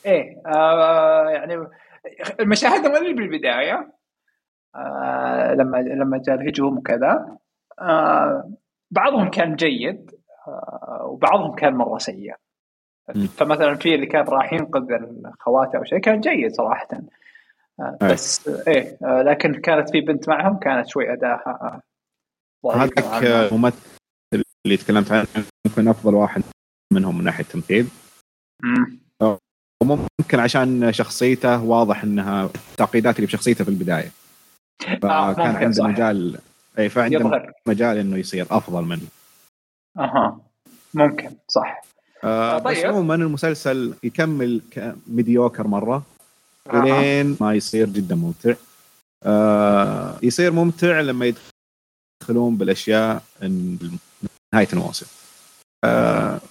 إيه 0.06 0.42
آه 0.46 1.30
يعني 1.30 1.68
مشاهدهم 2.42 2.96
اللي 2.96 3.14
بالبداية. 3.14 3.94
آه 4.76 5.54
لما 5.54 5.78
لما 5.78 6.22
جاء 6.28 6.36
الهجوم 6.36 6.78
وكذا. 6.78 7.38
آه 7.82 8.52
بعضهم 8.92 9.30
كان 9.30 9.56
جيد. 9.56 10.17
وبعضهم 11.02 11.56
كان 11.56 11.74
مرة 11.74 11.98
سيء. 11.98 12.36
فمثلا 13.38 13.76
في 13.76 13.96
اللي 13.96 14.06
كان 14.06 14.26
راح 14.26 14.54
ينقذ 14.54 14.92
الخوات 15.26 15.76
أو 15.76 15.84
شيء 15.84 16.00
كان 16.00 16.20
جيد 16.20 16.52
صراحة 16.52 16.88
آه. 17.80 17.98
بس 18.02 18.48
إيه 18.68 18.98
آه 19.06 19.22
لكن 19.22 19.54
كانت 19.54 19.90
في 19.90 20.02
بنت 20.02 20.30
معهم 20.30 20.60
كانت 20.60 20.88
شوي 20.88 21.14
اداها 21.14 21.82
آه، 22.66 22.76
هذاك. 22.76 23.24
الممثل 23.24 23.78
اللي 24.66 24.78
تكلمت 24.78 25.12
عنه 25.12 25.28
ممكن 25.68 25.88
أفضل 25.88 26.16
واحد 26.16 26.42
منهم 26.94 27.18
من 27.18 27.24
ناحية 27.24 27.44
التمثيل 27.44 27.88
مم. 28.64 29.00
وممكن 29.84 30.40
عشان 30.40 30.92
شخصيته 30.92 31.64
واضح 31.64 32.04
إنها 32.04 32.46
التعقيدات 32.46 33.16
اللي 33.16 33.28
بشخصيته 33.28 33.64
في 33.64 33.70
البداية 33.70 34.12
آه، 34.88 35.34
فكان 35.34 35.56
عنده. 35.56 35.84
مجال 35.84 36.40
اي 36.80 36.90
فعنده 36.90 37.54
مجال 37.68 37.98
إنه 37.98 38.18
يصير 38.18 38.46
أفضل 38.52 38.84
منه 38.84 39.08
أها. 40.00 40.40
ممكن 40.94 41.32
صح. 41.48 41.82
آه 42.24 42.60
طيب. 42.60 42.78
بس 42.78 42.86
عموما 42.86 43.16
المسلسل 43.16 43.94
يكمل 44.04 44.62
ميديوكر 45.08 45.68
مرة. 45.68 46.04
أها. 46.70 46.86
لين 46.86 47.38
ما 47.42 47.54
يصير 47.54 47.90
جدا 47.90 48.16
ممتع. 48.16 48.54
آه 49.24 50.20
يصير 50.24 50.52
ممتع 50.52 51.00
لما 51.02 51.34
يدخلون 52.22 52.58
بالأشياء 52.58 53.24
نهاية 54.54 54.68
الموسم. 54.74 55.06
آه 55.84 56.42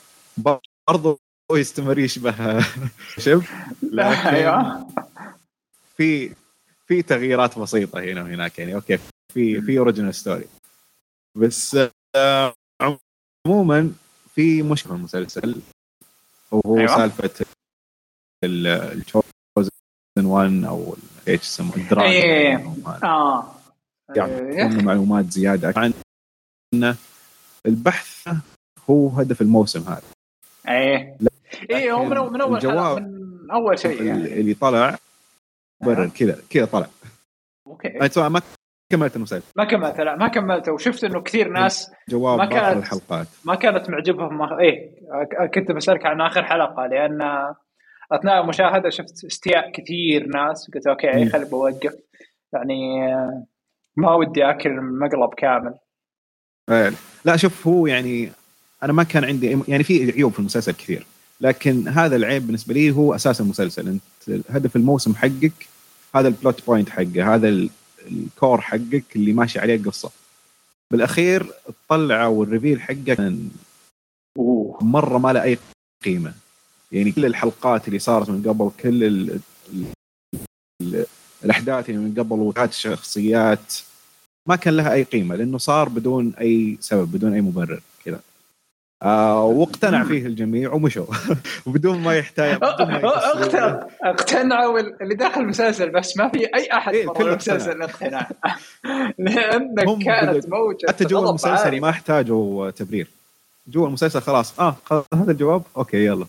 برضو 0.89 1.21
يستمر 1.53 1.99
يشبه 1.99 2.61
شب 3.25 3.43
لكن 3.83 4.29
أيوه. 4.29 4.87
في 5.97 6.35
في 6.87 7.03
تغييرات 7.03 7.59
بسيطة 7.59 8.01
هنا 8.01 8.23
وهناك 8.23 8.59
يعني. 8.59 8.75
أوكي 8.75 8.99
في 9.35 9.61
في 9.63 9.79
original 9.79 10.15
story 10.15 10.45
بس 11.37 11.79
آه 12.17 12.55
عموما 13.51 13.93
في 14.35 14.63
مشكلة 14.63 14.93
في 14.93 14.99
المسلسل 14.99 15.61
وهو 16.51 16.79
أيوة. 16.79 16.97
سالفة 16.97 17.47
ال 18.45 18.63
chosen 18.63 19.71
1 20.25 20.65
أو 20.65 20.97
إيش 21.29 21.41
يسمونه 21.43 21.77
ال 21.77 21.82
Dragon 21.82 22.11
إيه. 22.11 22.75
آه. 23.03 23.53
يعني 24.17 24.33
إيه. 24.63 24.69
معلومات 24.83 25.31
زيادة 25.31 25.75
عن 25.77 25.93
انه 26.75 26.97
البحث 27.67 28.29
هو 28.91 29.09
هدف 29.09 29.41
الموسم 29.43 29.83
هذا. 29.83 30.03
إيه. 30.69 31.17
إيه 31.71 31.93
هو 31.93 32.05
من 32.05 32.11
من 32.33 32.41
أول 32.41 32.57
الجواب- 32.57 33.03
من 33.03 33.51
أول 33.51 33.79
شيء 33.79 34.03
يعني. 34.03 34.41
اللي 34.41 34.55
طلع 34.55 34.99
برر 35.83 36.09
كذا 36.09 36.43
كذا 36.51 36.65
طلع. 36.65 36.89
okay. 37.67 38.09
سواء 38.09 38.29
ما 38.29 38.43
كملت 38.91 39.17
المسلسل. 39.17 39.45
ما 39.57 39.65
كملت 39.65 40.01
لا 40.01 40.17
ما 40.17 40.29
كملته 40.29 40.73
وشفت 40.73 41.05
إنه 41.05 41.21
كثير 41.23 41.49
ناس 41.49 41.91
جواب 42.09 42.39
ما 42.39 42.47
كانت- 42.47 42.77
الحلقات. 42.77 43.27
ما 43.45 43.55
كانت 43.55 43.91
معجبهم. 43.91 44.39
ما... 44.39 44.59
إيه 44.61 44.91
كنت 45.55 45.73
بسألك 45.73 46.07
عن 46.07 46.21
آخر 46.21 46.45
حلقة 46.45 46.87
لأن 46.87 47.23
أثناء 48.13 48.41
المشاهدة 48.41 48.91
شفت 48.91 49.25
استياء 49.25 49.73
كثير 49.73 50.27
ناس. 50.27 50.71
قلت 50.75 50.87
okay 50.87 51.25
مم. 51.25 51.29
خلي 51.29 51.45
بوقف. 51.45 51.95
يعني 52.53 53.15
آه، 53.15 53.47
ما 53.97 54.15
ودي 54.15 54.51
أكل 54.51 54.71
المقلب 54.71 55.35
كامل. 55.37 55.75
آه، 56.69 56.93
لا 57.25 57.37
شوف 57.37 57.67
هو 57.67 57.87
يعني 57.87 58.31
أنا 58.83 58.93
ما 58.93 59.03
كان 59.03 59.25
عندي 59.25 59.59
يعني 59.69 59.85
في 59.85 60.13
عيوب 60.13 60.33
في 60.33 60.39
المسلسل 60.39 60.73
كثير. 60.73 61.07
لكن 61.41 61.89
هذا 61.89 62.17
العيب 62.17 62.47
بالنسبة 62.47 62.75
لي 62.75 62.91
هو 62.91 63.15
أساس 63.15 63.41
المسلسل. 63.41 63.89
أنت 63.89 64.41
هدف 64.51 64.77
الموسم 64.77 65.15
حقك 65.15 65.69
هذا 66.15 66.29
ال 66.29 66.37
plot 66.37 66.67
point 66.67 66.89
حقه 66.91 67.35
هذا 67.35 67.49
ال 68.07 68.18
core 68.18 68.61
حقك 68.61 69.05
اللي 69.17 69.33
ماشي 69.33 69.59
عليه 69.59 69.77
القصة 69.77 70.11
بالأخير 70.91 71.53
الطلعة 71.69 72.29
وال 72.29 72.42
reveal 72.42 72.81
حقه 72.81 73.15
كان 73.15 73.51
أوه. 74.39 74.79
مرة 74.85 75.19
ما 75.19 75.33
له 75.33 75.43
أي 75.43 75.59
قيمة. 76.05 76.35
يعني 76.93 77.13
كل 77.13 77.27
الحلقات 77.27 77.89
اللي 77.89 77.99
صارت 77.99 78.31
من 78.31 78.43
قبل 78.43 78.71
كل 78.81 79.05
ال 79.05 79.41
ال 79.73 79.85
ال 80.83 81.07
الأحداث 81.45 81.91
اللي 81.91 82.01
من 82.01 82.15
قبل 82.15 82.41
وتعاد 82.41 82.69
الشخصيات 82.69 83.75
ما 84.49 84.57
كان 84.57 84.77
لها 84.77 84.93
أي 84.93 85.03
قيمة 85.03 85.37
لأنه 85.37 85.59
صار 85.59 85.89
بدون 85.89 86.35
أي 86.35 86.77
سبب 86.81 87.13
بدون 87.13 87.35
أي 87.35 87.41
مبرر. 87.41 87.81
آه 89.03 89.45
واقتنع 89.45 90.05
فيه 90.05 90.27
الجميع 90.27 90.73
ومشوا. 90.73 91.07
وبدون 91.67 91.99
ما 91.99 92.15
يحتاج 92.15 92.57
بدون 92.57 92.89
ما 92.89 92.99
يفسروا. 92.99 93.43
اقتنع. 93.43 93.87
اقتنعوا 94.03 94.81
اللي 94.81 95.15
داخل 95.15 95.41
المسلسل 95.41 95.91
بس 95.91 96.17
ما 96.17 96.29
في 96.29 96.39
أي 96.39 96.73
أحد 96.73 96.95
إيه، 96.95 97.07
كله 97.07 97.31
المسلسل 97.31 97.83
اقتنع. 97.83 98.29
لأن 99.19 99.89
هم 99.89 100.03
كانت 100.03 100.49
موجة. 100.49 100.87
حتى 100.89 101.05
جوا 101.05 101.29
المسلسل. 101.29 101.81
ما 101.81 101.91
احتاجوا 101.91 102.71
تبرير. 102.71 103.09
جوا 103.69 103.87
المسلسل 103.87 104.21
خلاص. 104.21 104.61
آه 104.61 104.77
هذا 105.15 105.33
الجواب. 105.33 105.63
أوكي 105.77 106.05
يلا. 106.05 106.27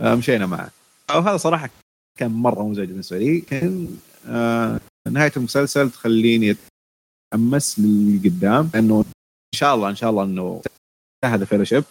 آه 0.00 0.14
مشينا 0.14 0.46
معه. 0.46 0.70
وهذا 1.10 1.36
صراحة 1.36 1.70
كان 2.18 2.30
مرة 2.30 2.62
مزعج 2.62 2.88
بالنسبة 2.88 3.18
لي. 3.18 3.40
كان 3.40 3.88
آه 4.28 4.80
نهاية 5.08 5.32
المسلسل 5.36 5.90
تخليني 5.90 6.56
أتحمس 7.34 7.78
للقدام. 7.78 8.70
إنه 8.74 8.98
إن 9.54 9.58
شاء 9.58 9.74
الله 9.74 9.90
إن 9.90 9.94
شاء 9.96 10.10
الله 10.10 10.22
إنه 10.24 10.62
انتهى 11.24 11.46
فيلوشيب 11.46 11.84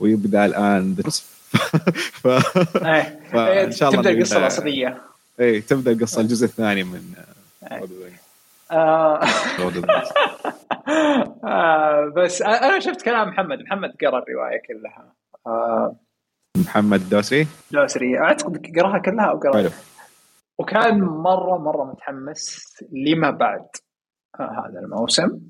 ويبدأ 0.00 0.44
الآن 0.44 0.94
ف... 2.22 2.26
إيه. 2.86 3.20
فان 3.32 3.72
شاء 3.72 3.88
الله 3.88 4.02
تبدأ 4.02 4.10
القصة 4.10 4.38
الاصليه 4.38 5.02
اي 5.40 5.60
تبدأ 5.60 5.92
القصة 5.92 6.20
الجزء 6.20 6.44
الثاني 6.44 6.84
من 6.84 7.14
إيه. 7.72 8.20
آه،. 8.70 9.20
آه، 11.44 12.12
بس 12.16 12.42
أنا 12.42 12.78
شفت 12.78 13.02
كلام 13.02 13.28
محمد. 13.28 13.58
محمد 13.58 13.94
قرأ 14.00 14.18
الرواية 14.18 14.62
كلها. 14.68 15.12
آه، 15.46 15.96
محمد 16.56 17.00
الدوسري 17.00 17.46
دوسري. 17.70 18.18
أعتقد 18.18 18.72
قرأها 18.76 18.98
كلها 18.98 19.24
أو 19.24 19.38
قراها 19.38 19.70
وكان 20.58 21.00
مرة 21.00 21.58
مرة 21.58 21.84
متحمس 21.84 22.74
لما 22.92 23.30
بعد. 23.30 23.66
هذا 24.40 24.80
الموسم. 24.84 25.40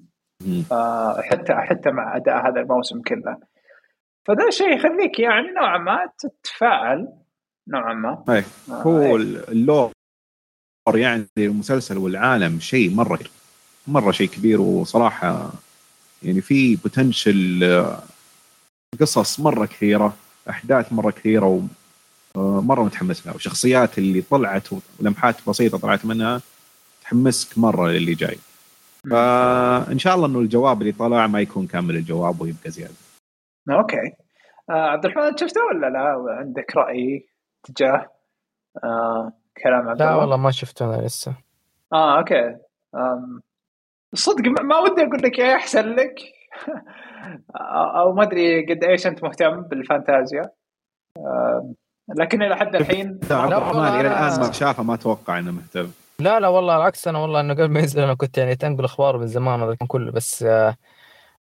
حتى 1.30 1.54
حتى 1.54 1.90
مع 1.90 2.16
أداء 2.16 2.48
هذا 2.48 2.60
الموسم 2.60 3.02
كله 3.02 3.36
فذا 4.24 4.50
شيء 4.50 4.76
يخليك 4.76 5.18
يعني 5.18 5.46
نوعا 5.50 5.78
ما 5.78 5.98
تتفاعل 6.18 7.08
نوعا 7.68 7.94
ما 7.94 8.24
أي. 8.28 8.44
آه، 8.70 8.72
هو 8.72 9.00
إيه. 9.00 9.16
اللور 9.48 9.92
يعني 10.94 11.26
المسلسل 11.38 11.98
والعالم 11.98 12.60
شيء 12.60 12.94
مرة 12.94 13.16
كبير. 13.16 13.30
مرة 13.86 14.10
شيء 14.10 14.28
كبير 14.28 14.60
وصراحة 14.60 15.50
يعني 16.22 16.40
في 16.40 16.76
بوتنشل 16.76 17.64
قصص 19.00 19.40
مرة 19.40 19.66
كثيرة 19.66 20.16
أحداث 20.50 20.92
مرة 20.92 21.10
كثيرة 21.10 21.62
ومره 22.34 22.82
متحمس 22.82 23.26
لها 23.26 23.34
وشخصيات 23.34 23.98
اللي 23.98 24.20
طلعت 24.20 24.68
ولمحات 25.00 25.36
بسيطة 25.48 25.78
طلعت 25.78 26.04
منها 26.04 26.40
تحمسك 27.02 27.58
مرة 27.58 27.88
للي 27.88 28.14
جاي 28.14 28.38
فإن 29.10 29.98
شاء 29.98 30.14
الله 30.14 30.26
إنه 30.26 30.38
الجواب 30.38 30.80
اللي 30.80 30.92
طلع 30.92 31.26
ما 31.26 31.40
يكون 31.40 31.66
كامل 31.66 31.96
الجواب 31.96 32.40
ويبقى 32.40 32.70
زيادة. 32.70 32.94
okay. 33.70 34.12
آه، 34.70 34.72
عبد 34.72 35.04
الرحمن 35.04 35.36
شفته 35.36 35.60
ولا 35.64 35.86
لا؟ 35.86 36.34
عندك 36.38 36.76
رأي 36.76 37.28
تجاه 37.64 38.06
آه، 38.84 39.32
كلام 39.62 39.88
عبد 39.88 40.08
الله؟ 40.10 40.18
والله 40.18 40.36
ما 40.36 40.50
شفته 40.50 40.84
أنا 40.94 41.06
لسه. 41.06 41.34
آه 41.92 42.18
okay. 42.18 42.56
آم، 42.94 43.40
صدق 44.14 44.44
ما- 44.48 44.62
ما 44.62 44.78
ودي 44.78 45.02
أقول 45.02 45.22
لك 45.22 45.38
إيه 45.38 45.54
أحسن 45.54 45.88
لك. 45.94 46.14
أو 47.56 47.84
أو 48.00 48.12
ما 48.14 48.22
أدري 48.22 48.66
قد 48.74 48.84
إيش 48.84 49.06
أنت 49.06 49.22
مهتم 49.24 49.60
بالفانتازيا. 49.60 50.50
آم، 51.18 51.74
لكن 52.16 52.42
إلى 52.42 52.56
حد 52.56 52.76
الحين 52.76 53.20
لا 53.30 53.36
عبد 53.36 53.52
الرحمن 53.52 53.80
إلى 54.00 54.00
الآن 54.00 54.40
ما 54.40 54.52
شافه 54.52 54.82
ما 54.82 54.94
أتوقع 54.94 55.38
إنه 55.38 55.52
مهتم. 55.52 55.90
لا 56.20 56.40
لا 56.40 56.48
والله 56.48 56.76
العكس 56.76 57.08
أنا 57.08 57.18
والله 57.18 57.40
إنه 57.40 57.54
قبل 57.54 57.68
ما 57.68 57.80
ينزل 57.80 58.02
أنا 58.02 58.14
كنت 58.14 58.38
يعني 58.38 58.56
تنقل 58.56 58.84
أخبار 58.84 59.18
من 59.18 59.26
زمان 59.26 59.62
هذا 59.62 59.76
كله 59.88 60.12
بس 60.12 60.42
آه، 60.42 60.76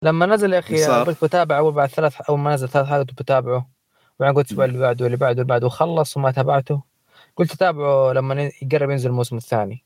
لما 0.01 0.25
نزل 0.25 0.53
يا 0.53 0.59
أخي 0.59 0.77
صار؟ 0.77 1.05
قلت 1.07 1.23
بتابع 1.25 1.57
اول 1.57 1.73
بعد 1.73 1.89
ثلاث 1.89 2.21
أول 2.21 2.39
ما 2.39 2.53
نزل 2.53 2.69
ثلاث 2.69 2.87
حلقات 2.87 3.05
بتابعه 3.05 3.69
وبعدين 4.19 4.35
قلت 4.37 4.45
الأسبوع 4.45 4.65
اللي 4.65 4.79
بعده 4.79 5.03
واللي 5.03 5.17
بعده 5.17 5.29
واللي 5.39 5.43
بعده 5.53 5.67
وخلص 5.67 6.17
وما 6.17 6.31
تابعته. 6.31 6.81
قلت 7.35 7.51
أتابعه 7.53 8.13
لما 8.13 8.51
يقرب 8.61 8.89
ينزل 8.89 9.09
الموسم 9.09 9.37
الثاني. 9.37 9.83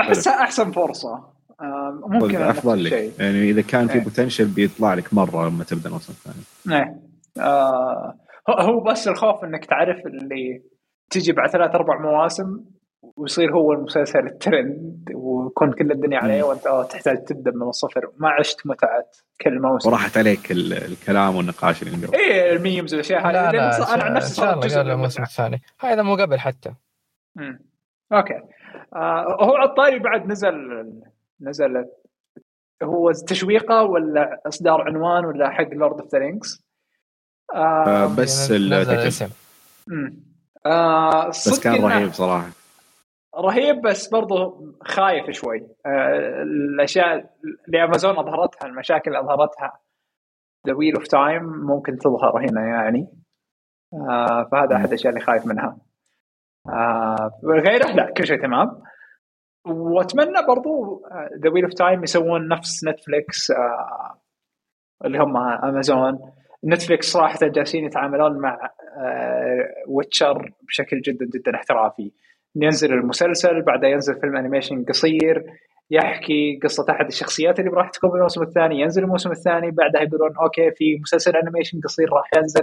احسها 0.00 0.42
أحسن 0.42 0.70
فرصة. 0.72 1.14
آم، 1.60 2.00
ممكن 2.06 2.42
أفضل 2.42 2.84
لك. 2.84 2.92
يعني 3.20 3.50
إذا 3.50 3.62
كان 3.62 3.88
في 3.88 3.94
إيه. 3.94 4.04
potential 4.04 4.44
بيطلع 4.44 4.94
لك 4.94 5.14
مرة 5.14 5.48
لما 5.48 5.64
تبدأ 5.64 5.88
الموسم 5.88 6.12
الثاني. 6.12 6.78
إيه. 6.78 7.00
آه، 7.42 8.14
هو- 8.50 8.54
هو 8.54 8.80
بس 8.80 9.08
الخوف 9.08 9.44
إنك 9.44 9.64
تعرف 9.64 10.06
اللي 10.06 10.62
تجي 11.10 11.32
بعد 11.32 11.50
ثلاث 11.50 11.74
أربع 11.74 12.00
مواسم 12.00 12.60
ويصير 13.16 13.54
هو 13.54 13.72
المسلسل 13.72 14.26
الترند 14.26 15.10
ويكون 15.14 15.72
كل 15.72 15.90
الدنيا 15.92 16.18
عليه. 16.18 16.42
وأنت 16.42 16.66
آه، 16.66 16.82
تحتاج 16.82 17.24
تبدأ 17.24 17.50
من 17.50 17.62
الصفر. 17.62 18.10
ما 18.16 18.28
عشت 18.28 18.66
متعة 18.66 19.06
كل 19.40 19.60
موسم. 19.60 19.88
وراحت 19.88 20.18
عليك 20.18 20.52
ال- 20.52 20.72
الكلام 20.72 21.36
والنقاش 21.36 21.82
اللي 21.82 22.06
قبل. 22.06 22.16
إيه 22.16 22.52
ال 22.56 22.62
memes 22.62 22.94
والأشياء 22.94 23.20
هذه. 23.20 23.30
أنا 23.30 23.40
عن 23.40 24.00
إن 24.00 24.14
نفسي 24.14 24.42
الله 24.42 24.60
جزء 24.60 24.82
من 24.82 24.90
الموسم 24.90 25.22
الثاني. 25.22 25.62
هذا 25.80 26.02
مو 26.02 26.14
قبل 26.16 26.38
حتى. 26.38 26.74
مم. 27.36 27.60
okay. 28.12 28.40
آه 28.96 29.36
هو 29.40 29.54
على 29.56 29.68
الطاري 29.70 29.98
بعد 29.98 30.26
نزل 30.26 30.54
نزل 31.40 31.84
هو 32.82 33.12
تشويقة 33.12 33.82
ولا 33.82 34.40
إصدار 34.46 34.80
عنوان 34.80 35.24
ولا 35.24 35.50
حق 35.50 35.68
Lord 35.72 36.00
of 36.00 36.12
the 36.12 36.18
Rings؟ 36.18 36.64
آه، 37.54 38.06
بس. 38.18 38.50
الاسم 38.50 39.28
آه 40.66 41.28
بس 41.28 41.48
صدق 41.48 41.62
كان 41.62 41.84
رهيب 41.84 42.12
صراحة. 42.12 42.50
رهيب 43.36 43.80
بس 43.82 44.08
برضه 44.08 44.72
خايف 44.82 45.30
شوي. 45.30 45.68
آه 45.86 46.42
الأشياء 46.42 47.30
اللي 47.66 47.84
أمازون 47.84 48.18
أظهرتها 48.18 48.66
المشاكل 48.66 49.10
اللي 49.10 49.20
أظهرتها 49.20 49.80
The 50.66 50.74
Wheel 50.74 50.94
of 50.94 51.06
Time 51.06 51.42
ممكن 51.42 51.96
تظهر 51.96 52.38
هنا 52.38 52.66
يعني. 52.66 53.08
آه 53.94 54.48
فهذا 54.52 54.76
أحد 54.76 54.86
الأشياء 54.88 55.12
اللي 55.12 55.24
خايف 55.24 55.46
منها. 55.46 55.76
آه 56.68 57.40
غيره 57.44 57.86
لا 57.86 58.12
كل 58.16 58.26
شيء 58.26 58.42
تمام. 58.42 58.82
وأتمنى 59.66 60.46
برضو 60.48 61.02
The 61.44 61.50
Wheel 61.50 61.64
of 61.64 61.74
Time 61.74 62.02
يسوون 62.02 62.48
نفس 62.48 62.84
نتفليكس 62.84 63.52
اللي 65.04 65.18
هم 65.18 65.36
أمازون. 65.36 66.32
نتفليكس 66.64 67.12
صراحة 67.12 67.38
جالسين 67.42 67.84
يتعاملون 67.84 68.40
مع 68.40 68.70
Witcher 69.88 70.52
بشكل 70.62 71.00
جدا 71.00 71.26
جدا 71.34 71.54
احترافي. 71.54 72.12
ينزل 72.56 72.92
المسلسل 72.92 73.62
بعدها 73.62 73.88
ينزل 73.90 74.20
فيلم 74.20 74.36
animation 74.36 74.84
قصير 74.84 75.44
يحكي 75.90 76.60
قصة 76.62 76.86
أحد 76.90 77.06
الشخصيات 77.06 77.58
اللي 77.60 77.70
راح 77.70 77.90
تكون 77.90 78.10
بالموسم 78.10 78.42
الثاني 78.42 78.80
ينزل 78.80 79.02
الموسم 79.04 79.30
الثاني 79.30 79.70
بعدها 79.70 80.02
يقولون 80.02 80.36
okay 80.36 80.70
في 80.70 80.98
مسلسل 81.02 81.36
animation 81.36 81.80
قصير 81.80 82.12
راح 82.12 82.30
ينزل 82.36 82.62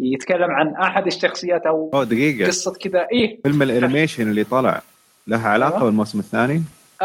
يتكلم 0.00 0.50
عن 0.50 0.74
أحد 0.76 1.06
الشخصيات 1.06 1.66
أو 1.66 1.90
أوه 1.94 2.04
دقيقة. 2.04 2.46
قصة 2.46 2.72
كذا. 2.74 3.06
إيه. 3.12 3.40
فيلم 3.42 3.62
الانيميشن 3.62 4.28
اللي 4.30 4.44
طلع 4.44 4.82
لها 5.26 5.48
علاقة 5.48 5.74
أيوة. 5.76 5.84
بالموسم 5.84 6.18
الثاني؟ 6.18 6.58
أ- 6.58 7.02
أ- 7.02 7.04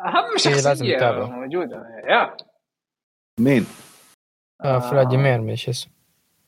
أهم 0.00 0.24
إيه، 0.46 0.52
لازم 0.52 0.70
شخصيه 0.74 0.96
تتابعه. 0.96 1.26
موجودة. 1.26 1.76
يا. 2.08 2.36
مين؟ 3.40 3.66
آه 4.64 4.78
فلاديمير 4.78 5.40
من 5.40 5.56
شو 5.56 5.70
اسمه. 5.70 5.92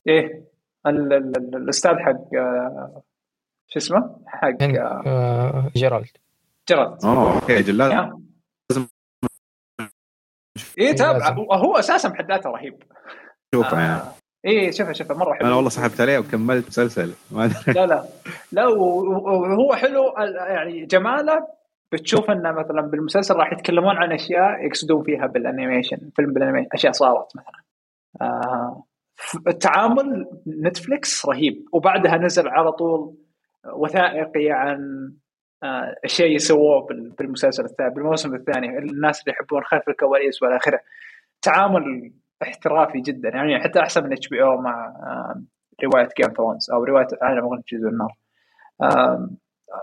إيه 0.07 0.43
ال- 0.87 1.13
ال- 1.13 1.37
ال- 1.37 1.55
الأستاذ 1.55 1.91
حق 1.99 2.35
آه، 2.37 3.01
شو 3.67 3.77
اسمه؟ 3.79 4.19
حق 4.27 4.63
آه، 4.63 5.03
آه 5.07 5.71
جيرالد. 5.75 6.07
جرد 6.69 7.05
أوه 7.05 7.33
أوكي 7.35 7.61
جلاد. 7.61 7.91
لازم- 8.71 8.87
إيه 10.77 10.95
تابعه 10.95 11.17
لازم. 11.19 11.35
هو- 11.35 11.75
أساسا 11.77 12.09
بحد 12.09 12.31
ذاته 12.31 12.49
رهيب. 12.49 12.83
شوفه 13.55 13.79
يعني. 13.81 13.93
آه، 14.01 14.13
إيه 14.45 14.71
شوفه 14.71 14.91
شوفه 14.93 15.15
مرة 15.15 15.33
حلو. 15.33 15.47
أنا 15.47 15.55
والله 15.55 15.69
سحبت 15.69 16.01
عليه 16.01 16.19
وكملت 16.19 16.67
مسلسل. 16.67 17.13
لا 17.67 17.85
لا. 17.85 18.05
لا 18.51 18.67
وهو 18.67 19.73
حلو 19.75 20.17
ال- 20.17 20.35
يعني 20.35 20.85
جماله 20.85 21.47
بتشوف 21.91 22.29
انه 22.31 22.51
مثلا 22.51 22.81
بالمسلسل 22.81 23.35
راح 23.35 23.53
يتكلمون 23.53 23.97
عن 23.97 24.11
أشياء 24.11 24.65
يقصدون 24.65 25.03
فيها 25.03 25.25
بال 25.27 25.40
animation 25.40 25.97
فيلم 26.15 26.33
بال 26.33 26.39
animation 26.39 26.69
أشياء 26.73 26.91
صارت 26.93 27.27
مثلا. 27.35 27.61
آه 28.21 28.83
التعامل 29.47 30.27
نتفليكس 30.47 31.25
رهيب. 31.25 31.65
وبعدها 31.73 32.17
نزل 32.17 32.47
على 32.47 32.71
طول 32.71 33.15
وثائقي 33.73 34.51
عن 34.51 34.77
آه 35.63 35.95
الشيء 36.05 36.35
يسووه 36.35 36.85
بال- 36.85 37.09
بالمسلسل 37.09 37.65
الثاني 37.65 37.89
بالموسم 37.93 38.35
الثاني. 38.35 38.77
الناس 38.77 39.21
اللي 39.21 39.31
يحبون 39.31 39.63
خلف 39.63 39.89
الكواليس 39.89 40.43
والى 40.43 40.55
اخره 40.57 40.79
تعامل 41.41 42.13
احترافي 42.43 43.01
جدا. 43.01 43.29
يعني 43.29 43.59
حتى 43.59 43.79
أحسن 43.79 44.03
من 44.03 44.13
HBO 44.13 44.57
مع 44.61 44.85
آه 44.85 45.43
رواية 45.83 46.09
Game 46.17 46.33
of 46.35 46.43
Thrones 46.43 46.71
أو 46.71 46.83
رواية 46.83 47.07
عالم 47.21 47.45
أغنية 47.45 47.63
الجليد 47.73 47.87
والنار. 47.87 48.13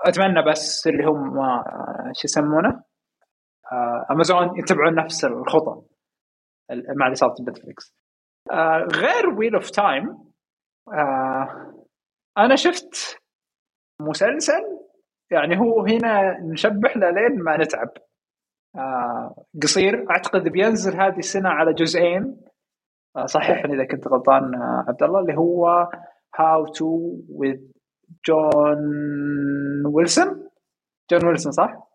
أتمنى 0.07 0.43
بس 0.51 0.87
اللي 0.87 1.05
هم 1.05 1.39
آه، 1.39 2.13
شو 2.15 2.21
يسمونه؟ 2.25 2.83
امازون 4.11 4.59
يتبعون 4.59 4.95
نفس 4.95 5.25
الخطى 5.25 5.83
ال- 6.71 6.99
مع 6.99 7.07
اللي 7.07 7.15
صارت 7.17 7.43
بنتفلكس 7.43 7.95
غير 8.95 9.29
Wheel 9.39 9.55
of 9.55 9.71
Time 9.71 10.19
أنا 12.39 12.57
شفت 12.57 13.19
مسلسل 14.01 14.63
يعني 15.31 15.59
هو 15.59 15.87
هنا 15.87 16.41
نشبح 16.41 16.97
له 16.97 17.11
لين 17.11 17.43
ما 17.43 17.57
نتعب. 17.57 17.89
آه، 18.77 19.45
قصير. 19.63 20.11
أعتقد 20.11 20.49
بينزل 20.49 21.01
هذه 21.01 21.19
السنة 21.19 21.49
على 21.49 21.73
جزئين. 21.73 22.37
آه، 23.17 23.27
صححني 23.27 23.75
إذا 23.75 23.85
كنت 23.85 24.09
غلطان 24.09 24.55
آه، 24.55 24.85
عبد 24.89 25.03
الله 25.03 25.21
اللي 25.21 25.35
هو 25.35 25.89
How 26.39 26.67
To 26.67 27.17
with 27.41 27.61
جون 28.27 28.83
ويلسون 29.87 30.49
جون 31.11 31.27
ويلسون 31.27 31.53
صح؟ 31.53 31.89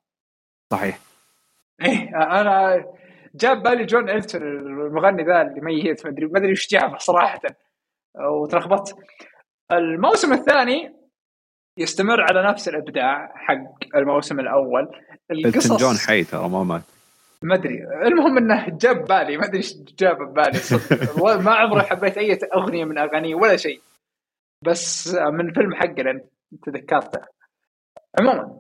صحيح. 0.72 1.00
إيه 1.82 2.10
أنا 2.16 2.86
جاب 3.36 3.64
بالي 3.64 3.86
جون 3.86 4.10
التون 4.10 4.42
المغني 4.42 5.24
ذا 5.24 5.42
اللي 5.42 5.62
ميت. 5.62 6.06
ما 6.06 6.12
أدري 6.12 6.26
ما 6.26 6.40
أدري 6.40 6.52
وش 6.52 6.68
جابه 6.68 6.98
صراحة. 6.98 7.42
وتلخبطت. 8.42 8.96
الموسم 9.72 10.34
الثاني 10.34 10.99
يستمر 11.78 12.22
على 12.22 12.50
نفس 12.50 12.68
الإبداع 12.68 13.32
حق 13.36 13.96
الموسم 13.96 14.40
الأول. 14.40 14.90
إلتون 15.32 15.78
جون 15.78 15.96
حي 15.96 16.24
ترى 16.24 16.50
ما 16.50 16.64
مات. 16.64 16.82
ما 17.44 17.56
أدري. 17.56 17.84
المهم 18.06 18.38
إنه 18.38 18.70
جاب 18.70 19.06
بالي. 19.06 19.38
ما 19.38 19.46
أدري 19.46 19.58
إيش 19.58 19.76
جاب 19.98 20.18
ببالي 20.18 20.60
ما 21.46 21.52
عمري 21.52 21.82
حبيت 21.82 22.18
أي 22.18 22.40
أغنية 22.56 22.86
من 22.86 22.98
أغانيه 22.98 23.36
ولا 23.36 23.58
شيء. 23.58 23.82
بس 24.66 25.16
من 25.16 25.54
فيلم 25.54 25.76
حقه 25.76 26.22
تذكرته. 26.64 27.22
عموما 28.20 28.60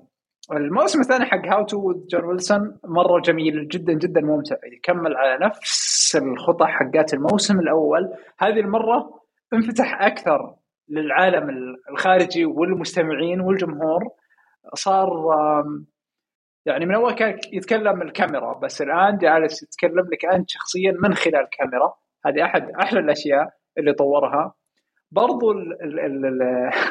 الموسم 0.51 1.01
الثاني 1.01 1.26
حق 1.26 1.45
How 1.45 1.66
To 1.66 1.93
جون 1.93 2.24
ويلسون 2.24 2.78
مرة 2.84 3.20
جميل 3.20 3.68
جدا 3.68 3.93
جدا 3.93 4.22
ممتع. 4.22 4.55
يكمل 4.74 5.16
على 5.16 5.45
نفس 5.45 6.16
الخطى 6.16 6.66
حقات 6.66 7.14
الموسم 7.14 7.60
الأول. 7.60 8.14
هذه 8.39 8.60
المرة 8.60 9.20
انفتح 9.53 10.01
أكثر 10.01 10.55
للعالم 10.90 11.76
الخارجي 11.92 12.46
والمستمعين 12.46 13.42
والجمهور 13.42 14.04
صار 14.74 15.10
يعني 16.66 16.86
من 16.86 16.96
أول 16.96 17.14
كان 17.14 17.40
يتكلم 17.54 18.02
الكاميرا 18.02 18.60
بس 18.60 18.82
الآن 18.82 19.18
جالس 19.18 19.64
يتكلم 19.64 20.10
لك 20.12 20.26
أنت 20.26 20.50
شخصيا 20.50 20.92
من 20.92 21.14
خلال 21.14 21.36
الكاميرا. 21.36 21.94
هذه 22.26 22.44
أحد 22.44 22.70
أحلى 22.70 23.00
الأشياء 23.00 23.50
اللي 23.78 23.94
طورها. 23.94 24.54
برضو 25.12 25.52
ال 25.52 25.84
ال 25.84 26.26
ال 26.26 26.42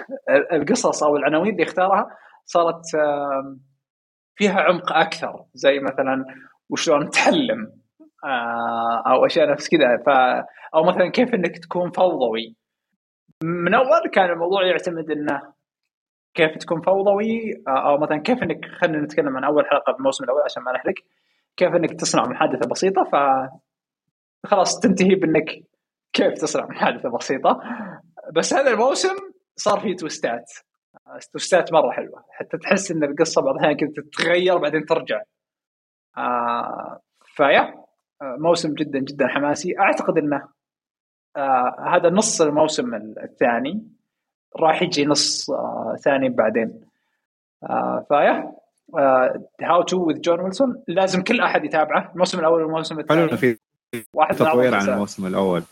القصص 0.61 1.03
أو 1.03 1.17
العناوين 1.17 1.53
اللي 1.53 1.63
اختارها 1.63 2.07
صارت 2.45 2.83
فيها 4.37 4.61
عمق 4.61 4.93
أكثر. 4.93 5.45
زي 5.55 5.79
مثلا 5.79 6.25
وشلون 6.71 7.11
تحلم 7.11 7.73
آه، 8.25 9.03
أو 9.07 9.27
أشياء 9.27 9.51
نفس 9.51 9.69
كذا. 9.69 10.05
أو 10.75 10.85
مثلا 10.85 11.11
كيف 11.11 11.35
إنك 11.35 11.59
تكون 11.59 11.91
فوضوي. 11.91 12.57
من 13.43 13.75
أول 13.75 14.11
كان 14.13 14.31
الموضوع 14.31 14.67
يعتمد 14.67 15.11
إنه 15.11 15.43
كيف 16.35 16.57
تكون 16.57 16.81
فوضوي 16.81 17.63
آه، 17.69 17.91
أو 17.91 17.99
مثلا 17.99 18.19
كيف 18.19 18.43
إنك 18.43 18.65
خلينا 18.81 19.01
نتكلم 19.01 19.37
عن 19.37 19.45
أول 19.45 19.67
حلقة 19.67 19.93
في 19.93 19.99
الموسم 19.99 20.25
الأول 20.25 20.43
عشان 20.43 20.63
ما 20.63 20.73
نحرق 20.73 20.95
كيف 21.57 21.69
إنك 21.75 22.01
تصنع 22.01 22.27
محادثة 22.27 22.69
بسيطة 22.69 23.05
ف 23.05 23.15
خلاص 24.47 24.81
تنتهي 24.81 25.15
بإنك 25.15 25.63
كيف 26.13 26.33
تصنع 26.33 26.67
محادثة 26.67 27.11
بسيطة. 27.11 27.61
بس 28.35 28.55
هذا 28.55 28.71
الموسم 28.71 29.15
صار 29.57 29.81
فيه 29.81 29.97
توستات 29.97 30.53
توستات 31.33 31.73
مرة 31.73 31.91
حلوة. 31.91 32.25
حتى 32.31 32.59
تحس 32.59 32.91
إن 32.91 33.05
القصة 33.05 33.43
بعض 33.43 33.55
الاحيان 33.55 33.77
كذا 33.77 33.89
تتغير 33.97 34.59
بعدين 34.59 34.85
ترجع. 34.85 35.23
آه 36.17 37.01
فيا 37.25 37.75
آه، 38.23 38.37
موسم 38.39 38.75
جدا 38.75 38.99
جدا 38.99 39.27
حماسي. 39.27 39.79
أعتقد 39.79 40.19
إنه 40.19 40.49
آه 41.39 41.77
هذا 41.97 42.11
نص 42.11 42.41
الموسم 42.41 42.95
الثاني. 42.95 43.83
راح 44.57 44.83
يجي 44.83 45.07
نص 45.07 45.51
آه 45.51 45.97
ثاني 46.05 46.29
بعدين. 46.29 46.81
آه 47.63 48.07
فيا 48.09 48.53
هاو 49.61 49.83
تو 49.83 49.97
وذ 50.09 50.21
جون 50.21 50.41
ويلسون 50.41 50.83
لازم 50.89 51.23
كل 51.23 51.41
أحد 51.41 51.65
يتابعه. 51.65 52.13
الموسم 52.13 52.39
الأول 52.39 52.63
والموسم 52.63 52.99
الثاني. 53.01 53.37
في 53.37 53.59
واحد 54.13 54.37
تطوير 54.37 54.75
عن 54.75 54.89
الموسم 54.89 55.27
الأول. 55.27 55.63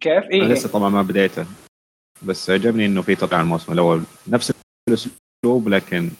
كيف؟ 0.00 0.24
إيه 0.24 0.42
لسه 0.42 0.72
طبعا 0.72 0.88
ما 0.88 1.02
بديته. 1.02 1.46
بس 2.22 2.50
عجبني 2.50 2.86
إنه 2.86 3.02
في 3.02 3.14
تطوير 3.14 3.34
عن 3.34 3.44
الموسم 3.44 3.72
الأول. 3.72 4.02
نفس 4.28 4.52
الأسلوب 4.88 5.68
لكن 5.68 6.10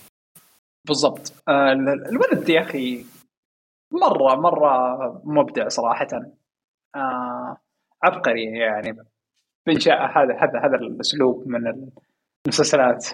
بالضبط. 0.85 1.33
آه 1.49 1.73
الولد 1.73 2.49
يا 2.49 2.61
أخي 2.61 3.07
مرة 3.93 4.35
مرة 4.35 5.23
مبدع 5.25 5.69
صراحة. 5.69 6.09
آه 6.97 7.57
عبقري 8.03 8.45
يعني. 8.45 8.97
بانشاء 9.67 9.97
هذا 9.97 10.35
هذا 10.35 10.59
هذا 10.65 10.77
الأسلوب 10.77 11.49
من 11.49 11.91
المسلسلات. 12.47 13.07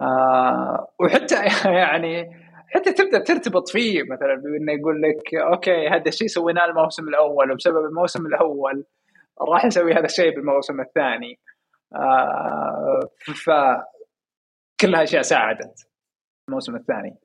آه 0.00 0.88
وحتى 1.00 1.34
يعني 1.80 2.30
حتى 2.74 2.92
تبدأ 2.92 3.18
ترتبط 3.18 3.68
فيه 3.68 4.02
مثلا 4.02 4.34
بانه 4.34 4.72
يقول 4.72 5.02
لك 5.02 5.34
أوكي 5.34 5.88
هذا 5.88 6.04
الشيء 6.06 6.28
سويناه 6.28 6.64
الموسم 6.64 7.08
الأول 7.08 7.52
وبسبب 7.52 7.84
الموسم 7.84 8.26
الأول 8.26 8.84
راح 9.40 9.64
نسوي 9.64 9.92
هذا 9.92 10.04
الشيء 10.04 10.34
بالموسم 10.34 10.80
الثاني. 10.80 11.38
آه 11.94 13.00
ف 13.44 13.50
كلها 14.80 15.02
اشياء 15.02 15.22
ساعدت 15.22 15.88
الموسم 16.48 16.76
الثاني. 16.76 17.16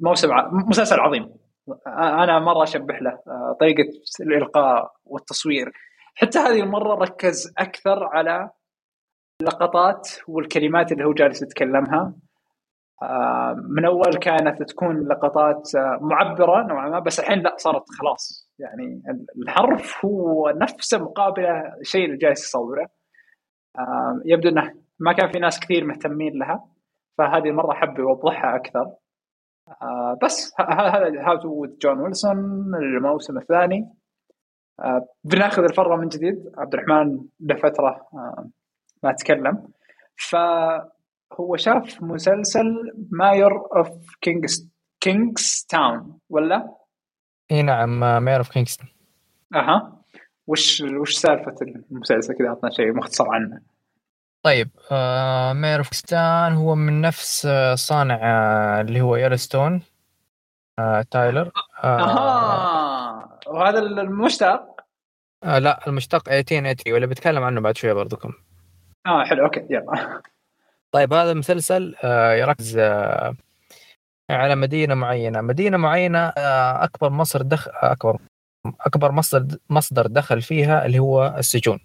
موسم 0.00 0.32
ع... 0.32 0.50
مسلسل 0.52 1.00
عظيم. 1.00 1.43
أنا 1.86 2.38
مرة 2.38 2.62
اشبح 2.62 3.02
له 3.02 3.10
آه، 3.10 3.56
طريقة 3.60 3.84
الإلقاء 4.20 4.92
والتصوير. 5.04 5.72
حتى 6.14 6.38
هذه 6.38 6.60
المرة 6.60 6.94
ركز 6.94 7.54
أكثر 7.58 8.04
على 8.04 8.50
اللقطات 9.40 10.08
والكلمات 10.28 10.92
اللي 10.92 11.04
هو 11.04 11.12
جالس 11.12 11.42
يتكلمها. 11.42 12.14
آه، 13.02 13.56
من 13.68 13.84
أول 13.84 14.16
كانت 14.16 14.62
تكون 14.62 15.08
لقطات 15.08 15.74
آه، 15.76 15.98
معبرة 16.00 16.62
نوعا 16.62 16.88
ما 16.88 16.98
بس 16.98 17.20
الحين 17.20 17.38
لا 17.38 17.54
صارت 17.58 17.84
خلاص. 17.98 18.50
يعني 18.58 19.02
الحرف 19.36 20.04
هو 20.04 20.50
نفسه 20.50 20.98
مقابله 20.98 21.74
الشيء 21.80 22.04
اللي 22.04 22.16
جالس 22.16 22.44
يصوره. 22.44 22.88
يبدو 24.24 24.48
إنه 24.48 24.74
ما 24.98 25.12
كان 25.12 25.32
في 25.32 25.38
ناس 25.38 25.60
كثير 25.60 25.84
مهتمين 25.84 26.38
لها 26.38 26.64
فهذه 27.18 27.48
المرة 27.48 27.74
حب 27.74 27.98
يوضحها 27.98 28.56
أكثر. 28.56 28.86
آه 29.68 30.18
بس 30.22 30.54
هذا 30.60 31.26
How 31.26 31.36
To 31.36 31.66
جون 31.66 32.00
ويلسون 32.00 32.38
الموسم 32.74 33.38
الثاني. 33.38 33.94
آه 34.80 35.08
بناخذ 35.24 35.62
الفرة 35.62 35.96
من 35.96 36.08
جديد. 36.08 36.52
عبد 36.58 36.74
الرحمن 36.74 37.20
لفتره 37.40 38.06
آه 38.14 38.50
ما 39.02 39.12
تكلم. 39.12 39.68
فهو 40.16 41.56
شاف 41.56 42.02
مسلسل 42.02 42.92
Mayor 43.10 43.76
of 43.76 43.88
Kings 44.20 44.70
Kingstown 45.00 46.18
ولا؟ 46.30 46.74
إي 47.50 47.62
نعم 47.62 48.00
Mayor 48.24 48.38
of 48.38 48.48
Kings 48.48 48.78
أها. 49.54 50.02
وش 50.46 50.80
وش 50.80 51.14
سالفة 51.14 51.54
المسلسل؟ 51.90 52.34
كذا 52.34 52.48
اعطنا 52.48 52.70
شيء 52.70 52.92
مختصر 52.92 53.24
عنه. 53.28 53.73
طيب 54.44 54.70
آه 54.92 55.52
مير 55.52 55.82
هو 56.52 56.74
من 56.74 57.00
نفس 57.00 57.46
آه 57.46 57.74
صانع 57.74 58.20
آه 58.22 58.80
اللي 58.80 59.00
هو 59.00 59.16
Yellowstone 59.16 59.82
آه 60.78 61.02
تايلر. 61.10 61.50
آه 61.84 62.00
أها 62.00 63.38
وهذا 63.46 63.78
المشتق؟ 63.78 64.76
آه 65.44 65.58
لا 65.58 65.86
المشتق 65.86 66.28
1880 66.28 66.94
ولا 66.94 67.06
بتكلم 67.06 67.42
عنه 67.42 67.60
بعد 67.60 67.76
شوية 67.76 67.92
برضكم. 67.92 68.32
آه 69.06 69.24
حلو 69.24 69.44
okay 69.44 69.66
يلا. 69.70 70.22
طيب 70.92 71.12
هذا 71.12 71.32
المسلسل 71.32 71.94
آه 72.04 72.32
يركز 72.32 72.78
آه 72.78 73.36
على 74.30 74.54
مدينة 74.54 74.94
معينة. 74.94 75.40
مدينة 75.40 75.76
معينة 75.76 76.18
آه 76.18 76.84
أكبر 76.84 77.10
مصدر 77.10 77.42
دخل 77.42 77.70
أكبر 77.74 78.18
أكبر 78.80 79.12
مصدر 79.12 79.58
مصدر 79.70 80.06
دخل 80.06 80.42
فيها 80.42 80.86
اللي 80.86 80.98
هو 80.98 81.34
السجون. 81.38 81.80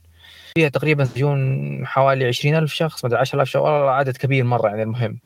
فيها 0.56 0.70
تقريبا 0.70 1.04
سجون 1.04 1.88
حوالي 1.88 2.28
عشرين 2.28 2.56
ألف 2.56 2.74
شخص 2.74 3.06
مدري 3.06 3.20
10000 3.20 3.48
شخص. 3.48 3.64
والله 3.64 3.92
عدد 3.92 4.18
كبير 4.18 4.44
مرة 4.44 4.68
يعني 4.70 4.84
المهم. 4.84 5.20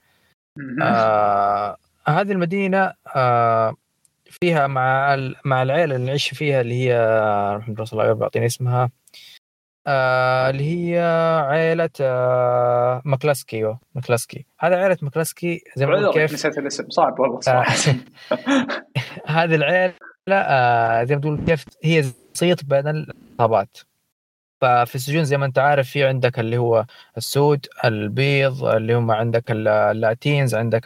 آه 0.82 1.78
هذه 2.08 2.32
المدينة 2.32 2.94
آه 3.16 3.76
فيها 4.26 4.68
مع 4.68 5.18
مع 5.46 5.64
العائلة 5.64 5.96
اللي 5.96 6.06
نعيش 6.06 6.34
فيها 6.34 6.62
اللي 6.62 6.74
هي 6.74 6.96
رحمة 7.58 7.86
الله 7.94 8.14
بيعطيني 8.14 8.46
اسمها. 8.46 8.90
آه 9.88 10.50
اللي 10.50 10.64
هي 10.64 11.00
عائلة 11.48 11.90
آه 12.02 13.02
مكلاسكي 13.06 13.58
أيوه 13.58 13.80
مكلاسكي. 13.96 14.46
هذا 14.60 14.78
عائلة 14.78 14.98
مكلاسكي 15.02 15.62
زي 15.76 15.86
ما 15.86 16.12
كيف؟ 16.12 16.34
نسيت 16.34 16.58
الاسم. 16.58 16.90
صعب 16.90 17.20
والله 17.20 17.40
صراحة 17.40 17.76
هذه 19.26 19.56
العائلة 19.56 19.94
آه 20.30 21.04
زي 21.04 21.16
ما 21.16 21.22
تقول 21.22 21.46
كيف؟ 21.46 21.66
هي 21.84 22.06
صيت 22.34 22.66
بين 22.66 22.88
العصابات 22.88 23.78
ففي 24.64 24.96
السجون 24.96 25.26
زي 25.26 25.38
ما 25.38 25.46
انت 25.46 25.60
عارف 25.60 25.90
في 25.90 26.04
عندك 26.04 26.40
اللي 26.40 26.58
هو 26.58 26.86
السود 27.18 27.68
البيض 27.86 28.64
اللي 28.66 28.94
هم 28.96 29.12
عندك 29.12 29.44
اللاتينز 29.52 30.56
عندك 30.56 30.84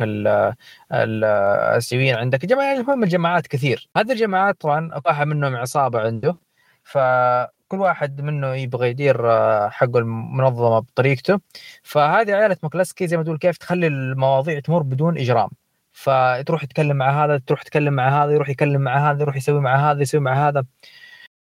الاسيويين 0.91 2.15
عندك 2.15 2.45
جماعة 2.45 2.73
المهم 2.73 3.03
الجماعات 3.03 3.47
كثير. 3.47 3.89
هذه 3.97 4.11
الجماعات 4.11 4.61
طبعا 4.61 4.91
واحد 5.05 5.27
منهم 5.27 5.55
عصابة 5.55 5.99
عنده. 6.01 6.37
فكل 6.83 7.79
واحد 7.79 8.21
منه 8.21 8.55
يبغى 8.55 8.89
يدير 8.89 9.31
آه، 9.31 9.69
حقه 9.69 9.99
المنظمة 9.99 10.79
بطريقته. 10.79 11.39
فهذه 11.83 12.35
عائلة 12.35 12.57
مكلسكي 12.63 13.07
زي 13.07 13.17
ما 13.17 13.23
تقول 13.23 13.37
كيف 13.37 13.57
تخلي 13.57 13.87
المواضيع 13.87 14.59
تمر 14.59 14.83
بدون 14.83 15.17
إجرام. 15.17 15.49
فتروح 15.93 16.65
تتكلم 16.65 16.97
مع 16.97 17.25
هذا 17.25 17.37
تروح 17.47 17.63
تتكلم 17.63 17.93
مع 17.93 18.23
هذا 18.23 18.31
يروح 18.31 18.49
يكلم 18.49 18.81
مع 18.81 19.11
هذا 19.11 19.21
يروح 19.21 19.35
يسوي 19.35 19.61
مع 19.61 19.91
هذا 19.91 20.01
يسوي 20.01 20.21
مع 20.21 20.47
هذا. 20.49 20.65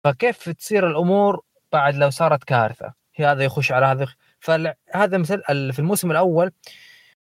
فكيف 0.04 0.48
تصير 0.50 0.86
الأمور 0.90 1.42
بعد 1.76 1.94
لو 1.94 2.10
صارت 2.10 2.44
كارثة. 2.44 2.92
هذا 3.16 3.44
يخش 3.44 3.72
على 3.72 3.86
هذا 3.86 4.06
فهذا 4.40 5.18
مثل 5.18 5.42
في 5.72 5.78
الموسم 5.78 6.10
الأول 6.10 6.50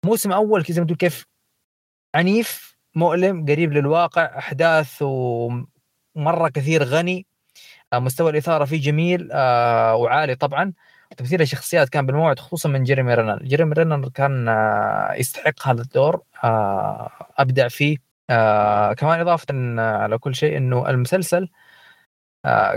موسم 0.06 0.32
أول 0.32 0.64
زي 0.64 0.82
ما 0.82 0.88
تقول 0.88 0.98
كيف 0.98 1.26
عنيف 2.16 2.78
مؤلم 2.96 3.46
قريب 3.46 3.74
للواقع 3.74 4.38
أحداث 4.38 5.02
و 5.02 5.50
مره 6.16 6.50
كثير 6.50 6.84
غني 6.84 7.26
آه، 7.94 8.00
مستوى 8.00 8.32
الإثارة 8.32 8.66
فيه 8.66 8.82
جميل 8.82 9.30
آه، 9.32 9.96
وعالي 9.96 10.36
طبعا. 10.36 10.74
تمثيل 11.18 11.42
الشخصيات 11.42 11.90
كان 11.90 12.06
بالموعد 12.06 12.40
خصوصا 12.40 12.70
من 12.70 12.84
جيريمي 12.84 13.14
رينال 13.14 13.48
جيريمي 13.48 13.74
رينال 13.74 14.14
كان 14.14 14.48
آه، 14.48 15.14
يستحق 15.14 15.68
هذا 15.68 15.82
الدور 15.82 16.22
أبدع 17.38 17.68
فيه. 17.68 17.98
كمان 18.98 19.20
إضافة 19.20 19.46
على 19.82 20.18
كل 20.18 20.36
شيء 20.36 20.58
إنه 20.58 20.90
المسلسل 20.90 21.48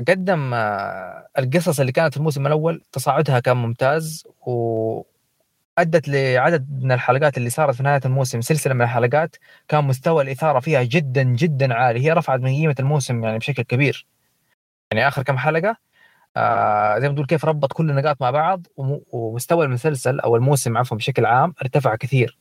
قدم 0.09 0.55
آه، 0.55 1.29
القصص 1.39 1.81
اللي 1.81 1.93
كانت 1.93 2.12
في 2.12 2.17
الموسم 2.19 2.47
الأول 2.47 2.83
تصاعدها 2.93 3.41
كان 3.41 3.57
ممتاز 3.57 4.27
وأدت 4.41 6.09
لعدد 6.09 6.83
من 6.83 6.93
الحلقات 6.93 7.37
اللي 7.39 7.51
صارت 7.51 7.75
في 7.75 7.83
نهاية 7.83 8.01
الموسم 8.05 8.41
سلسلة 8.41 8.75
من 8.75 8.83
الحلقات 8.83 9.37
كان 9.69 9.85
مستوى 9.85 10.23
الإثارة 10.25 10.61
فيها 10.61 10.83
جدا 10.83 11.23
جدا 11.23 11.75
عالي. 11.75 12.01
هي 12.05 12.12
رفعت 12.12 12.41
من 12.41 12.47
قيمة 12.51 12.75
الموسم 12.81 13.25
يعني 13.25 13.39
بشكل 13.39 13.62
كبير. 13.62 14.07
يعني 14.93 15.09
آخر 15.09 15.23
كم 15.23 15.39
حلقة 15.39 15.77
آه 16.37 16.99
زي 16.99 17.09
ما 17.09 17.15
تقول 17.15 17.27
كيف 17.27 17.45
ربط 17.45 17.73
كل 17.73 17.91
النقاط 17.91 18.21
مع 18.23 18.31
بعض 18.31 18.67
وم- 18.77 19.01
ومستوى 19.12 19.65
المسلسل 19.67 20.21
أو 20.21 20.37
الموسم 20.37 20.77
عفوا 20.79 20.97
بشكل 20.97 21.27
عام 21.27 21.55
ارتفع 21.62 21.97
كثير. 21.97 22.39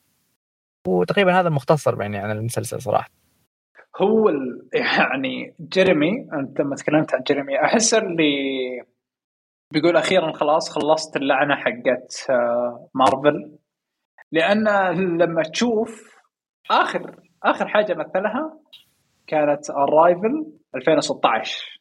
وتقريبا 0.88 1.40
هذا 1.40 1.48
المختصر 1.48 2.02
يعني 2.02 2.18
عن 2.18 2.32
المسلسل 2.32 2.82
صراحة. 2.82 3.23
هو 4.02 4.30
ال... 4.30 4.70
يعني 4.74 5.56
جيريمي 5.62 6.28
أنت 6.34 6.60
لما 6.62 6.76
تكلمت 6.76 7.14
عن 7.14 7.22
جيريمي 7.22 7.60
أحس 7.62 7.94
اللي 7.94 8.34
بيقول 9.74 9.98
أخيرا 9.98 10.32
خلاص 10.34 10.70
خلصت 10.70 11.18
اللعنة 11.18 11.56
حقت 11.56 12.26
آه، 12.30 12.90
مارفل. 12.94 13.58
لأن 14.32 14.68
لما 15.22 15.44
تشوف 15.44 16.14
اخر 16.72 17.16
آخر 17.44 17.68
حاجة 17.68 17.94
مثلها 17.94 18.60
كانت 19.28 19.70
Arrival 19.70 20.46
2016 20.76 21.80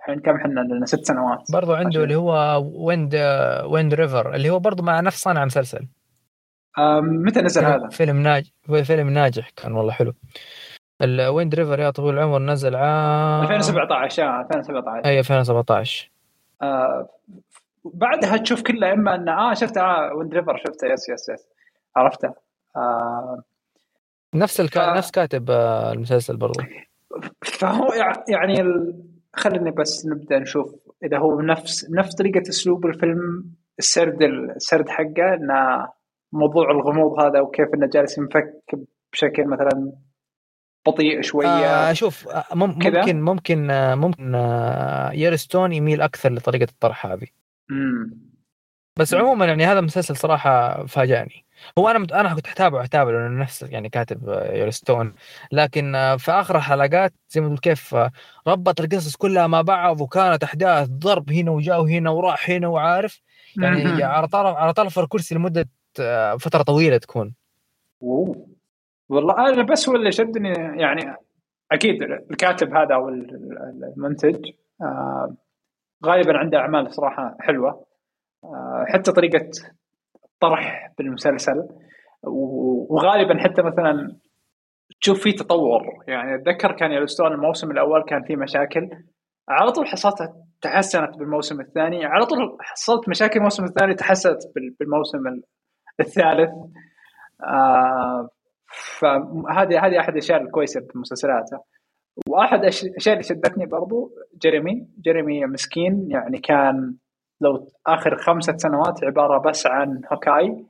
الحين 0.00 0.20
كم 0.20 0.36
إحنا 0.36 0.60
لنا 0.60 0.86
ست 0.86 1.04
سنوات. 1.04 1.52
برضو 1.52 1.72
عنده 1.72 1.88
عشان- 1.88 2.02
اللي 2.02 2.14
هو 2.16 2.62
Wind 2.86 3.14
Wind 3.66 3.94
River 3.94 4.34
اللي 4.34 4.50
هو 4.50 4.58
برضو 4.58 4.82
مع 4.82 5.00
نفس 5.00 5.22
صانع 5.22 5.44
مسلسل. 5.44 5.88
آم، 6.78 7.04
متى 7.04 7.40
نزل 7.42 7.64
هذا؟ 7.64 7.88
فيلم 7.88 8.16
ناجح 8.22 8.50
فيلم 8.84 9.10
ناجح 9.10 9.50
كان 9.50 9.72
والله 9.72 9.92
حلو. 9.92 10.12
ال 11.02 11.12
Wind 11.12 11.54
River 11.54 11.80
يا 11.80 11.90
طويل 11.90 12.14
العمر 12.18 12.38
نزل 12.38 12.76
عام 12.76 13.42
2017 13.42 14.22
آه 14.22 14.40
2017 14.40 15.04
أي 15.08 15.18
2017 15.18 16.10
آه 16.62 17.08
بعدها 17.84 18.36
تشوف 18.36 18.62
كلها 18.62 18.92
إما 18.92 19.14
إن 19.14 19.28
آه 19.28 19.54
شفت 19.54 19.76
آه 19.76 20.12
Wind 20.14 20.34
River 20.34 20.56
شفته. 20.56 20.86
yes 20.92 21.08
yes 21.08 21.28
yes 21.28 21.46
عرفته. 21.96 22.32
آه 22.76 23.42
نفس 24.34 24.60
الكا... 24.60 24.92
ف- 24.92 24.96
نفس 24.96 25.10
كاتب 25.10 25.50
آه، 25.50 25.92
المسلسل 25.92 26.36
برضو. 26.36 26.60
فهو 27.44 27.92
يع- 27.92 28.24
يعني 28.28 28.60
ال... 28.60 29.02
خليني 29.34 29.70
بس 29.70 30.06
نبدأ 30.06 30.38
نشوف 30.38 30.74
إذا 31.04 31.18
هو 31.18 31.40
نفس 31.40 31.90
نفس 31.90 32.14
طريقة 32.14 32.40
أسلوب 32.48 32.86
الفيلم 32.86 33.44
السرد 33.78 34.22
السرد 34.22 34.88
حقه 34.88 35.34
إنه 35.34 35.88
موضوع 36.32 36.70
الغموض 36.70 37.20
هذا 37.20 37.40
وكيف 37.40 37.68
إنه 37.74 37.86
جالس 37.86 38.18
ينفك 38.18 38.54
بشكل 39.12 39.46
مثلا 39.46 39.92
بطيء 40.86 41.22
شوية 41.22 41.48
آه 41.48 41.92
شوف 41.92 42.28
آه، 42.28 42.44
مم-؟ 42.54 42.78
ممكن 42.84 43.22
ممكن 43.22 43.70
آه، 43.70 43.94
ممكن 43.94 44.34
آه، 44.34 45.12
ييرستون 45.12 45.72
يميل 45.72 46.00
أكثر 46.02 46.32
لطريقة 46.32 46.70
الطرح 46.70 47.06
هذه 47.06 47.26
امم 47.70 48.32
بس 48.98 49.14
مم. 49.14 49.20
عموما 49.20 49.44
يعني 49.44 49.66
هذا 49.66 49.78
المسلسل 49.78 50.16
صراحة 50.16 50.86
فاجأني 50.86 51.44
هو 51.78 51.88
أنا 51.88 51.98
مت... 51.98 52.12
أنا 52.12 52.34
كنت 52.34 52.48
أتابعه 52.48 52.84
أتابعه 52.84 53.12
لأنه 53.12 53.42
نفس 53.42 53.62
يعني 53.62 53.88
كاتب 53.88 54.28
ييرستون 54.52 55.14
لكن 55.52 56.16
في 56.18 56.30
آخر 56.30 56.56
الحلقات 56.56 57.14
زي 57.28 57.40
ما 57.40 57.46
تقول 57.46 57.58
كيف 57.58 57.96
ربط 58.46 58.80
القصص 58.80 59.16
كلها 59.16 59.46
مع 59.46 59.62
بعض 59.62 60.00
وكانت 60.00 60.44
أحداث 60.44 60.88
ضرب 60.88 61.30
هنا 61.30 61.50
وجاء 61.50 61.82
هنا 61.82 62.10
وراح 62.10 62.50
هنا 62.50 62.68
وعارف 62.68 63.20
يعني. 63.56 64.02
على 64.02 64.28
طرف 64.28 64.56
على 64.56 64.72
طرف 64.72 64.98
الكرسي 64.98 65.34
لمدة 65.34 65.68
فترة 66.38 66.62
طويلة 66.62 66.96
تكون 66.96 67.34
أوه. 68.02 68.52
والله 69.12 69.48
أنا 69.48 69.62
بس 69.62 69.88
هو 69.88 69.94
اللي 69.96 70.12
شدني 70.12 70.48
يعني 70.80 71.16
أكيد 71.72 72.02
الكاتب 72.30 72.74
هذا 72.76 72.94
أو 72.94 73.08
ال- 73.08 73.34
ال- 73.34 73.92
المنتج 73.96 74.50
آه 74.82 75.34
غالبا 76.06 76.38
عنده 76.38 76.58
أعمال 76.58 76.94
صراحة 76.94 77.36
حلوة 77.40 77.86
آه 78.44 78.84
حتى 78.88 79.12
طريقة 79.12 79.50
طرح 80.40 80.92
بالمسلسل 80.98 81.68
وغالبا 82.90 83.38
حتى 83.40 83.62
مثلا 83.62 84.16
تشوف 85.00 85.22
فيه 85.22 85.36
تطور 85.36 85.82
يعني 86.08 86.34
أتذكر 86.34 86.72
كان 86.72 86.92
يلوستون 86.92 87.32
الموسم 87.32 87.70
الأول 87.70 88.02
كان 88.04 88.22
فيه 88.22 88.36
مشاكل 88.36 88.88
على 89.48 89.72
طول 89.72 89.86
حصلتها 89.86 90.34
تحسنت 90.60 91.16
بالموسم 91.18 91.60
الثاني 91.60 92.04
على 92.04 92.26
طول 92.26 92.56
حصلت 92.60 93.08
مشاكل 93.08 93.38
الموسم 93.38 93.64
الثاني 93.64 93.94
تحسنت 93.94 94.38
بال- 94.54 94.76
بالموسم 94.80 95.26
ال- 95.26 95.42
الثالث 96.00 96.50
آه 97.44 98.28
فهذه 98.72 99.86
هذه 99.86 100.00
أحد 100.00 100.12
الأشياء 100.12 100.42
الكويسة 100.42 100.80
بمسلسلاته 100.94 101.60
وأحد 102.28 102.58
الأش- 102.58 102.84
الأشياء 102.84 103.12
اللي 103.12 103.22
شدتني 103.22 103.66
برضو 103.66 104.10
جيريمي 104.42 104.86
جيريمي 105.04 105.46
مسكين 105.46 106.06
يعني 106.10 106.38
كان 106.38 106.94
لو 107.40 107.68
آخر 107.86 108.16
خمسة 108.16 108.56
سنوات 108.56 109.04
عبارة 109.04 109.38
بس 109.38 109.66
عن 109.66 110.00
هوكاي 110.12 110.64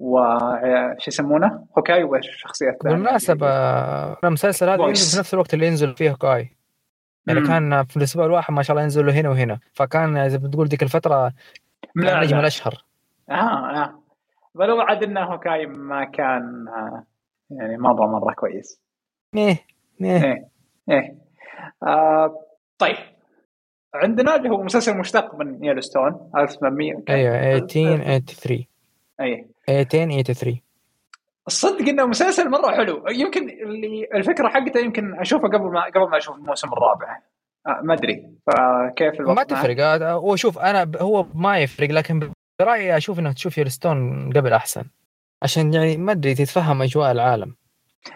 وش 0.00 1.08
يسمونه؟ 1.08 1.66
Hawkeye 1.78 2.04
وش 2.04 2.28
الشخصيه 2.28 2.70
الثانية؟ 2.70 2.94
بالمناسبة 2.96 3.46
المسلسل 4.24 4.68
هذا. 4.68 4.84
ينزل 4.84 5.12
في 5.12 5.18
نفس 5.18 5.34
الوقت 5.34 5.54
اللي 5.54 5.66
ينزل 5.66 5.94
فيه 5.96 6.10
Hawkeye 6.10 6.56
يعني 7.26 7.40
مم. 7.40 7.46
كان 7.46 7.84
في 7.84 7.96
الأسبوع 7.96 8.26
الواحد 8.26 8.54
ما 8.54 8.62
شاء 8.62 8.74
الله 8.74 8.82
ينزل 8.82 9.06
له 9.06 9.12
هنا 9.12 9.28
وهنا 9.28 9.58
فكان 9.72 10.08
ما 10.08 10.36
بتقول 10.36 10.66
ذيك 10.66 10.82
الفترة 10.82 11.32
لا. 11.96 12.22
الأشهر 12.22 12.84
آه 13.30 13.34
آه 13.34 14.02
ولو 14.54 14.80
عاد 14.80 15.02
انه 15.02 15.20
Hawkeye 15.20 15.66
ما 15.66 16.04
كان 16.04 16.68
آه 16.68 17.04
يعني 17.60 17.78
مره 17.78 18.06
مره 18.06 18.34
كويس. 18.34 18.80
إيه 19.36 19.58
إيه 20.02 20.48
إيه. 20.90 21.14
آه 21.82 22.38
طيب. 22.78 22.96
عندنا 23.94 24.36
اللي 24.36 24.48
هو 24.50 24.62
مسلسل 24.62 24.98
مشتق 24.98 25.34
من 25.34 25.64
Yellowstone 25.64 26.30
1800 26.36 26.92
كان- 27.06 27.16
أيوه 27.16 27.54
1883 27.56 28.66
اي 29.20 29.46
1883 29.68 30.60
الصدق 31.46 31.88
إنه 31.88 32.06
مسلسل 32.06 32.50
مرة 32.50 32.70
حلو. 32.76 33.04
يمكن 33.08 33.50
اللي 33.50 34.08
الفكرة 34.14 34.48
حقته 34.48 34.80
يمكن 34.80 35.20
اشوفها 35.20 35.48
قبل 35.48 35.64
ما 35.72 35.84
قبل 35.84 36.10
ما 36.10 36.16
أشوف 36.16 36.36
الموسم 36.36 36.68
الرابع. 36.68 37.18
آه 37.66 37.80
ما 37.82 37.94
أدري. 37.94 38.26
فكيف 38.46 39.20
الوضع؟ 39.20 39.34
ما؟ 39.34 39.42
تفرق. 39.42 39.80
آه، 39.80 40.12
هو 40.12 40.36
شوف 40.36 40.58
أنا 40.58 40.90
هو 41.00 41.26
ما 41.34 41.58
يفرق 41.58 41.90
لكن 41.90 42.30
برأيي 42.60 42.96
أشوف 42.96 43.18
انك 43.18 43.34
تشوف 43.34 43.58
يلستون 43.58 44.30
قبل 44.32 44.52
أحسن. 44.52 44.84
عشان 45.42 45.74
يعني 45.74 45.96
ما 45.96 46.12
أدري 46.12 46.34
تتفهم 46.34 46.82
أجواء 46.82 47.12
العالم. 47.12 47.54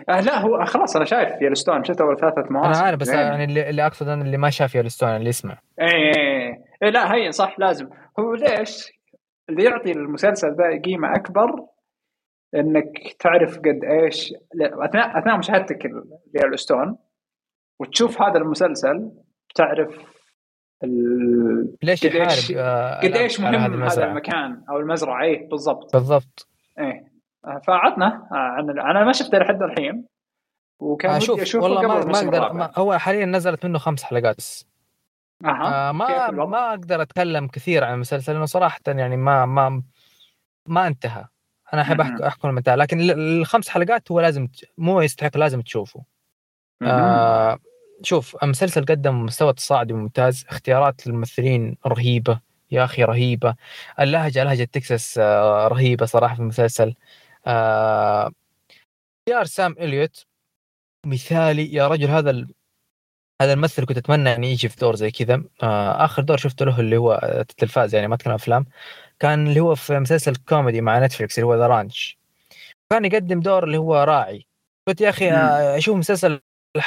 آه 0.08 0.20
لا 0.20 0.38
هو 0.38 0.64
خلاص 0.64 0.96
أنا 0.96 1.04
شايف 1.04 1.42
يلوستون 1.42 1.84
شفت 1.84 2.00
أول 2.00 2.16
ثلاثة 2.20 2.44
مواسم. 2.50 2.68
أنا 2.68 2.78
عارف 2.78 3.00
بس. 3.00 3.08
يعني 3.08 3.44
اللي, 3.44 3.70
اللي 3.70 3.86
أقصد 3.86 4.08
أنا 4.08 4.22
اللي 4.24 4.36
ما 4.36 4.50
شاف 4.50 4.74
يلستون 4.74 5.08
اللي 5.08 5.28
يسمع. 5.28 5.58
إيه 5.80 5.86
إيه، 5.86 6.64
إيه. 6.82 6.90
لا 6.90 7.14
هي 7.14 7.32
صح 7.32 7.58
لازم. 7.58 7.88
هو 8.18 8.34
ليش؟ 8.34 8.92
اللي 9.48 9.64
يعطي 9.64 9.92
المسلسل 9.92 10.48
ذا 10.48 10.82
قيمة 10.84 11.14
أكبر 11.14 11.66
إنك 12.54 13.16
تعرف 13.18 13.58
قد 13.58 13.80
إيش 13.84 14.34
أثناء 14.62 15.18
أثناء 15.18 15.38
مشاهدتك 15.38 15.90
ليلوستون 16.34 16.98
وتشوف 17.80 18.22
هذا 18.22 18.38
المسلسل 18.38 19.10
تعرف 19.54 19.98
ال... 20.84 21.76
ليش 21.82 22.06
قد 22.06 22.16
آه، 22.16 23.02
إيش 23.02 23.40
هذه 23.40 23.50
مهم 23.50 23.82
هذا. 23.82 24.04
المكان 24.04 24.62
أو 24.70 24.76
المزرعة. 24.78 25.24
إيه 25.24 25.48
بالضبط. 25.48 25.92
بالضبط. 25.92 26.48
إيه. 26.78 27.15
فعطنا. 27.66 28.28
عن 28.32 28.70
أنا 28.70 29.04
ما 29.04 29.12
شفته 29.12 29.38
لحد 29.38 29.62
الحين. 29.62 30.04
وكان 30.80 31.10
آه 31.10 31.16
ودي 31.16 31.24
شوف 31.26 31.40
أشوفه 31.40 31.64
والله 31.64 31.78
قبل 31.80 32.10
ما, 32.10 32.18
أقدر. 32.18 32.52
ما 32.52 32.70
هو 32.76 32.98
حاليا 32.98 33.26
نزلت 33.26 33.66
منه 33.66 33.78
خمس 33.78 34.02
حلقات 34.02 34.36
بس. 34.38 34.66
أها. 35.44 35.88
آه 35.88 35.92
ما؟ 35.92 36.30
ما 36.30 36.70
أقدر 36.70 37.02
أتكلم 37.02 37.48
كثير 37.48 37.84
عن 37.84 37.94
المسلسل 37.94 38.32
لأنه 38.32 38.44
صراحة 38.44 38.80
يعني 38.86 39.16
ما 39.16 39.46
ما 39.46 39.82
ما 40.66 40.86
انتهى. 40.86 41.24
أنا 41.74 41.82
أحب 41.82 42.00
احكم 42.00 42.48
المتاع 42.48 42.74
لكن 42.74 43.00
ال- 43.00 43.40
الخمس 43.40 43.68
حلقات 43.68 44.12
هو 44.12 44.20
لازم 44.20 44.48
مو 44.78 45.00
يستحق 45.00 45.36
لازم 45.36 45.60
تشوفه. 45.60 46.04
آه 46.82 47.58
شوف 48.02 48.36
المسلسل 48.42 48.84
قدم 48.84 49.24
مستوى 49.24 49.52
تصاعدي 49.52 49.92
ممتاز 49.92 50.44
اختيارات 50.48 51.06
الممثلين 51.06 51.76
رهيبة 51.86 52.40
يا 52.70 52.84
أخي 52.84 53.04
رهيبة. 53.04 53.54
اللهجه 54.00 54.44
لهجة 54.44 54.64
تكساس 54.64 55.18
آه 55.18 55.68
رهيبة 55.68 56.06
صراحة 56.06 56.34
في 56.34 56.40
المسلسل. 56.40 56.94
آه 57.46 58.30
اختيار 59.28 59.44
سام 59.44 59.72
إليوت. 59.72 60.26
مثالي 61.06 61.72
يا 61.74 61.88
رجل 61.88 62.08
هذا 62.08 62.30
ال... 62.30 62.54
هذا 63.42 63.52
الممثل 63.52 63.84
كنت 63.86 63.98
أتمنى 63.98 64.30
يعني 64.30 64.52
يجي 64.52 64.68
في 64.68 64.76
دور 64.76 64.96
زي 64.96 65.10
كذا. 65.10 65.44
آه 65.62 66.04
آخر 66.04 66.22
دور 66.22 66.36
شفته 66.36 66.64
له 66.64 66.80
اللي 66.80 66.96
هو 66.96 67.20
التلفاز 67.24 67.94
يعني 67.94 68.08
ما 68.08 68.14
اتكلم 68.14 68.34
أفلام. 68.34 68.66
كان 69.20 69.46
اللي 69.48 69.60
هو 69.60 69.74
في 69.74 69.98
مسلسل 69.98 70.36
كوميدي 70.36 70.80
مع 70.80 70.98
Netflix 71.04 71.38
اللي 71.38 71.46
هو 71.46 71.54
The 71.54 71.66
Ranch 71.66 72.18
كان 72.90 73.04
يقدم 73.04 73.40
دور 73.40 73.64
اللي 73.64 73.78
هو 73.78 73.96
راعي. 74.04 74.46
قلت 74.88 75.00
يا 75.00 75.08
أخي. 75.10 75.30
آه، 75.32 75.78
أشوف 75.78 75.96
مسلسل. 75.96 76.40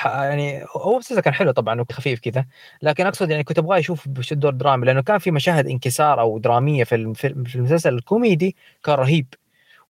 يعني 0.05 0.66
هو 0.76 0.97
مسلسل 0.97 1.22
كان 1.22 1.34
حلو 1.34 1.51
طبعا 1.51 1.82
وخفيف 1.82 2.20
كذا 2.20 2.45
لكن 2.82 3.05
أقصد 3.05 3.30
يعني 3.30 3.43
كنت 3.43 3.60
أبغاه 3.60 3.78
يشوف 3.78 4.07
بش 4.07 4.32
الدور 4.32 4.53
درامي 4.53 4.86
لأنه 4.86 5.01
كان 5.01 5.18
في 5.20 5.32
مشاهد 5.32 5.68
إنكسار 5.68 6.22
أو 6.22 6.38
درامية 6.39 6.84
في 6.84 6.95
المسلسل 7.55 7.93
الكوميدي 7.93 8.55
كان 8.84 8.95
رهيب. 8.95 9.34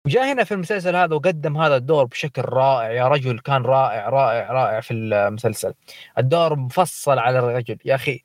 وجاء 0.06 0.32
هنا 0.32 0.44
في 0.44 0.54
المسلسل 0.54 0.96
هذا 0.96 1.14
وقدم 1.14 1.56
هذا 1.56 1.76
الدور 1.76 2.04
بشكل 2.04 2.42
رائع. 2.42 2.90
يا 2.90 3.08
رجل 3.08 3.38
كان 3.40 3.62
رائع 3.62 4.08
رائع 4.08 4.52
رائع 4.52 4.80
في 4.80 4.94
المسلسل. 4.94 5.74
الدور 6.18 6.56
مفصل 6.56 7.18
على 7.18 7.38
الرجل. 7.38 7.78
يا 7.84 7.94
أخي 7.94 8.24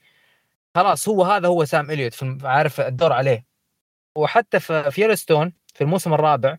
خلاص 0.76 1.09
هو 1.09 1.23
هذا 1.23 1.47
هو 1.47 1.65
سام 1.65 1.91
إليوت 1.91 2.23
عارف 2.43 2.82
الدور 2.82 3.13
عليه. 3.13 3.45
وحتى 4.15 4.59
في 4.59 4.91
في 4.91 5.07
يellowstone 5.07 5.51
في 5.73 5.82
الموسم 5.82 6.13
الرابع 6.13 6.57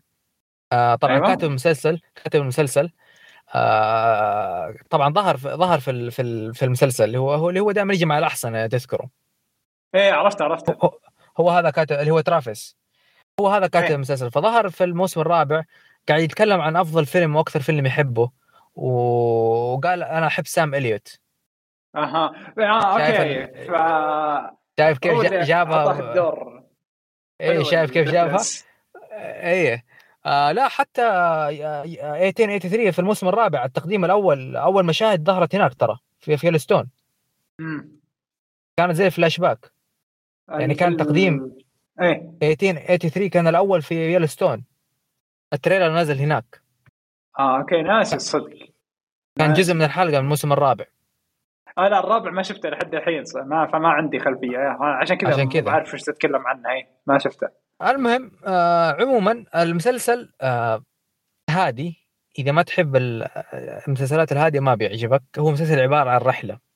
آه 0.71 0.95
طبعا 0.95 1.15
أيوة. 1.15 1.27
كاتب 1.27 1.43
المسلسل 1.43 1.99
كاتب 2.15 2.41
المسلسل 2.41 2.91
آه 3.55 4.75
طبعا 4.89 5.13
ظهر 5.13 5.37
في 5.37 5.49
ظهر 5.49 5.79
في 5.79 6.11
في 6.11 6.21
ال- 6.21 6.53
في 6.55 6.65
المسلسل. 6.65 7.03
اللي 7.03 7.17
هو 7.17 7.49
اللي 7.49 7.59
هو 7.59 7.71
دائما 7.71 7.93
يجي 7.93 8.05
مع 8.05 8.17
الأحسن 8.17 8.69
تذكره. 8.69 9.09
إيه 9.95 10.11
عرفت 10.13 10.41
عرفت 10.41 10.69
هو, 10.69 10.99
هو 11.39 11.49
هذا 11.49 11.69
كاتب 11.69 11.99
اللي 11.99 12.11
هو 12.11 12.19
ترافيس. 12.21 12.77
هو 13.39 13.47
هذا 13.47 13.67
كاتب 13.67 13.85
إيه. 13.85 13.95
المسلسل 13.95 14.31
فظهر 14.31 14.69
في 14.69 14.83
الموسم 14.83 15.21
الرابع 15.21 15.63
قاعد 16.09 16.21
يتكلم 16.21 16.61
عن 16.61 16.75
أفضل 16.75 17.05
فيلم 17.05 17.35
وأكثر 17.35 17.59
فيلم 17.61 17.85
يحبه 17.85 18.31
وقال 18.75 20.03
أنا 20.03 20.27
أحب 20.27 20.47
سام 20.47 20.75
إليوت 20.75 21.19
أها 21.95 22.31
آه 22.59 22.97
شايف 22.97 23.19
okay 23.19 23.67
ف 23.67 23.71
شايف 24.79 24.97
كيف 24.97 25.21
جابها 25.21 26.09
الدور 26.09 26.63
حلو 27.41 27.63
شايف 27.63 27.91
كيف 27.91 28.09
جابها. 28.09 28.39
إيه 29.11 29.85
آه 30.25 30.51
لا 30.51 30.67
حتى 30.67 31.01
آه، 31.01 31.81
1883 31.83 32.91
في 32.91 32.99
الموسم 32.99 33.27
الرابع 33.27 33.65
التقديم 33.65 34.05
الأول 34.05 34.55
أول 34.55 34.85
مشاهد 34.85 35.23
ظهرت 35.23 35.55
هناك 35.55 35.73
ترى 35.73 35.99
في 36.19 36.37
في 36.37 36.85
مم. 37.59 37.99
كانت 38.77 38.93
زي 38.95 39.09
فلاش 39.09 39.37
باك 39.37 39.71
يعني 40.49 40.75
كان 40.75 40.97
تقديم. 40.97 41.57
إيه. 42.01 42.31
1883 42.43 43.29
كان 43.29 43.47
الأول 43.47 43.81
في 43.81 44.19
Yellowstone 44.19 44.61
ال 45.53 45.58
trailer 45.58 45.95
نزل 45.95 46.17
هناك. 46.19 46.61
آه 47.39 47.57
okay 47.57 47.81
ناسي 47.81 48.15
الصدق 48.15 48.49
كان. 49.37 49.53
جزء 49.53 49.73
من 49.73 49.81
الحلقة 49.81 50.11
من 50.11 50.23
الموسم 50.23 50.53
الرابع. 50.53 50.85
آه 51.77 51.87
لا 51.87 51.99
الرابع 51.99 52.31
ما 52.31 52.41
شفته 52.41 52.69
لحد 52.69 52.95
الحين 52.95 53.23
ما 53.45 53.67
فما 53.67 53.89
عندي 53.89 54.19
خلفية. 54.19 54.57
آه، 54.57 54.97
عشان 55.01 55.17
كذا 55.17 55.33
عشان 55.33 55.49
كذا. 55.49 55.61
ما 55.61 55.71
بعرف 55.71 55.93
إيش 55.93 56.03
تتكلم 56.03 56.47
عنه 56.47 56.69
إيه. 56.69 56.87
ما 57.07 57.17
شفته. 57.17 57.47
المهم 57.87 58.31
آه 58.45 58.91
عموما 58.91 59.45
المسلسل 59.55 60.33
آه 60.41 60.83
هادي. 61.49 62.07
إذا 62.39 62.51
ما 62.51 62.61
تحب 62.61 62.95
آه، 62.95 63.83
المسلسلات 63.87 64.31
الهادية 64.31 64.59
ما 64.59 64.75
بيعجبك. 64.75 65.23
هو 65.39 65.51
مسلسل 65.51 65.79
عبارة 65.79 66.09
عن 66.09 66.21
رحلة. 66.21 66.66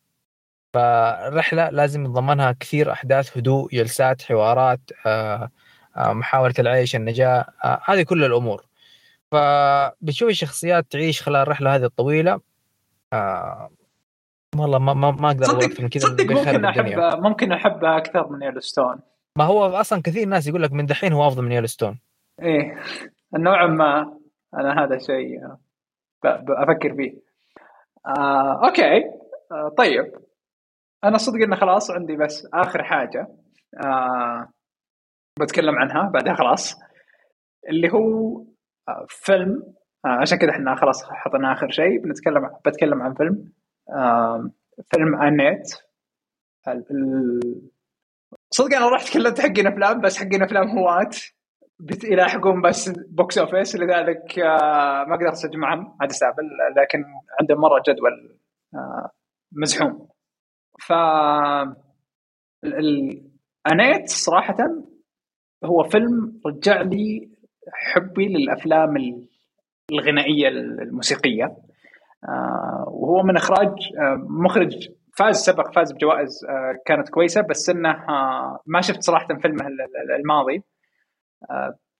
فالرحلة 0.74 1.70
لازم 1.70 2.06
يتضمنها 2.06 2.52
كثير 2.60 2.92
أحداث 2.92 3.38
هدوء 3.38 3.70
جلسات 3.72 4.22
حوارات 4.22 4.80
آه 5.06 5.50
آه 5.98 6.14
محاولة 6.14 6.54
العيش 6.60 6.96
النجاة 6.96 7.46
آه 7.66 7.82
هذه 7.86 8.02
كل 8.04 8.24
الأمور. 8.24 8.66
فبتشوف 9.32 10.30
الشخصيات 10.30 10.86
تعيش 10.92 11.22
خلال 11.22 11.42
الرحلة 11.42 11.76
هذه 11.76 11.84
الطويلة 11.86 12.40
والله 14.58 14.80
ما 14.80 14.94
ما, 14.94 15.12
ما 15.12 15.28
أقدر 15.28 15.46
أقول 15.46 15.64
أكثر 15.64 15.84
من 15.84 15.90
كذا 15.90 16.02
صدق 16.08 16.24
ممكن 16.24 16.66
الدنيا. 16.66 17.10
أحبه 17.10 17.30
ممكن 17.30 17.52
أحبه 17.52 17.98
أكثر 17.98 18.28
من 18.30 18.52
يellowstone 18.52 19.00
ما 19.38 19.44
هو 19.44 19.66
أصلا 19.66 20.02
كثير 20.02 20.28
ناس 20.28 20.48
يقول 20.48 20.64
لك 20.64 20.72
من 20.72 20.86
دحين 20.86 21.14
هو 21.14 21.28
أفضل 21.28 21.44
من 21.44 21.62
يellowstone 21.68 21.96
إيه 22.42 22.80
نوعا 23.34 23.68
ما 23.68 24.18
أنا 24.54 24.84
هذا 24.84 24.96
الشيء 24.96 25.44
آه، 25.46 25.60
ب- 26.24 26.46
ب- 26.46 26.52
أفكر 26.52 26.96
فيه. 26.96 27.14
آه، 28.08 28.66
أوكي. 28.66 28.98
آه، 29.52 29.74
طيب. 29.78 30.14
أنا 31.04 31.18
صدق 31.18 31.44
إنه 31.44 31.56
خلاص 31.56 31.92
عندي 31.92 32.16
بس 32.16 32.48
آخر 32.54 32.84
حاجة 32.84 33.28
آه، 33.84 34.50
بتكلم 35.40 35.76
عنها 35.76 36.10
بعدها 36.10 36.34
خلاص 36.34 36.80
اللي 37.70 37.94
هو 37.94 38.38
آه، 38.90 39.06
فيلم 39.10 39.74
آه، 40.06 40.10
عشان 40.22 40.38
كذا 40.38 40.50
إحنا 40.52 40.76
خلاص 40.76 41.04
حطينا 41.04 41.54
آخر 41.54 41.70
شيء 41.70 42.00
بنتكلم 42.04 42.50
بتكلم 42.66 43.02
عن 43.02 43.14
فيلم 43.14 43.52
آه، 43.90 44.52
فيلم 44.92 45.22
أنيت 45.22 45.68
صدق 48.52 48.78
أنا 48.78 48.90
رحت 48.90 49.14
كلمت 49.14 49.40
حقين 49.42 49.68
أفلام 49.68 50.02
بس 50.02 50.18
حقين 50.18 50.44
أفلام 50.44 50.68
هواة 50.70 51.10
يلاحقون 52.04 52.62
بس 52.62 52.90
box 52.90 53.38
office 53.38 53.76
لذلك 53.76 54.40
آه، 54.40 55.04
ما 55.06 55.16
قدرت 55.16 55.46
اجمعهم 55.46 55.98
عاد 56.02 56.10
استقبل 56.10 56.44
لكن 56.78 57.04
عندهم 57.42 57.62
مرة 57.62 57.84
جدول 57.88 58.40
آه، 58.76 59.12
مزحوم. 59.52 60.11
ف 60.88 60.94
ال- 62.64 63.32
Annette 63.72 64.10
صراحة 64.10 64.56
هو 65.66 65.84
فيلم 65.84 66.42
رجع 66.46 66.82
لي 66.82 67.30
حبي 67.74 68.28
للأفلام 68.28 68.98
ال- 68.98 69.28
الغنائية 69.92 70.48
الموسيقية. 70.48 71.58
آه، 72.30 72.86
وهو 72.88 73.24
من 73.24 73.36
إخراج 73.38 73.68
آه، 74.00 74.16
مخرج 74.30 74.90
فاز 75.18 75.36
سبق 75.36 75.72
فاز 75.76 75.92
بجوائز 75.92 76.46
آه، 76.50 76.76
كانت 76.86 77.10
كويسة 77.10 77.42
بس 77.42 77.70
إنه 77.70 77.90
ما 78.66 78.82
شفت 78.82 79.02
صراحة 79.02 79.28
فيلمه 79.42 79.68
ال- 79.68 79.82
ال- 79.82 80.16
الماضي. 80.20 80.64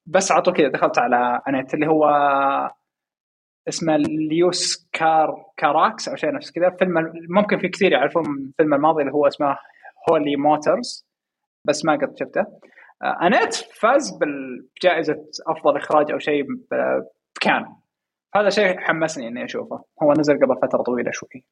بس 0.06 0.32
على 0.32 0.42
طول 0.42 0.54
كذا 0.54 0.68
دخلت 0.68 0.98
على 0.98 1.40
Annette 1.48 1.74
اللي 1.74 1.86
هو 1.86 2.04
اسمه 3.68 3.96
ليوس 3.96 4.88
كار 4.92 5.44
كاراكس 5.56 6.08
أو 6.08 6.16
شيء 6.16 6.34
نفس 6.34 6.50
كذا. 6.50 6.70
فيلم 6.70 7.12
ممكن 7.28 7.58
في 7.58 7.68
كثير 7.68 7.92
يعرفون 7.92 8.24
الفيلم 8.26 8.74
الماضي 8.74 9.02
اللي 9.02 9.12
هو 9.12 9.26
اسمه 9.26 9.56
Holy 10.10 10.36
Motors 10.36 11.06
بس 11.64 11.84
ما 11.84 11.92
قد 11.92 12.18
شفته. 12.18 12.46
آه، 13.02 13.18
Annette 13.22 13.54
فاز 13.54 14.18
بجائزه 14.18 15.24
أفضل 15.46 15.76
إخراج 15.76 16.12
أو 16.12 16.18
شيء 16.18 16.44
بكان. 16.70 17.66
هذا 18.36 18.48
شيء 18.48 18.78
حمسني 18.78 19.28
إني 19.28 19.44
أشوفه. 19.44 19.84
هو 20.02 20.12
نزل 20.12 20.34
قبل 20.34 20.56
فترة 20.62 20.82
طويلة 20.82 21.10
شوي. 21.10 21.44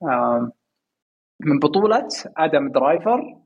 من 1.40 1.58
بطولة 1.58 2.08
آدم 2.36 2.68
درايفر 2.68 3.36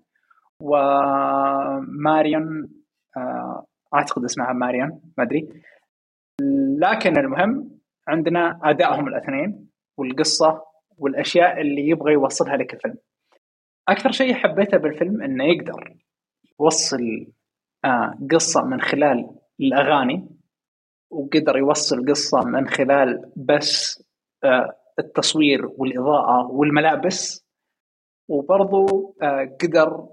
وماريون 0.60 2.44
آه، 3.16 3.66
أعتقد 3.94 4.24
اسمها 4.24 4.52
ماريون 4.52 5.00
ما 5.18 5.24
أدري. 5.24 5.48
لكن 6.78 7.18
المهم 7.18 7.73
عندنا 8.08 8.60
أدائهم 8.62 9.08
الاثنين 9.08 9.68
والقصة 9.96 10.62
والأشياء 10.98 11.60
اللي 11.60 11.88
يبغى 11.88 12.12
يوصلها 12.12 12.56
لك 12.56 12.74
الفيلم. 12.74 12.96
أكثر 13.88 14.10
شيء 14.10 14.34
حبيته 14.34 14.76
بالفيلم 14.78 15.22
إنه 15.22 15.44
يقدر 15.44 15.96
يوصل 16.60 17.26
آه، 17.84 18.18
قصة 18.30 18.64
من 18.64 18.80
خلال 18.80 19.30
الأغاني 19.60 20.28
وقدر 21.10 21.58
يوصل 21.58 22.10
قصة 22.10 22.44
من 22.44 22.68
خلال 22.68 23.32
بس 23.36 24.02
آه، 24.44 24.76
التصوير 24.98 25.66
والإضاءة 25.66 26.50
والملابس 26.50 27.46
وبرضو 28.28 29.16
آه، 29.22 29.56
قدر 29.62 30.06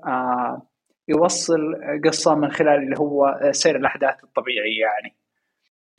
يوصل 1.08 1.76
قصة 2.06 2.36
من 2.36 2.52
خلال 2.52 2.84
اللي 2.84 3.00
هو 3.00 3.40
سير 3.52 3.76
الأحداث 3.76 4.24
الطبيعي 4.24 4.78
يعني. 4.78 5.21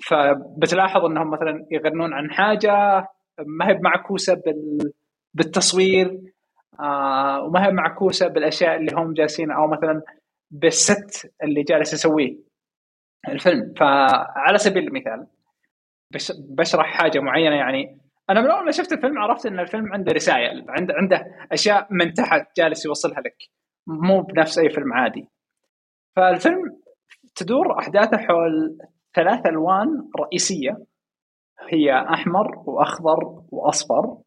فبتلاحظ 0.07 1.05
إنهم 1.05 1.31
مثلا 1.31 1.67
يغنون 1.71 2.13
عن 2.13 2.31
حاجة 2.31 2.73
ما 3.39 3.69
هي 3.69 3.79
معكوسة 3.83 4.35
بال 4.35 4.93
بالتصوير 5.35 6.21
آه 6.81 7.43
وما 7.43 7.67
هي 7.67 7.73
معكوسة 7.73 8.29
بالأشياء 8.29 8.77
اللي 8.77 8.93
هم 8.97 9.13
جالسين 9.13 9.51
أو 9.51 9.67
مثلا 9.67 10.03
بالست 10.51 11.33
اللي 11.43 11.63
جالس 11.63 11.93
يسويه 11.93 12.37
الفيلم. 13.29 13.75
فعلى 13.77 14.59
سبيل 14.59 14.89
المثال 14.89 15.27
بش 16.11 16.33
بشرح 16.49 16.87
حاجة 16.87 17.19
معينة 17.21 17.57
يعني 17.57 17.99
أنا 18.31 18.41
من 18.41 18.51
أول 18.51 18.65
ما 18.65 18.71
شفت 18.71 18.93
الفيلم 18.93 19.19
عرفت 19.19 19.47
إن 19.47 19.61
الفيلم 19.61 19.93
عنده 19.93 20.13
رسائل 20.13 20.65
عنده 20.69 20.95
عنده 20.95 21.27
أشياء 21.53 21.87
من 21.91 22.13
تحت 22.13 22.57
جالس 22.57 22.87
يوصلها 22.87 23.21
لك 23.21 23.37
مو 23.87 24.21
بنفس 24.21 24.59
أي 24.59 24.71
فيلم 24.71 24.93
عادي. 24.93 25.29
فالفيلم 26.17 26.83
تدور 27.35 27.79
أحداثه 27.79 28.17
حول 28.17 28.79
ثلاث 29.15 29.47
ألوان 29.47 30.09
رئيسية. 30.21 30.77
هي 31.69 31.93
أحمر 31.93 32.59
وأخضر 32.67 33.43
وأصفر. 33.53 34.19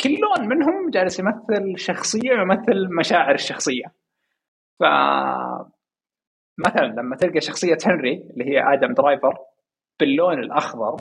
كل 0.00 0.10
لون 0.10 0.48
منهم 0.48 0.90
جالس 0.90 1.18
يمثل 1.18 1.78
شخصية 1.78 2.30
ويمثل 2.30 2.88
مشاعر 2.98 3.34
الشخصية. 3.34 3.94
ف 4.80 4.84
مثلا 6.58 6.86
لما 6.86 7.16
تلقى 7.16 7.40
شخصية 7.40 7.78
هنري 7.86 8.28
اللي 8.30 8.44
هي 8.44 8.74
آدم 8.74 8.94
درايفر 8.94 9.38
باللون 10.00 10.38
الأخضر 10.38 10.96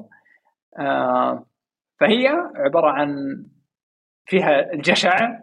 آه 0.79 1.45
فهي 1.99 2.27
عبارة 2.55 2.91
عن 2.91 3.09
فيها 4.25 4.73
الجشع 4.73 5.39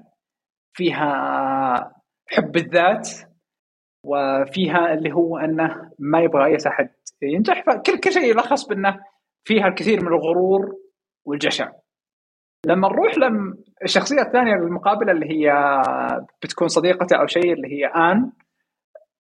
فيها 0.73 1.13
حب 2.27 2.57
الذات 2.57 3.09
وفيها 4.05 4.95
اللي 4.95 5.13
هو 5.13 5.39
أنه 5.39 5.91
ما 5.99 6.21
يبغى 6.21 6.45
أي 6.45 6.57
أحد 6.67 6.91
ينجح. 7.23 7.65
فكل 7.67 8.01
كل 8.01 8.13
شيء 8.13 8.25
يلخص 8.25 8.67
بأنه 8.69 9.01
فيها 9.45 9.67
الكثير 9.67 10.01
من 10.01 10.09
الغرور 10.09 10.77
والجشع. 11.25 11.71
لما 12.67 12.89
نروح 12.89 13.19
لم 13.19 13.65
الشخصية 13.85 14.23
الثانية 14.23 14.55
المقابلة 14.55 15.13
اللي 15.13 15.27
هي 15.27 15.53
بتكون 16.43 16.69
صديقته 16.69 17.17
أو 17.17 17.27
شيء 17.27 17.53
اللي 17.53 17.69
هي 17.69 17.87
آن 17.87 18.33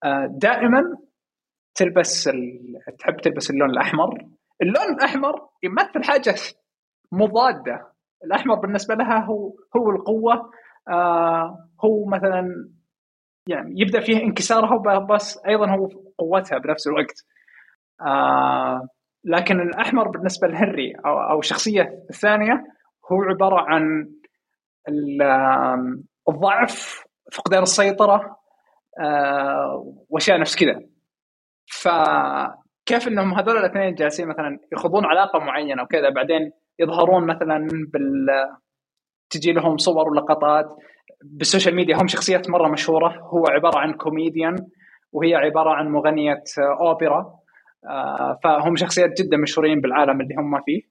آه، 0.04 0.26
دائما 0.26 0.96
تلبس 1.74 2.28
ال... 2.28 2.60
تحب 2.98 3.16
تلبس 3.16 3.50
اللون 3.50 3.70
الأحمر. 3.70 4.24
اللون 4.62 4.94
الأحمر 4.94 5.48
يمثل 5.62 6.04
حاجة 6.04 6.34
مضادة. 7.12 7.92
الأحمر 8.24 8.54
بالنسبة 8.54 8.94
لها 8.94 9.24
هو 9.24 9.52
هو 9.76 9.90
القوة 9.90 10.50
آه 10.88 11.68
هو 11.84 12.04
مثلا 12.04 12.70
يعني 13.46 13.80
يبدأ 13.80 14.00
فيه 14.00 14.22
انكسارها 14.22 14.98
بس 14.98 15.38
أيضا 15.48 15.70
هو 15.70 15.88
قوتها 16.18 16.58
بنفس 16.58 16.86
الوقت. 16.86 17.24
آه 18.06 18.88
لكن 19.24 19.60
الأحمر 19.60 20.08
بالنسبة 20.08 20.48
لهنري 20.48 20.92
أو 21.06 21.20
أو 21.20 21.38
الشخصية 21.38 22.04
الثانية 22.10 22.64
هو 23.12 23.22
عبارة 23.22 23.60
عن 23.60 24.08
الضعف 26.28 27.04
فقدان 27.32 27.62
السيطرة 27.62 28.36
آه 29.00 29.94
وأشياء 30.08 30.40
نفس 30.40 30.56
كذا. 30.56 30.80
فكيف 31.66 33.08
إنهم 33.08 33.34
هذول 33.34 33.56
الاثنين 33.56 33.94
جالسين 33.94 34.28
مثلا 34.28 34.58
يخوضون 34.72 35.04
علاقة 35.04 35.38
معينة 35.38 35.82
وكذا 35.82 36.10
بعدين 36.10 36.50
يظهرون 36.78 37.26
مثلا 37.26 37.68
بال 37.92 38.26
تجي 39.30 39.52
لهم 39.52 39.76
صور 39.76 40.08
ولقطات. 40.08 40.66
بال 41.24 41.37
social 41.37 41.74
media 41.74 41.96
هم 41.96 42.06
شخصيات 42.08 42.50
مرة 42.50 42.68
مشهورة. 42.68 43.20
هو 43.20 43.44
عبارة 43.50 43.78
عن 43.78 43.92
كوميديان 43.92 44.56
وهي 45.12 45.34
عبارة 45.34 45.70
عن 45.70 45.88
مغنية 45.88 46.42
أوبرا. 46.80 47.18
آه، 47.18 47.40
فهم 48.44 48.76
شخصيات 48.76 49.22
جدا 49.22 49.36
مشهورين 49.36 49.80
بالعالم 49.80 50.20
اللي 50.20 50.34
هم 50.34 50.60
فيه. 50.60 50.82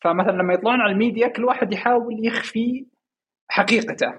فمثلا 0.00 0.32
لما 0.32 0.54
يطلعون 0.54 0.80
على 0.80 0.92
الميديا 0.92 1.28
كل 1.28 1.44
واحد 1.44 1.72
يحاول 1.72 2.26
يخفي 2.26 2.86
حقيقته 3.48 4.14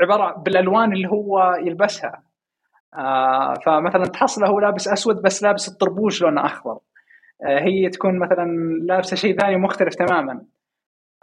عبارة 0.00 0.38
بالألوان 0.38 0.92
اللي 0.92 1.08
هو 1.08 1.56
يلبسها. 1.60 2.22
آه، 2.94 3.54
فمثلا 3.54 4.04
تحصله 4.04 4.48
هو 4.48 4.60
لابس 4.60 4.88
أسود 4.88 5.22
بس 5.22 5.42
لابس 5.42 5.68
الطربوش 5.68 6.22
لونه 6.22 6.44
أخضر. 6.44 6.78
آه، 7.44 7.60
هي 7.60 7.88
تكون 7.88 8.18
مثلا 8.18 8.46
لابسة 8.82 9.16
شيء 9.16 9.38
ثاني 9.38 9.56
مختلف 9.56 9.94
تماما. 9.94 10.46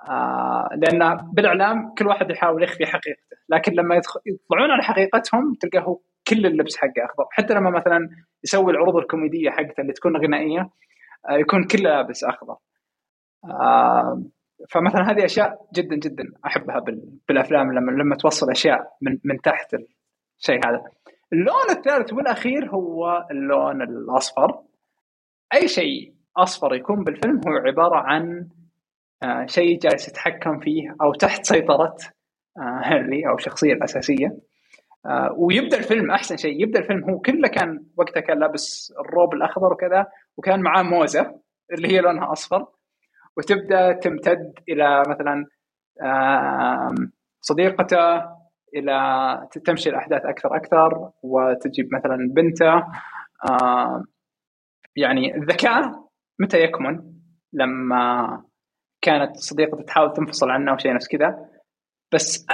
آه 0.09 0.69
لأن 0.75 1.17
بالإعلام 1.33 1.93
كل 1.97 2.07
واحد 2.07 2.29
يحاول 2.31 2.63
يخفي 2.63 2.85
حقيقته. 2.85 3.37
لكن 3.49 3.71
لما 3.73 3.95
يطلعون 3.95 4.71
على 4.71 4.83
حقيقتهم 4.83 5.53
تلقاه 5.53 5.99
كل 6.33 6.45
اللبس 6.45 6.77
حقه 6.77 7.05
أخضر. 7.05 7.27
حتى 7.31 7.53
لما 7.53 7.69
مثلا 7.69 8.09
يسوي 8.43 8.71
العروض 8.71 8.95
الكوميدية 8.95 9.49
حقته 9.49 9.81
اللي 9.81 9.93
تكون 9.93 10.17
غنائية 10.17 10.69
آه 11.29 11.33
يكون 11.33 11.67
كله 11.67 11.83
لابس 11.83 12.23
أخضر. 12.23 12.55
آه 13.45 14.23
فمثلا 14.69 15.11
هذه 15.11 15.25
أشياء 15.25 15.67
جدا 15.75 15.95
جدا 15.95 16.23
أحبها 16.45 16.79
بالأفلام 17.29 17.73
لما 17.73 17.91
لما 17.91 18.15
توصل 18.15 18.51
أشياء 18.51 18.97
من 19.01 19.17
من 19.23 19.41
تحت 19.41 19.73
الشيء 20.39 20.67
هذا. 20.67 20.83
اللون 21.33 21.69
الثالث 21.69 22.13
والأخير 22.13 22.69
هو 22.69 23.27
اللون 23.31 23.81
الأصفر. 23.81 24.63
أي 25.53 25.67
شيء 25.67 26.13
أصفر 26.37 26.75
يكون 26.75 27.03
بالفيلم 27.03 27.41
هو 27.47 27.53
عبارة 27.53 27.95
عن 27.95 28.49
آه، 29.23 29.45
شيء 29.45 29.79
جالس 29.79 30.07
يتحكم 30.07 30.59
فيه 30.59 30.95
أو 31.01 31.13
تحت 31.13 31.45
سيطرة 31.45 31.95
هنري 32.57 33.27
أو 33.27 33.35
الشخصيه 33.35 33.73
الاساسيه 33.73 34.37
آه، 35.05 35.35
ويبدأ 35.37 35.77
الفيلم 35.77 36.11
أحسن 36.11 36.37
شيء. 36.37 36.61
يبدأ 36.61 36.79
الفيلم 36.79 37.09
هو 37.09 37.19
كله 37.19 37.47
كان 37.47 37.85
وقتها 37.97 38.21
كان 38.21 38.39
لابس 38.39 38.93
الروب 38.99 39.33
الأخضر 39.33 39.73
وكذا 39.73 40.05
وكان 40.37 40.61
معاه 40.61 40.83
موزة 40.83 41.39
اللي 41.73 41.87
هي 41.87 42.01
لونها 42.01 42.31
أصفر. 42.31 42.65
وتبدأ 43.37 43.93
تمتد 43.93 44.53
إلى 44.69 45.03
مثلا 45.07 45.45
صديقته 47.41 48.15
إلى 48.75 49.47
تمشي 49.65 49.89
الأحداث 49.89 50.25
أكثر 50.25 50.55
أكثر 50.55 51.11
وتجيب 51.23 51.89
مثلا 51.93 52.17
بنته. 52.35 52.83
يعني 54.95 55.35
الذكاء 55.35 55.81
متى 56.39 56.63
يكمن؟ 56.63 57.13
لما 57.53 58.43
كانت 59.01 59.35
صديقته 59.35 59.83
تحاول 59.83 60.13
تنفصل 60.13 60.49
عنه 60.49 60.71
أو 60.71 60.77
شيء 60.77 60.93
نفس 60.93 61.07
كذا. 61.07 61.49
بس 62.13 62.45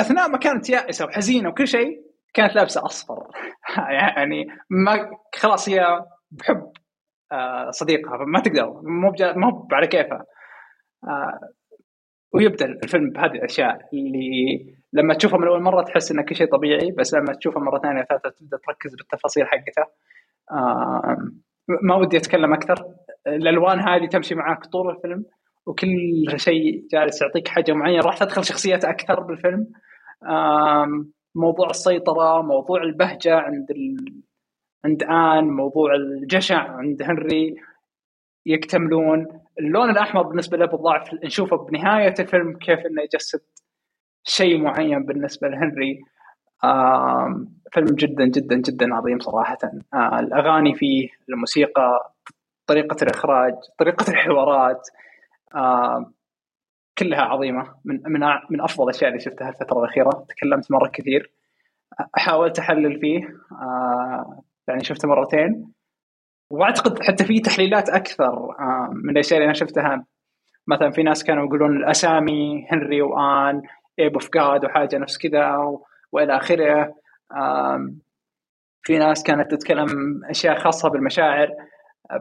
أثناء 0.00 0.28
ما 0.28 0.38
كانت 0.38 0.70
يائسة 0.70 1.04
وحزينة 1.04 1.48
وكل 1.48 1.68
شيء 1.68 2.02
كانت 2.34 2.54
لابسة 2.54 2.84
أصفر. 2.84 3.26
يعني 4.16 4.46
ما 4.70 5.10
خلاص 5.34 5.68
هي 5.68 6.04
بحب 6.30 6.72
آه، 7.32 7.70
صديقها 7.70 8.18
فما 8.18 8.40
تقدر 8.40 8.80
مو 8.82 9.12
مو 9.20 9.68
على 9.72 9.86
كيفها. 9.86 10.24
آه، 11.04 11.38
ويبدأ 12.34 12.66
الفيلم 12.66 13.10
بهذه 13.10 13.32
الأشياء 13.32 13.88
اللي 13.92 14.78
لما 14.92 15.14
تشوفها 15.14 15.38
من 15.38 15.48
أول 15.48 15.62
مرة 15.62 15.82
تحس 15.82 16.10
ان 16.12 16.24
كل 16.24 16.36
شيء 16.36 16.52
طبيعي 16.52 16.90
بس 16.90 17.14
لما 17.14 17.34
تشوفها 17.34 17.62
مرة 17.62 17.78
ثانية 17.78 18.02
ثالثه 18.02 18.30
تبدأ 18.30 18.58
تركز 18.66 18.94
بالتفاصيل 18.94 19.46
حقتها. 19.46 19.86
ما 21.82 21.94
ودي 21.94 22.16
أتكلم 22.16 22.54
أكثر. 22.54 22.84
الألوان 23.26 23.80
هذه 23.80 24.06
تمشي 24.06 24.34
معك 24.34 24.66
طول 24.66 24.90
الفيلم 24.90 25.24
وكل 25.66 26.24
شيء 26.36 26.86
جالس 26.92 27.22
يعطيك 27.22 27.48
حاجة 27.48 27.72
معينة. 27.72 28.02
راح 28.02 28.18
تدخل 28.18 28.44
شخصيات 28.44 28.84
أكثر 28.84 29.20
بالفيلم. 29.20 29.66
موضوع 31.34 31.70
السيطرة 31.70 32.42
موضوع 32.42 32.82
البهجة 32.82 33.38
عند 33.38 33.70
ال... 33.70 34.22
عند 34.84 35.02
آن 35.02 35.44
موضوع 35.44 35.94
الجشع 35.94 36.68
عند 36.70 37.02
هنري 37.02 37.56
يكتملون. 38.46 39.26
اللون 39.58 39.90
الأحمر 39.90 40.22
بالنسبة 40.22 40.56
له 40.56 40.66
بالضعف 40.66 41.14
نشوفه 41.24 41.56
بنهاية 41.56 42.14
الفيلم 42.18 42.58
كيف 42.58 42.78
إنه 42.86 43.02
يجسد 43.02 43.40
شيء 44.24 44.58
معين 44.58 45.02
بالنسبة 45.04 45.48
لهنري. 45.48 46.00
فيلم 47.72 47.86
جدا 47.86 48.24
جدا 48.24 48.56
جدا 48.56 48.94
عظيم 48.94 49.20
صراحة. 49.20 49.58
آه، 49.94 50.20
الأغاني 50.20 50.74
فيه 50.74 51.08
الموسيقى 51.28 52.14
طريقة 52.66 52.96
الإخراج 53.02 53.54
طريقة 53.78 54.10
الحوارات. 54.10 54.88
كلها 56.98 57.20
عظيمة. 57.20 57.74
من 57.84 58.00
من 58.06 58.20
من 58.50 58.60
أفضل 58.60 58.84
الأشياء 58.84 59.10
اللي 59.10 59.20
شفتها 59.20 59.48
الفترة 59.48 59.78
الأخيرة. 59.78 60.26
تكلمت 60.28 60.72
مرة 60.72 60.88
كثير. 60.88 61.32
حاولت 62.14 62.58
احلل 62.58 63.00
فيه. 63.00 63.20
آه 63.52 64.42
يعني 64.68 64.84
شفته 64.84 65.08
مرتين. 65.08 65.72
وأعتقد 66.50 67.02
حتى 67.02 67.24
في 67.24 67.40
تحليلات 67.40 67.88
أكثر 67.88 68.32
آه 68.60 68.90
من 68.92 69.10
الأشياء 69.10 69.38
اللي 69.38 69.44
أنا 69.44 69.54
شفتها. 69.54 70.06
مثلا 70.66 70.90
في 70.90 71.02
ناس 71.02 71.24
كانوا 71.24 71.46
يقولون 71.46 71.76
الأسامي 71.76 72.66
هنري 72.70 73.02
وآن 73.02 73.62
Ape 73.98 74.12
of 74.12 74.30
God 74.34 74.64
وحاجة 74.64 74.98
نفس 74.98 75.18
كذا 75.18 75.56
وإلى 76.12 76.36
آخره. 76.36 76.94
في 78.82 78.98
ناس 78.98 79.22
كانت 79.22 79.50
تتكلم 79.50 79.88
أشياء 80.30 80.58
خاصة 80.58 80.88
بالمشاعر. 80.88 81.48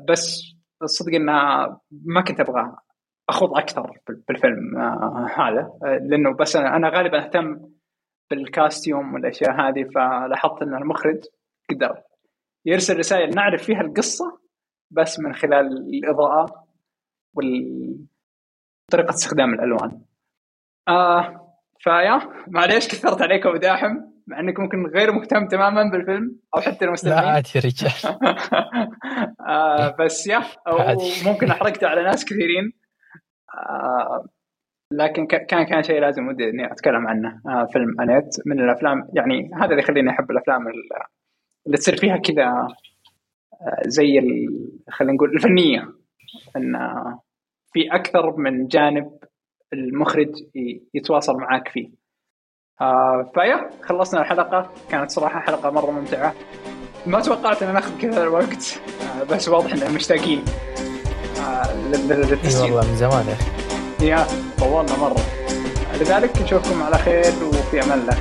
بس 0.09 0.53
الصدق 0.83 1.15
إنها 1.15 1.79
ما 1.91 2.21
كنت 2.21 2.39
أبغى 2.39 2.75
أخوض 3.29 3.57
أكثر 3.57 3.99
بالفيلم 4.27 4.77
آه 4.77 5.27
هذا. 5.35 5.71
آه 5.83 5.97
لأنه 5.97 6.33
بس 6.33 6.55
أنا 6.55 6.89
غالبا 6.89 7.25
أهتم 7.25 7.59
بال 8.29 8.48
costume 8.48 9.13
والأشياء 9.13 9.51
هذه 9.51 9.83
فلاحظت 9.95 10.61
إن 10.61 10.73
المخرج 10.73 11.23
قدر 11.69 12.01
يرسل 12.65 12.97
رسائل 12.97 13.35
نعرف 13.35 13.63
فيها 13.63 13.81
القصة 13.81 14.39
بس 14.91 15.19
من 15.19 15.33
خلال 15.33 15.67
الإضاءة 15.95 16.67
وطريقه 17.33 19.09
استخدام 19.09 19.53
الألوان. 19.53 20.01
آه 20.87 21.47
فيا 21.79 22.21
معليش 22.47 22.87
كثرت 22.87 23.21
عليكم 23.21 23.49
وداحم 23.49 23.97
مع 24.27 24.39
إنك 24.39 24.59
ممكن 24.59 24.85
غير 24.85 25.11
مهتم 25.11 25.47
تماما 25.47 25.91
بالفيلم 25.91 26.39
أو 26.55 26.61
حتى 26.61 26.85
المستمعين. 26.85 27.19
لا 27.19 27.29
عادي 27.29 27.49
يا 27.55 27.61
رجال. 27.61 27.91
آه 29.47 29.95
بس 29.99 30.27
يا 30.27 30.43
ممكن 31.25 31.51
أحرقت 31.51 31.83
على 31.83 32.03
ناس 32.03 32.25
كثيرين. 32.25 32.86
لكن 34.91 35.27
كان 35.27 35.63
كان 35.65 35.83
شيء 35.83 36.01
لازم 36.01 36.27
ودي 36.27 36.49
إني 36.49 36.71
أتكلم 36.71 37.07
عنه 37.07 37.41
آه 37.47 37.65
فيلم 37.65 38.01
أنيت 38.01 38.35
من 38.45 38.59
الأفلام 38.59 39.09
يعني 39.13 39.51
هذا 39.53 39.69
اللي 39.71 39.81
يخليني 39.81 40.09
أحب 40.09 40.31
الأفلام 40.31 40.67
اللي 41.65 41.77
تصير 41.77 41.97
فيها 41.97 42.17
كذا 42.17 42.45
آه 42.45 42.67
زي 43.85 44.21
خلينا 44.89 45.13
نقول 45.13 45.33
الفنية 45.35 45.93
إن 46.55 46.77
في 47.73 47.95
أكثر 47.95 48.37
من 48.37 48.67
جانب 48.67 49.11
المخرج 49.73 50.31
يتواصل 50.93 51.37
معاك 51.37 51.67
فيه. 51.67 51.89
آه 52.81 53.31
فيا 53.33 53.69
خلصنا 53.81 54.21
الحلقة 54.21 54.73
كانت 54.89 55.11
صراحة 55.11 55.39
حلقة 55.39 55.69
مرة 55.69 55.91
ممتعة. 55.91 56.33
ما 57.05 57.21
توقعت 57.21 57.63
إن 57.63 57.73
ناخذ 57.73 58.01
كذا 58.01 58.23
الوقت 58.23 58.81
آه 59.01 59.23
بس 59.23 59.49
واضح 59.49 59.73
ان 59.73 59.95
مشتاقين. 59.95 60.43
للتسجيل. 61.91 62.61
والله 62.61 62.91
من 62.91 62.97
زمان 62.97 63.25
يا 63.27 63.33
أخي. 63.33 63.45
يا 64.07 64.27
طولنا 64.59 64.97
مرة. 64.97 65.21
لذلك 66.01 66.41
نشوفكم 66.41 66.83
على 66.83 66.97
خير 66.97 67.33
وفي 67.43 67.83
أمان 67.83 67.99
الله. 67.99 68.17